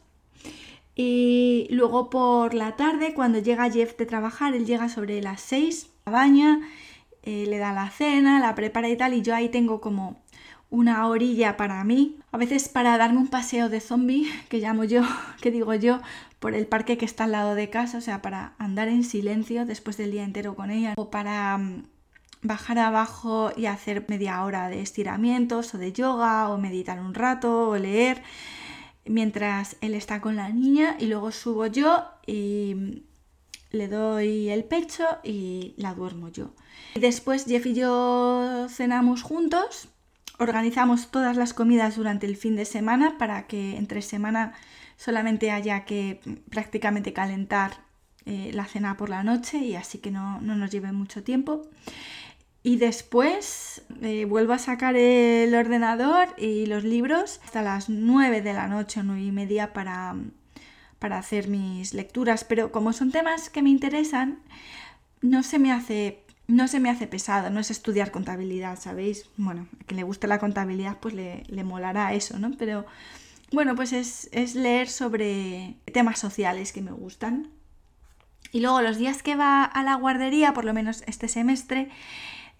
Y 1.00 1.68
luego 1.70 2.10
por 2.10 2.54
la 2.54 2.74
tarde, 2.74 3.14
cuando 3.14 3.38
llega 3.38 3.70
Jeff 3.70 3.96
de 3.96 4.04
trabajar, 4.04 4.54
él 4.54 4.66
llega 4.66 4.88
sobre 4.88 5.22
las 5.22 5.40
6, 5.42 5.90
la 6.06 6.10
baña, 6.10 6.60
eh, 7.22 7.46
le 7.46 7.58
da 7.58 7.72
la 7.72 7.88
cena, 7.88 8.40
la 8.40 8.56
prepara 8.56 8.88
y 8.88 8.96
tal, 8.96 9.14
y 9.14 9.22
yo 9.22 9.32
ahí 9.32 9.48
tengo 9.48 9.80
como 9.80 10.20
una 10.70 11.06
orilla 11.06 11.56
para 11.56 11.84
mí, 11.84 12.18
a 12.32 12.36
veces 12.36 12.68
para 12.68 12.98
darme 12.98 13.18
un 13.18 13.28
paseo 13.28 13.68
de 13.68 13.78
zombie, 13.78 14.26
que 14.48 14.58
llamo 14.58 14.82
yo, 14.82 15.02
que 15.40 15.52
digo 15.52 15.72
yo, 15.74 16.00
por 16.40 16.56
el 16.56 16.66
parque 16.66 16.98
que 16.98 17.04
está 17.04 17.24
al 17.24 17.32
lado 17.32 17.54
de 17.54 17.70
casa, 17.70 17.98
o 17.98 18.00
sea, 18.00 18.20
para 18.20 18.54
andar 18.58 18.88
en 18.88 19.04
silencio 19.04 19.66
después 19.66 19.96
del 19.98 20.10
día 20.10 20.24
entero 20.24 20.56
con 20.56 20.72
ella, 20.72 20.94
o 20.96 21.10
para 21.10 21.58
mm, 21.58 21.84
bajar 22.42 22.80
abajo 22.80 23.52
y 23.56 23.66
hacer 23.66 24.04
media 24.08 24.42
hora 24.42 24.68
de 24.68 24.80
estiramientos 24.80 25.74
o 25.74 25.78
de 25.78 25.92
yoga, 25.92 26.48
o 26.48 26.58
meditar 26.58 26.98
un 26.98 27.14
rato, 27.14 27.68
o 27.68 27.78
leer 27.78 28.20
mientras 29.08 29.76
él 29.80 29.94
está 29.94 30.20
con 30.20 30.36
la 30.36 30.48
niña 30.50 30.96
y 30.98 31.06
luego 31.06 31.32
subo 31.32 31.66
yo 31.66 32.04
y 32.26 33.02
le 33.70 33.88
doy 33.88 34.48
el 34.50 34.64
pecho 34.64 35.04
y 35.22 35.74
la 35.76 35.94
duermo 35.94 36.28
yo. 36.28 36.52
Después 36.94 37.44
Jeff 37.46 37.66
y 37.66 37.74
yo 37.74 38.66
cenamos 38.68 39.22
juntos, 39.22 39.88
organizamos 40.38 41.10
todas 41.10 41.36
las 41.36 41.52
comidas 41.52 41.96
durante 41.96 42.26
el 42.26 42.36
fin 42.36 42.56
de 42.56 42.64
semana 42.64 43.18
para 43.18 43.46
que 43.46 43.76
entre 43.76 44.02
semana 44.02 44.54
solamente 44.96 45.50
haya 45.50 45.84
que 45.84 46.20
prácticamente 46.50 47.12
calentar 47.12 47.72
eh, 48.26 48.50
la 48.52 48.66
cena 48.66 48.96
por 48.96 49.08
la 49.08 49.22
noche 49.22 49.58
y 49.58 49.74
así 49.74 49.98
que 49.98 50.10
no, 50.10 50.40
no 50.40 50.54
nos 50.54 50.70
lleve 50.70 50.92
mucho 50.92 51.22
tiempo. 51.22 51.62
Y 52.62 52.76
después 52.76 53.82
eh, 54.02 54.24
vuelvo 54.24 54.52
a 54.52 54.58
sacar 54.58 54.96
el 54.96 55.54
ordenador 55.54 56.28
y 56.36 56.66
los 56.66 56.84
libros 56.84 57.40
hasta 57.44 57.62
las 57.62 57.88
9 57.88 58.42
de 58.42 58.52
la 58.52 58.66
noche, 58.66 59.02
9 59.02 59.22
y 59.22 59.32
media 59.32 59.72
para, 59.72 60.16
para 60.98 61.18
hacer 61.18 61.48
mis 61.48 61.94
lecturas. 61.94 62.44
Pero 62.44 62.72
como 62.72 62.92
son 62.92 63.10
temas 63.12 63.48
que 63.48 63.62
me 63.62 63.70
interesan, 63.70 64.40
no 65.20 65.42
se 65.42 65.58
me 65.58 65.72
hace 65.72 66.24
no 66.48 66.66
se 66.66 66.80
me 66.80 66.88
hace 66.88 67.06
pesado, 67.06 67.50
no 67.50 67.60
es 67.60 67.70
estudiar 67.70 68.10
contabilidad, 68.10 68.80
¿sabéis? 68.80 69.28
Bueno, 69.36 69.68
a 69.80 69.84
quien 69.84 69.98
le 69.98 70.02
guste 70.02 70.26
la 70.26 70.38
contabilidad, 70.38 70.96
pues 70.98 71.12
le, 71.12 71.44
le 71.46 71.62
molará 71.62 72.14
eso, 72.14 72.38
¿no? 72.38 72.52
Pero 72.56 72.86
bueno, 73.52 73.76
pues 73.76 73.92
es, 73.92 74.30
es, 74.32 74.54
leer 74.54 74.88
sobre 74.88 75.76
temas 75.92 76.18
sociales 76.18 76.72
que 76.72 76.80
me 76.80 76.90
gustan. 76.90 77.50
Y 78.50 78.60
luego 78.60 78.80
los 78.80 78.96
días 78.96 79.22
que 79.22 79.36
va 79.36 79.62
a 79.62 79.82
la 79.82 79.94
guardería, 79.96 80.54
por 80.54 80.64
lo 80.64 80.72
menos 80.72 81.02
este 81.06 81.28
semestre, 81.28 81.90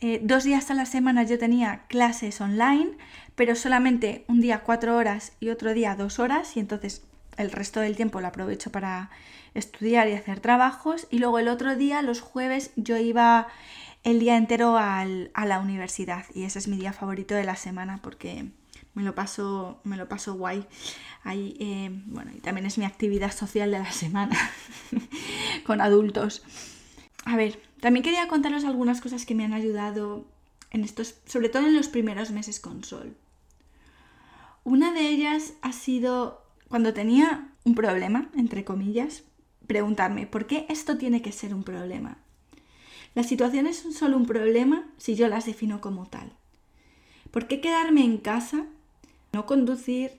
eh, 0.01 0.21
dos 0.23 0.45
días 0.45 0.71
a 0.71 0.75
la 0.75 0.87
semana 0.87 1.25
yo 1.25 1.39
tenía 1.39 1.83
clases 1.89 2.41
online, 2.41 2.93
pero 3.35 3.55
solamente 3.55 4.25
un 4.29 4.41
día 4.41 4.61
cuatro 4.61 4.97
horas 4.97 5.33
y 5.41 5.51
otro 5.51 5.75
día 5.75 5.97
dos 5.97 6.19
horas, 6.19 6.57
y 6.57 6.61
entonces 6.61 7.03
el 7.37 7.51
resto 7.51 7.81
del 7.81 7.97
tiempo 7.97 8.21
lo 8.21 8.27
aprovecho 8.29 8.71
para 8.71 9.11
estudiar 9.55 10.09
y 10.09 10.15
hacer 10.15 10.41
trabajos. 10.41 11.07
Y 11.11 11.19
luego 11.19 11.39
el 11.39 11.49
otro 11.49 11.77
día, 11.77 12.03
los 12.03 12.21
jueves, 12.21 12.73
yo 12.77 12.97
iba 12.97 13.49
el 14.05 14.21
día 14.21 14.37
entero 14.37 14.77
a 14.77 15.05
la 15.05 15.61
universidad 15.61 16.25
y 16.35 16.45
ese 16.45 16.59
es 16.59 16.69
mi 16.69 16.77
día 16.77 16.93
favorito 16.93 17.35
de 17.35 17.45
la 17.45 17.57
semana 17.57 18.01
porque 18.03 18.47
me 18.95 19.03
lo 19.03 19.15
paso, 19.15 19.81
me 19.85 19.97
lo 19.97 20.09
paso 20.09 20.35
guay. 20.35 20.67
Ahí, 21.23 21.57
eh, 21.61 21.91
bueno, 22.07 22.33
y 22.35 22.41
también 22.41 22.67
es 22.67 22.79
mi 22.79 22.85
actividad 22.85 23.33
social 23.33 23.71
de 23.71 23.79
la 23.79 23.93
semana 23.93 24.37
con 25.67 25.81
adultos. 25.81 26.43
A 27.25 27.37
ver, 27.37 27.61
también 27.81 28.03
quería 28.03 28.29
contaros 28.29 28.65
algunas 28.65 29.01
cosas 29.01 29.27
que 29.27 29.35
me 29.35 29.45
han 29.45 29.53
ayudado 29.53 30.27
en 30.71 30.85
estos, 30.85 31.17
sobre 31.27 31.49
todo 31.49 31.67
en 31.67 31.77
los 31.77 31.89
primeros 31.89 32.31
meses 32.31 32.61
con 32.61 32.85
Sol. 32.85 33.17
Una 34.65 34.93
de 34.93 35.09
ellas 35.09 35.55
ha 35.63 35.73
sido 35.73 36.43
cuando 36.69 36.93
tenía 36.93 37.49
un 37.65 37.75
problema, 37.75 38.29
entre 38.37 38.65
comillas, 38.65 39.23
preguntarme, 39.67 40.27
¿por 40.27 40.47
qué 40.47 40.67
esto 40.69 40.99
tiene 40.99 41.23
que 41.23 41.33
ser 41.33 41.55
un 41.55 41.63
problema? 41.63 42.19
Las 43.15 43.27
situaciones 43.27 43.79
son 43.79 43.93
solo 43.93 44.17
un 44.17 44.27
problema 44.27 44.87
si 44.99 45.15
yo 45.15 45.29
las 45.29 45.47
defino 45.47 45.81
como 45.81 46.07
tal. 46.07 46.33
¿Por 47.31 47.47
qué 47.47 47.61
quedarme 47.61 48.05
en 48.05 48.19
casa, 48.19 48.67
no 49.33 49.47
conducir, 49.47 50.13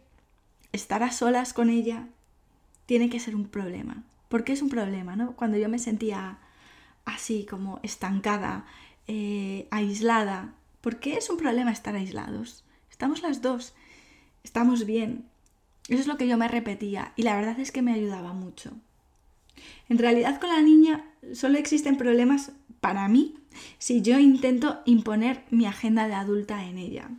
estar 0.72 1.04
a 1.04 1.12
solas 1.12 1.54
con 1.54 1.70
ella, 1.70 2.08
tiene 2.86 3.10
que 3.10 3.20
ser 3.20 3.36
un 3.36 3.48
problema? 3.48 4.04
¿Por 4.30 4.44
qué 4.44 4.54
es 4.54 4.62
un 4.62 4.70
problema, 4.70 5.16
no? 5.16 5.36
Cuando 5.36 5.58
yo 5.58 5.70
me 5.70 5.80
sentía 5.80 6.40
así 7.10 7.46
como 7.50 7.80
estancada, 7.84 8.66
eh, 9.08 9.68
aislada. 9.72 10.54
¿Por 10.82 11.00
qué 11.00 11.18
es 11.18 11.30
un 11.30 11.38
problema 11.38 11.72
estar 11.72 11.96
aislados? 11.96 12.64
Estamos 12.90 13.22
las 13.22 13.42
dos, 13.42 13.74
estamos 14.44 14.86
bien. 14.86 15.26
Eso 15.88 16.02
es 16.02 16.08
lo 16.08 16.18
que 16.18 16.28
yo 16.28 16.38
me 16.38 16.48
repetía 16.48 17.14
y 17.16 17.24
la 17.24 17.36
verdad 17.36 17.60
es 17.60 17.72
que 17.72 17.82
me 17.82 17.94
ayudaba 17.94 18.34
mucho. 18.34 18.72
En 19.90 19.98
realidad 19.98 20.40
con 20.40 20.50
la 20.50 20.62
niña 20.62 21.06
solo 21.34 21.58
existen 21.58 21.98
problemas 21.98 22.52
para 22.80 23.08
mí 23.08 23.36
si 23.78 24.02
yo 24.02 24.20
intento 24.20 24.80
imponer 24.86 25.44
mi 25.50 25.66
agenda 25.66 26.08
de 26.08 26.14
adulta 26.14 26.66
en 26.66 26.78
ella. 26.78 27.10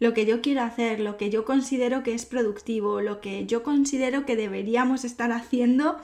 Lo 0.00 0.12
que 0.12 0.26
yo 0.26 0.40
quiero 0.40 0.62
hacer, 0.62 1.00
lo 1.00 1.16
que 1.16 1.30
yo 1.30 1.44
considero 1.44 2.02
que 2.02 2.14
es 2.14 2.26
productivo, 2.26 3.00
lo 3.00 3.20
que 3.20 3.46
yo 3.46 3.62
considero 3.62 4.26
que 4.26 4.36
deberíamos 4.36 5.04
estar 5.04 5.30
haciendo, 5.30 5.98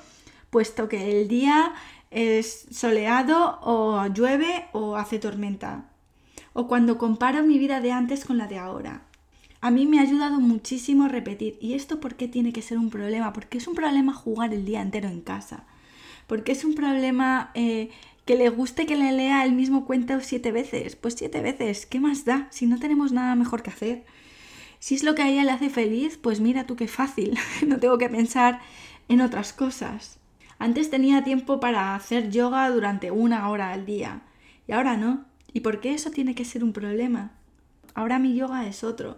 puesto 0.50 0.88
que 0.88 1.20
el 1.20 1.28
día 1.28 1.74
es 2.10 2.66
soleado 2.70 3.60
o 3.62 4.06
llueve 4.08 4.66
o 4.72 4.96
hace 4.96 5.18
tormenta. 5.18 5.90
O 6.52 6.66
cuando 6.66 6.98
comparo 6.98 7.42
mi 7.44 7.58
vida 7.58 7.80
de 7.80 7.92
antes 7.92 8.24
con 8.24 8.36
la 8.36 8.48
de 8.48 8.58
ahora. 8.58 9.02
A 9.60 9.70
mí 9.70 9.86
me 9.86 9.98
ha 9.98 10.02
ayudado 10.02 10.40
muchísimo 10.40 11.06
repetir. 11.06 11.58
¿Y 11.60 11.74
esto 11.74 12.00
por 12.00 12.16
qué 12.16 12.28
tiene 12.28 12.52
que 12.52 12.62
ser 12.62 12.78
un 12.78 12.90
problema? 12.90 13.32
Porque 13.32 13.58
es 13.58 13.68
un 13.68 13.74
problema 13.74 14.12
jugar 14.12 14.52
el 14.52 14.64
día 14.64 14.80
entero 14.80 15.08
en 15.08 15.20
casa. 15.20 15.64
Porque 16.26 16.52
es 16.52 16.64
un 16.64 16.74
problema 16.74 17.50
eh, 17.54 17.90
que 18.24 18.36
le 18.36 18.48
guste 18.48 18.86
que 18.86 18.96
le 18.96 19.12
lea 19.12 19.44
el 19.44 19.52
mismo 19.52 19.84
cuento 19.84 20.18
siete 20.20 20.50
veces. 20.50 20.96
Pues 20.96 21.14
siete 21.14 21.40
veces, 21.42 21.86
¿qué 21.86 22.00
más 22.00 22.24
da? 22.24 22.48
Si 22.50 22.66
no 22.66 22.80
tenemos 22.80 23.12
nada 23.12 23.36
mejor 23.36 23.62
que 23.62 23.70
hacer. 23.70 24.04
Si 24.78 24.94
es 24.94 25.02
lo 25.04 25.14
que 25.14 25.22
a 25.22 25.28
ella 25.28 25.44
le 25.44 25.50
hace 25.50 25.68
feliz, 25.68 26.16
pues 26.16 26.40
mira 26.40 26.66
tú 26.66 26.74
qué 26.74 26.88
fácil. 26.88 27.38
no 27.66 27.78
tengo 27.78 27.98
que 27.98 28.08
pensar 28.08 28.60
en 29.08 29.20
otras 29.20 29.52
cosas. 29.52 30.19
Antes 30.60 30.90
tenía 30.90 31.24
tiempo 31.24 31.58
para 31.58 31.94
hacer 31.94 32.28
yoga 32.28 32.68
durante 32.68 33.10
una 33.10 33.48
hora 33.48 33.72
al 33.72 33.86
día 33.86 34.20
y 34.68 34.72
ahora 34.72 34.98
no. 34.98 35.24
¿Y 35.54 35.60
por 35.60 35.80
qué 35.80 35.94
eso 35.94 36.10
tiene 36.10 36.34
que 36.34 36.44
ser 36.44 36.62
un 36.62 36.74
problema? 36.74 37.32
Ahora 37.94 38.18
mi 38.18 38.34
yoga 38.36 38.66
es 38.66 38.84
otro. 38.84 39.16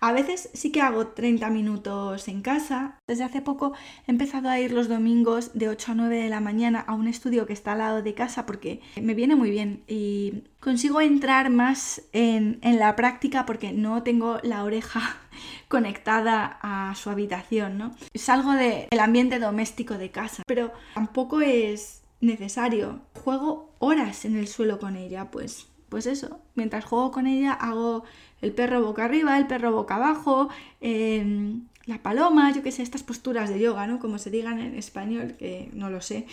A 0.00 0.12
veces 0.12 0.48
sí 0.54 0.72
que 0.72 0.80
hago 0.80 1.08
30 1.08 1.50
minutos 1.50 2.26
en 2.28 2.40
casa. 2.40 2.98
Desde 3.06 3.24
hace 3.24 3.42
poco 3.42 3.74
he 4.06 4.10
empezado 4.10 4.48
a 4.48 4.58
ir 4.58 4.72
los 4.72 4.88
domingos 4.88 5.52
de 5.52 5.68
8 5.68 5.92
a 5.92 5.94
9 5.94 6.22
de 6.22 6.30
la 6.30 6.40
mañana 6.40 6.80
a 6.80 6.94
un 6.94 7.06
estudio 7.06 7.46
que 7.46 7.52
está 7.52 7.72
al 7.72 7.78
lado 7.78 8.02
de 8.02 8.14
casa 8.14 8.46
porque 8.46 8.80
me 9.00 9.14
viene 9.14 9.36
muy 9.36 9.50
bien 9.50 9.84
y 9.86 10.44
consigo 10.58 11.02
entrar 11.02 11.50
más 11.50 12.02
en, 12.12 12.60
la 12.62 12.96
práctica 12.96 13.44
porque 13.44 13.72
no 13.72 14.02
tengo 14.02 14.38
la 14.42 14.64
oreja 14.64 15.02
conectada 15.68 16.58
a 16.62 16.94
su 16.94 17.10
habitación, 17.10 17.76
¿no? 17.76 17.94
Salgo 18.14 18.52
del 18.52 19.00
ambiente 19.00 19.38
doméstico 19.38 19.98
de 19.98 20.10
casa, 20.10 20.42
pero 20.46 20.72
tampoco 20.94 21.42
es 21.42 22.02
necesario. 22.20 23.00
Juego 23.22 23.74
horas 23.78 24.24
en 24.24 24.36
el 24.36 24.48
suelo 24.48 24.78
con 24.78 24.96
ella, 24.96 25.30
pues, 25.30 25.69
pues 25.90 26.06
eso. 26.06 26.40
Mientras 26.54 26.86
juego 26.86 27.10
con 27.10 27.26
ella 27.26 27.52
hago 27.52 28.04
el 28.40 28.52
perro 28.52 28.82
boca 28.82 29.04
arriba, 29.04 29.36
el 29.36 29.46
perro 29.46 29.72
boca 29.72 29.96
abajo, 29.96 30.48
em, 30.80 31.64
la 31.84 31.98
paloma, 31.98 32.52
yo 32.52 32.62
qué 32.62 32.72
sé, 32.72 32.82
estas 32.82 33.02
posturas 33.02 33.50
de 33.50 33.58
yoga, 33.58 33.86
¿no? 33.86 33.98
Como 33.98 34.18
se 34.18 34.30
digan 34.30 34.60
en 34.60 34.74
español, 34.76 35.34
que 35.38 35.70
no 35.74 35.90
lo 35.90 36.00
sé. 36.00 36.26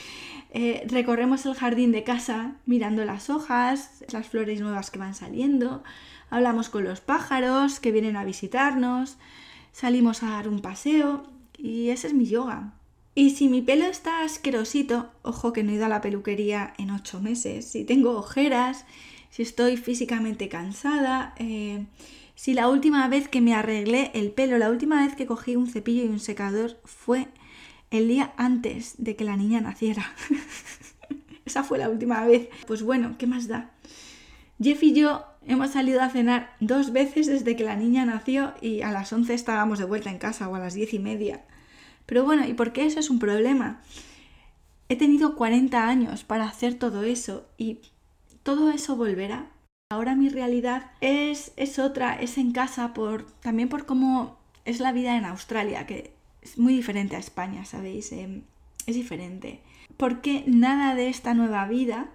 Eh, 0.51 0.85
recorremos 0.87 1.45
el 1.45 1.55
jardín 1.55 1.91
de 1.91 2.03
casa 2.03 2.55
mirando 2.65 3.03
las 3.03 3.29
hojas, 3.29 4.05
las 4.11 4.27
flores 4.27 4.61
nuevas 4.61 4.91
que 4.91 4.99
van 4.99 5.15
saliendo, 5.15 5.83
hablamos 6.29 6.69
con 6.69 6.83
los 6.83 7.01
pájaros 7.01 7.79
que 7.79 7.91
vienen 7.91 8.15
a 8.15 8.23
visitarnos, 8.23 9.17
salimos 9.71 10.21
a 10.23 10.29
dar 10.29 10.47
un 10.47 10.61
paseo 10.61 11.23
y 11.57 11.89
ese 11.89 12.07
es 12.07 12.13
mi 12.13 12.27
yoga. 12.27 12.73
Y 13.15 13.31
si 13.31 13.49
mi 13.49 13.63
pelo 13.63 13.85
está 13.85 14.21
asquerosito, 14.21 15.09
ojo 15.23 15.51
que 15.51 15.63
no 15.63 15.71
he 15.71 15.75
ido 15.75 15.85
a 15.85 15.89
la 15.89 16.01
peluquería 16.01 16.75
en 16.77 16.91
ocho 16.91 17.19
meses, 17.19 17.65
si 17.65 17.83
tengo 17.83 18.11
ojeras, 18.11 18.85
si 19.37 19.43
estoy 19.43 19.77
físicamente 19.77 20.49
cansada, 20.49 21.35
eh, 21.37 21.85
si 22.33 22.55
la 22.55 22.69
última 22.69 23.07
vez 23.07 23.27
que 23.27 23.39
me 23.39 23.53
arreglé 23.53 24.09
el 24.15 24.31
pelo, 24.31 24.57
la 24.57 24.71
última 24.71 25.05
vez 25.05 25.15
que 25.15 25.27
cogí 25.27 25.55
un 25.55 25.67
cepillo 25.67 26.03
y 26.03 26.07
un 26.07 26.19
secador 26.19 26.79
fue 26.85 27.27
el 27.91 28.07
día 28.07 28.33
antes 28.37 28.95
de 28.97 29.15
que 29.15 29.25
la 29.25 29.37
niña 29.37 29.61
naciera. 29.61 30.11
Esa 31.45 31.63
fue 31.63 31.77
la 31.77 31.87
última 31.87 32.25
vez. 32.25 32.49
Pues 32.65 32.81
bueno, 32.81 33.13
¿qué 33.19 33.27
más 33.27 33.47
da? 33.47 33.69
Jeff 34.59 34.81
y 34.81 34.93
yo 34.93 35.23
hemos 35.45 35.69
salido 35.69 36.01
a 36.01 36.09
cenar 36.09 36.55
dos 36.59 36.91
veces 36.91 37.27
desde 37.27 37.55
que 37.55 37.63
la 37.63 37.75
niña 37.75 38.05
nació 38.05 38.55
y 38.59 38.81
a 38.81 38.91
las 38.91 39.13
11 39.13 39.35
estábamos 39.35 39.77
de 39.77 39.85
vuelta 39.85 40.09
en 40.09 40.17
casa 40.17 40.49
o 40.49 40.55
a 40.55 40.59
las 40.59 40.73
diez 40.73 40.95
y 40.95 40.99
media. 40.99 41.45
Pero 42.07 42.23
bueno, 42.23 42.47
¿y 42.47 42.55
por 42.55 42.73
qué 42.73 42.87
eso 42.87 42.99
es 42.99 43.11
un 43.11 43.19
problema? 43.19 43.83
He 44.89 44.95
tenido 44.95 45.35
40 45.35 45.87
años 45.87 46.23
para 46.23 46.45
hacer 46.45 46.73
todo 46.73 47.03
eso 47.03 47.47
y 47.59 47.81
todo 48.47 48.71
eso 48.71 48.95
volverá. 48.95 49.51
Ahora 49.91 50.15
mi 50.15 50.29
realidad 50.29 50.91
es, 51.01 51.51
es 51.57 51.79
otra, 51.79 52.13
es 52.15 52.37
en 52.37 52.53
casa, 52.53 52.93
por, 52.93 53.29
también 53.41 53.67
por 53.67 53.85
cómo 53.85 54.37
es 54.63 54.79
la 54.79 54.93
vida 54.93 55.17
en 55.17 55.25
Australia, 55.25 55.85
que 55.85 56.13
es 56.41 56.57
muy 56.57 56.73
diferente 56.73 57.17
a 57.17 57.19
España, 57.19 57.65
¿sabéis? 57.65 58.13
Em, 58.13 58.43
es 58.85 58.95
diferente. 58.95 59.59
Porque 59.97 60.45
nada 60.47 60.95
de 60.95 61.09
esta 61.09 61.33
nueva 61.33 61.67
vida 61.67 62.09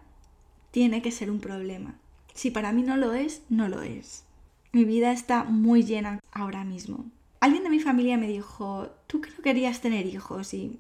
tiene 0.71 1.03
que 1.03 1.11
ser 1.11 1.31
un 1.31 1.39
problema. 1.39 1.97
Si 2.33 2.51
para 2.51 2.73
mí 2.73 2.83
no 2.83 2.97
lo 2.97 3.13
es, 3.13 3.43
no 3.51 3.69
lo 3.69 3.83
es. 3.83 4.25
Mi 4.73 4.85
vida 4.87 5.13
está 5.13 5.45
muy 5.45 5.83
llena 5.83 6.19
ahora 6.33 6.65
mismo 6.65 7.05
alguien 7.43 7.65
de 7.65 7.71
mi 7.71 7.81
familia 7.81 8.17
me 8.17 8.29
dijo, 8.29 8.89
tú 9.09 9.21
que 9.21 9.31
no 9.31 9.43
querías 9.43 9.81
tener 9.81 10.07
hijos 10.07 10.55
y 10.55 10.79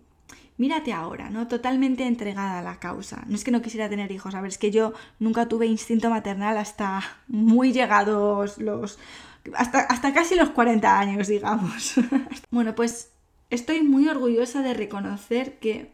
mírate 0.62 0.92
ahora, 0.92 1.28
¿no? 1.28 1.48
Totalmente 1.48 2.06
entregada 2.06 2.60
a 2.60 2.62
la 2.62 2.78
causa. 2.78 3.24
No 3.26 3.34
es 3.34 3.42
que 3.42 3.50
no 3.50 3.62
quisiera 3.62 3.88
tener 3.88 4.12
hijos, 4.12 4.36
a 4.36 4.40
ver, 4.40 4.50
es 4.52 4.58
que 4.58 4.70
yo 4.70 4.92
nunca 5.18 5.48
tuve 5.48 5.66
instinto 5.66 6.08
maternal 6.08 6.56
hasta 6.56 7.02
muy 7.26 7.72
llegados 7.72 8.58
los... 8.58 9.00
hasta, 9.54 9.80
hasta 9.80 10.14
casi 10.14 10.36
los 10.36 10.50
40 10.50 11.00
años, 11.00 11.26
digamos. 11.26 11.94
bueno, 12.52 12.76
pues 12.76 13.10
estoy 13.50 13.82
muy 13.82 14.08
orgullosa 14.08 14.62
de 14.62 14.72
reconocer 14.72 15.58
que, 15.58 15.90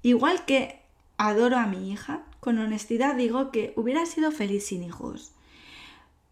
igual 0.00 0.46
que 0.46 0.80
adoro 1.18 1.58
a 1.58 1.66
mi 1.66 1.92
hija, 1.92 2.22
con 2.40 2.58
honestidad 2.58 3.16
digo 3.16 3.50
que 3.50 3.74
hubiera 3.76 4.06
sido 4.06 4.32
feliz 4.32 4.66
sin 4.66 4.82
hijos. 4.82 5.32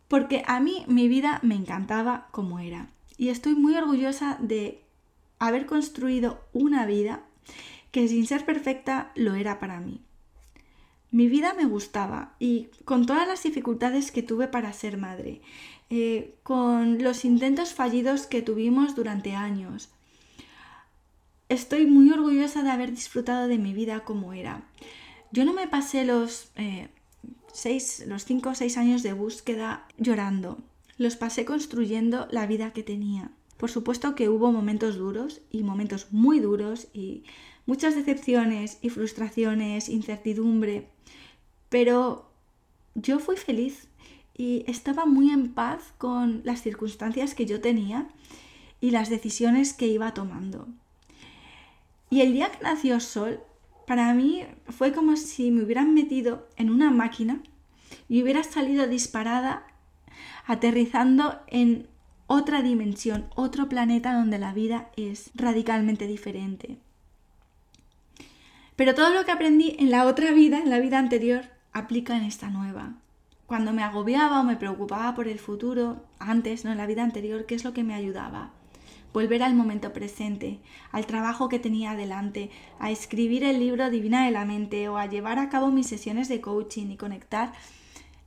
Porque 0.09 0.43
a 0.47 0.59
mí 0.59 0.87
mi 0.89 1.07
vida 1.07 1.39
me 1.43 1.55
encantaba 1.55 2.29
como 2.31 2.61
era 2.61 2.89
y 3.19 3.29
estoy 3.29 3.55
muy 3.55 3.77
orgullosa 3.77 4.39
de 4.41 4.81
haber 5.39 5.67
construido 5.67 6.41
una 6.55 6.87
vida 6.87 7.28
que 7.91 8.09
sin 8.09 8.27
ser 8.27 8.45
perfecta 8.45 9.13
lo 9.15 9.35
era 9.35 9.59
para 9.59 9.81
mí. 9.81 10.03
Mi 11.11 11.29
vida 11.29 11.55
me 11.55 11.65
gustaba 11.65 12.35
y 12.39 12.69
con 12.85 13.07
todas 13.07 13.27
las 13.27 13.43
dificultades 13.43 14.13
que 14.13 14.23
tuve 14.23 14.47
para 14.47 14.73
ser 14.73 14.99
madre, 14.99 15.41
eh, 15.89 16.35
con 16.43 17.03
los 17.03 17.25
intentos 17.25 17.73
fallidos 17.73 18.27
que 18.27 18.43
tuvimos 18.43 18.95
durante 18.95 19.35
años, 19.35 19.89
estoy 21.49 21.87
muy 21.87 22.11
orgullosa 22.11 22.63
de 22.63 22.71
haber 22.71 22.91
disfrutado 22.91 23.49
de 23.49 23.57
mi 23.57 23.73
vida 23.73 24.05
como 24.05 24.35
era. 24.35 24.69
Yo 25.33 25.47
no 25.47 25.55
me 25.55 25.67
pasé 25.67 26.05
los, 26.05 26.51
eh, 26.57 26.89
seis, 27.53 28.05
los 28.07 28.25
cinco 28.25 28.51
o 28.51 28.55
seis 28.55 28.77
años 28.77 29.03
de 29.03 29.15
búsqueda 29.15 29.87
llorando 29.97 30.59
los 30.99 31.17
pasé 31.17 31.45
construyendo 31.45 32.27
la 32.31 32.47
vida 32.47 32.73
que 32.73 32.83
tenía. 32.83 33.31
Por 33.57 33.71
supuesto 33.71 34.15
que 34.15 34.29
hubo 34.29 34.53
momentos 34.53 34.97
duros 34.97 35.41
y 35.51 35.63
momentos 35.63 36.09
muy 36.11 36.41
duros 36.41 36.89
y 36.93 37.23
muchas 37.69 37.95
decepciones 37.95 38.79
y 38.81 38.89
frustraciones, 38.89 39.91
incertidumbre, 39.91 40.89
pero 41.69 42.31
yo 42.95 43.19
fui 43.19 43.37
feliz 43.37 43.89
y 44.35 44.65
estaba 44.67 45.05
muy 45.05 45.31
en 45.31 45.53
paz 45.53 45.93
con 45.99 46.41
las 46.45 46.63
circunstancias 46.63 47.35
que 47.35 47.45
yo 47.45 47.61
tenía 47.61 48.09
y 48.81 48.91
las 48.91 49.11
decisiones 49.11 49.75
que 49.75 49.87
iba 49.87 50.15
tomando. 50.15 50.67
Y 52.09 52.23
el 52.23 52.33
día 52.33 52.51
que 52.51 52.65
nació 52.65 53.01
Sol, 53.01 53.41
para 53.87 54.15
mí 54.15 54.47
fue 54.71 54.95
como 54.95 55.17
si 55.17 55.51
me 55.51 55.63
hubieran 55.63 55.93
metido 55.93 56.49
en 56.57 56.71
una 56.71 56.91
máquina 56.91 57.43
y 58.09 58.23
hubiera 58.23 58.45
salido 58.45 58.87
disparada 58.87 59.67
aterrizando 60.47 61.39
en 61.49 61.87
otra 62.29 62.63
dimensión, 62.63 63.29
otro 63.35 63.69
planeta 63.69 64.15
donde 64.15 64.39
la 64.39 64.55
vida 64.55 64.91
es 64.97 65.31
radicalmente 65.35 66.07
diferente. 66.07 66.79
Pero 68.79 68.95
todo 68.95 69.13
lo 69.13 69.25
que 69.25 69.33
aprendí 69.33 69.75
en 69.81 69.91
la 69.91 70.07
otra 70.07 70.31
vida, 70.31 70.61
en 70.61 70.71
la 70.71 70.79
vida 70.79 71.01
anterior, 71.01 71.47
aplica 71.73 72.17
en 72.17 72.23
esta 72.23 72.49
nueva. 72.49 72.95
Cuando 73.45 73.73
me 73.73 73.83
agobiaba 73.83 74.41
o 74.41 74.45
me 74.45 74.55
preocupaba 74.55 75.17
por 75.17 75.27
el 75.27 75.41
futuro, 75.41 76.05
antes, 76.21 76.65
no 76.65 76.71
en 76.71 76.79
la 76.79 76.87
vida 76.87 77.03
anterior, 77.03 77.45
¿qué 77.45 77.57
es 77.57 77.65
lo 77.65 77.73
que 77.73 77.83
me 77.83 77.95
ayudaba? 77.95 78.53
Volver 79.13 79.43
al 79.43 79.57
momento 79.57 79.93
presente, 79.93 80.61
al 80.93 81.07
trabajo 81.07 81.49
que 81.49 81.59
tenía 81.59 81.91
adelante, 81.91 82.51
a 82.79 82.93
escribir 82.93 83.43
el 83.43 83.59
libro 83.59 83.91
Divina 83.91 84.25
de 84.25 84.31
la 84.31 84.45
Mente 84.45 84.89
o 84.89 84.97
a 84.97 85.07
llevar 85.07 85.41
a 85.41 85.49
cabo 85.49 85.73
mis 85.73 85.89
sesiones 85.89 86.29
de 86.29 86.41
coaching 86.41 86.87
y 86.93 86.97
conectar 86.97 87.55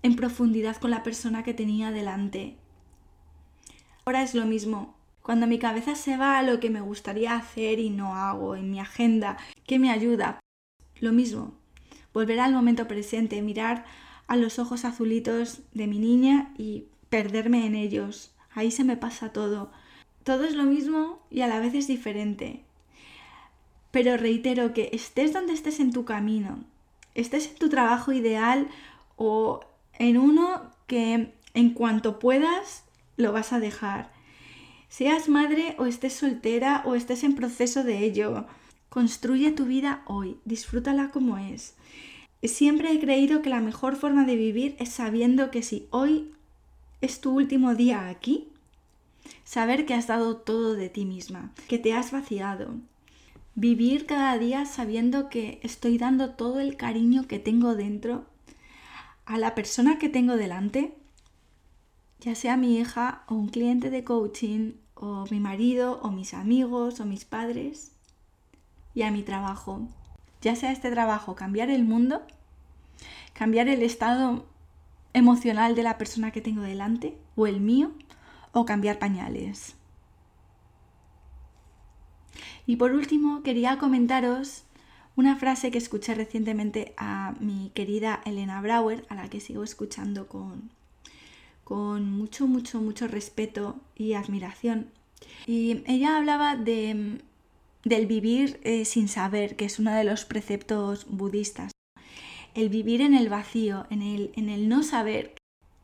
en 0.03 0.17
profundidad 0.17 0.75
con 0.75 0.91
la 0.91 1.01
persona 1.01 1.43
que 1.43 1.53
tenía 1.53 1.91
delante. 1.91 2.57
Ahora 4.03 4.21
es 4.21 4.35
lo 4.35 4.45
mismo. 4.45 5.00
Cuando 5.21 5.45
mi 5.45 5.59
cabeza 5.59 5.95
se 5.95 6.17
va 6.17 6.39
a 6.39 6.43
lo 6.43 6.59
que 6.59 6.69
me 6.69 6.81
gustaría 6.81 7.35
hacer 7.35 7.79
y 7.79 7.89
no 7.89 8.15
hago 8.15 8.55
en 8.55 8.71
mi 8.71 8.79
agenda, 8.79 9.37
¿qué 9.67 9.77
me 9.77 9.91
ayuda? 9.91 10.39
Lo 10.99 11.11
mismo. 11.11 11.53
Volver 12.13 12.39
al 12.39 12.53
momento 12.53 12.87
presente, 12.87 13.41
mirar 13.41 13.85
a 14.27 14.35
los 14.35 14.59
ojos 14.59 14.83
azulitos 14.83 15.61
de 15.73 15.87
mi 15.87 15.99
niña 15.99 16.53
y 16.57 16.85
perderme 17.09 17.65
en 17.65 17.75
ellos. 17.75 18.31
Ahí 18.53 18.71
se 18.71 18.83
me 18.83 18.97
pasa 18.97 19.31
todo. 19.31 19.71
Todo 20.23 20.43
es 20.43 20.55
lo 20.55 20.63
mismo 20.63 21.19
y 21.29 21.41
a 21.41 21.47
la 21.47 21.59
vez 21.59 21.73
es 21.75 21.87
diferente. 21.87 22.63
Pero 23.91 24.17
reitero 24.17 24.73
que 24.73 24.89
estés 24.93 25.33
donde 25.33 25.53
estés 25.53 25.79
en 25.79 25.91
tu 25.91 26.05
camino, 26.05 26.63
estés 27.13 27.47
en 27.47 27.55
tu 27.55 27.69
trabajo 27.69 28.11
ideal 28.11 28.69
o 29.17 29.59
en 29.99 30.17
uno 30.17 30.71
que 30.87 31.33
en 31.53 31.73
cuanto 31.73 32.17
puedas 32.17 32.85
lo 33.17 33.33
vas 33.33 33.53
a 33.53 33.59
dejar. 33.59 34.20
Seas 34.91 35.29
madre 35.29 35.73
o 35.79 35.85
estés 35.85 36.11
soltera 36.11 36.83
o 36.85 36.95
estés 36.95 37.23
en 37.23 37.33
proceso 37.33 37.85
de 37.85 37.99
ello, 37.99 38.45
construye 38.89 39.53
tu 39.53 39.63
vida 39.63 40.03
hoy, 40.05 40.35
disfrútala 40.43 41.11
como 41.11 41.37
es. 41.37 41.75
Siempre 42.43 42.91
he 42.91 42.99
creído 42.99 43.41
que 43.41 43.49
la 43.49 43.61
mejor 43.61 43.95
forma 43.95 44.25
de 44.25 44.35
vivir 44.35 44.75
es 44.79 44.89
sabiendo 44.89 45.49
que 45.49 45.63
si 45.63 45.87
hoy 45.91 46.33
es 46.99 47.21
tu 47.21 47.31
último 47.31 47.73
día 47.73 48.09
aquí, 48.09 48.49
saber 49.45 49.85
que 49.85 49.93
has 49.93 50.07
dado 50.07 50.35
todo 50.35 50.73
de 50.73 50.89
ti 50.89 51.05
misma, 51.05 51.53
que 51.69 51.79
te 51.79 51.93
has 51.93 52.11
vaciado. 52.11 52.75
Vivir 53.55 54.05
cada 54.05 54.37
día 54.37 54.65
sabiendo 54.65 55.29
que 55.29 55.61
estoy 55.63 55.99
dando 55.99 56.31
todo 56.31 56.59
el 56.59 56.75
cariño 56.75 57.29
que 57.29 57.39
tengo 57.39 57.75
dentro 57.75 58.25
a 59.23 59.37
la 59.37 59.55
persona 59.55 59.99
que 59.99 60.09
tengo 60.09 60.35
delante, 60.35 60.97
ya 62.19 62.35
sea 62.35 62.57
mi 62.57 62.77
hija 62.77 63.23
o 63.27 63.35
un 63.35 63.47
cliente 63.47 63.89
de 63.89 64.03
coaching 64.03 64.73
o 65.01 65.25
mi 65.29 65.39
marido 65.39 65.99
o 66.03 66.11
mis 66.11 66.33
amigos 66.33 66.99
o 67.01 67.05
mis 67.05 67.25
padres, 67.25 67.91
y 68.93 69.01
a 69.01 69.11
mi 69.11 69.23
trabajo, 69.23 69.81
ya 70.41 70.55
sea 70.55 70.71
este 70.71 70.91
trabajo 70.91 71.35
cambiar 71.35 71.69
el 71.69 71.83
mundo, 71.83 72.21
cambiar 73.33 73.67
el 73.67 73.81
estado 73.81 74.45
emocional 75.13 75.75
de 75.75 75.83
la 75.83 75.97
persona 75.97 76.31
que 76.31 76.41
tengo 76.41 76.61
delante 76.61 77.17
o 77.35 77.47
el 77.47 77.59
mío, 77.59 77.91
o 78.53 78.65
cambiar 78.65 78.99
pañales. 78.99 79.75
Y 82.65 82.75
por 82.75 82.91
último, 82.91 83.43
quería 83.43 83.77
comentaros 83.77 84.63
una 85.15 85.35
frase 85.35 85.71
que 85.71 85.77
escuché 85.77 86.15
recientemente 86.15 86.93
a 86.97 87.33
mi 87.39 87.71
querida 87.73 88.21
Elena 88.25 88.61
Brauer, 88.61 89.05
a 89.09 89.15
la 89.15 89.29
que 89.29 89.39
sigo 89.39 89.63
escuchando 89.63 90.27
con, 90.27 90.71
con 91.71 92.11
mucho, 92.11 92.47
mucho, 92.47 92.81
mucho 92.81 93.07
respeto 93.07 93.79
y 93.95 94.11
admiración. 94.15 94.87
Y 95.47 95.83
ella 95.87 96.17
hablaba 96.17 96.57
de, 96.57 97.21
del 97.85 98.07
vivir 98.07 98.59
eh, 98.65 98.83
sin 98.83 99.07
saber, 99.07 99.55
que 99.55 99.63
es 99.63 99.79
uno 99.79 99.95
de 99.95 100.03
los 100.03 100.25
preceptos 100.25 101.05
budistas. 101.07 101.71
El 102.55 102.67
vivir 102.67 102.99
en 102.99 103.13
el 103.13 103.29
vacío, 103.29 103.87
en 103.89 104.01
el, 104.01 104.33
en 104.35 104.49
el 104.49 104.67
no 104.67 104.83
saber. 104.83 105.33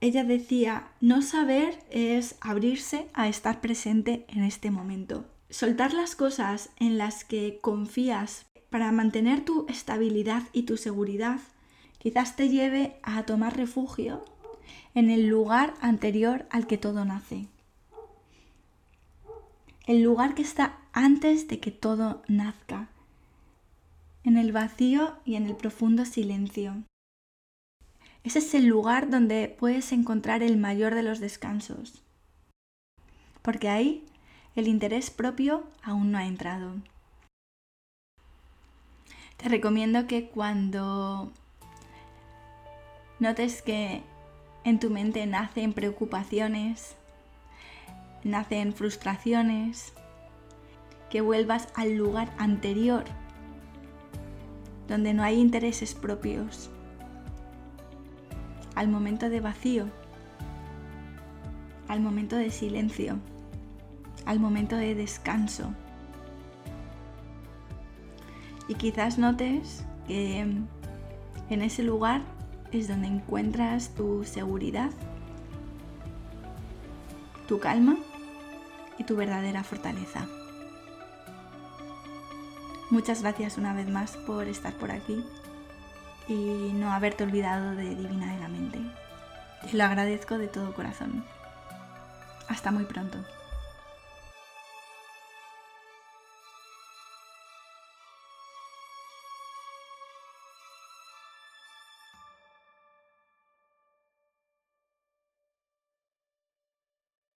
Ella 0.02 0.26
decía, 0.26 0.90
no 1.00 1.22
saber 1.22 1.80
es 1.90 2.36
abrirse 2.42 3.08
a 3.14 3.30
estar 3.30 3.62
presente 3.62 4.26
en 4.28 4.44
este 4.44 4.72
momento. 4.72 5.24
Soltar 5.50 5.94
las 5.94 6.18
cosas 6.18 6.70
en 6.82 6.98
las 6.98 7.24
que 7.24 7.60
confías 7.62 8.46
para 8.70 8.92
mantener 8.92 9.46
tu 9.46 9.66
estabilidad 9.70 10.44
y 10.52 10.64
tu 10.64 10.76
seguridad 10.76 11.40
quizás 11.98 12.36
te 12.36 12.50
lleve 12.50 13.00
a 13.04 13.26
tomar 13.26 13.56
refugio 13.56 14.26
en 14.96 15.10
el 15.10 15.28
lugar 15.28 15.74
anterior 15.82 16.48
al 16.50 16.68
que 16.68 16.78
todo 16.78 17.06
nace. 17.06 17.48
El 19.86 20.02
lugar 20.02 20.36
que 20.36 20.42
está 20.42 20.80
antes 20.94 21.48
de 21.48 21.60
que 21.60 21.72
todo 21.72 22.24
nazca, 22.28 22.90
en 24.24 24.38
el 24.38 24.52
vacío 24.52 25.16
y 25.24 25.36
en 25.36 25.46
el 25.46 25.56
profundo 25.56 26.04
silencio. 26.04 26.84
Ese 28.24 28.40
es 28.40 28.54
el 28.54 28.66
lugar 28.66 29.10
donde 29.10 29.48
puedes 29.48 29.92
encontrar 29.94 30.44
el 30.44 30.58
mayor 30.58 30.96
de 30.96 31.04
los 31.04 31.20
descansos, 31.20 32.04
porque 33.42 33.70
ahí 33.70 34.04
el 34.56 34.68
interés 34.68 35.12
propio 35.12 35.64
aún 35.82 36.12
no 36.12 36.18
ha 36.18 36.26
entrado. 36.26 36.74
Te 39.38 39.48
recomiendo 39.48 40.08
que 40.08 40.28
cuando 40.30 41.32
notes 43.20 43.62
que 43.62 44.02
en 44.68 44.80
tu 44.80 44.90
mente 44.90 45.26
nacen 45.26 45.72
preocupaciones, 45.72 46.98
nacen 48.26 48.74
frustraciones, 48.74 49.94
que 51.10 51.22
vuelvas 51.22 51.70
al 51.74 51.96
lugar 51.96 52.34
anterior, 52.38 53.06
donde 54.90 55.14
no 55.14 55.24
hay 55.24 55.40
intereses 55.40 55.96
propios, 55.96 56.70
al 58.76 58.90
momento 58.90 59.30
de 59.30 59.40
vacío, 59.40 59.88
al 61.88 62.02
momento 62.02 62.36
de 62.36 62.52
silencio, 62.52 63.20
al 64.26 64.42
momento 64.42 64.76
de 64.76 64.96
descanso. 64.96 65.74
Y 68.68 68.76
quizás 68.76 69.18
notes 69.18 69.86
que 70.10 70.42
en 70.42 71.62
ese 71.62 71.84
lugar 71.84 72.22
es 72.72 72.88
donde 72.88 73.08
encuentras 73.08 73.90
tu 73.90 74.24
seguridad, 74.24 74.92
tu 77.48 77.60
calma 77.60 77.98
y 78.98 79.04
tu 79.04 79.16
verdadera 79.16 79.64
fortaleza. 79.64 80.26
Muchas 82.90 83.22
gracias 83.22 83.58
una 83.58 83.74
vez 83.74 83.90
más 83.90 84.18
por 84.18 84.48
estar 84.48 84.74
por 84.74 84.92
aquí 84.92 85.24
y 86.28 86.72
no 86.74 86.92
haberte 86.92 87.24
olvidado 87.24 87.76
de 87.76 87.96
Divina 87.96 88.34
de 88.34 88.40
la 88.40 88.48
Mente. 88.48 88.80
Te 89.70 89.76
lo 89.76 89.84
agradezco 89.84 90.38
de 90.38 90.48
todo 90.48 90.74
corazón. 90.74 91.26
Hasta 92.48 92.72
muy 92.72 92.86
pronto. 92.86 93.18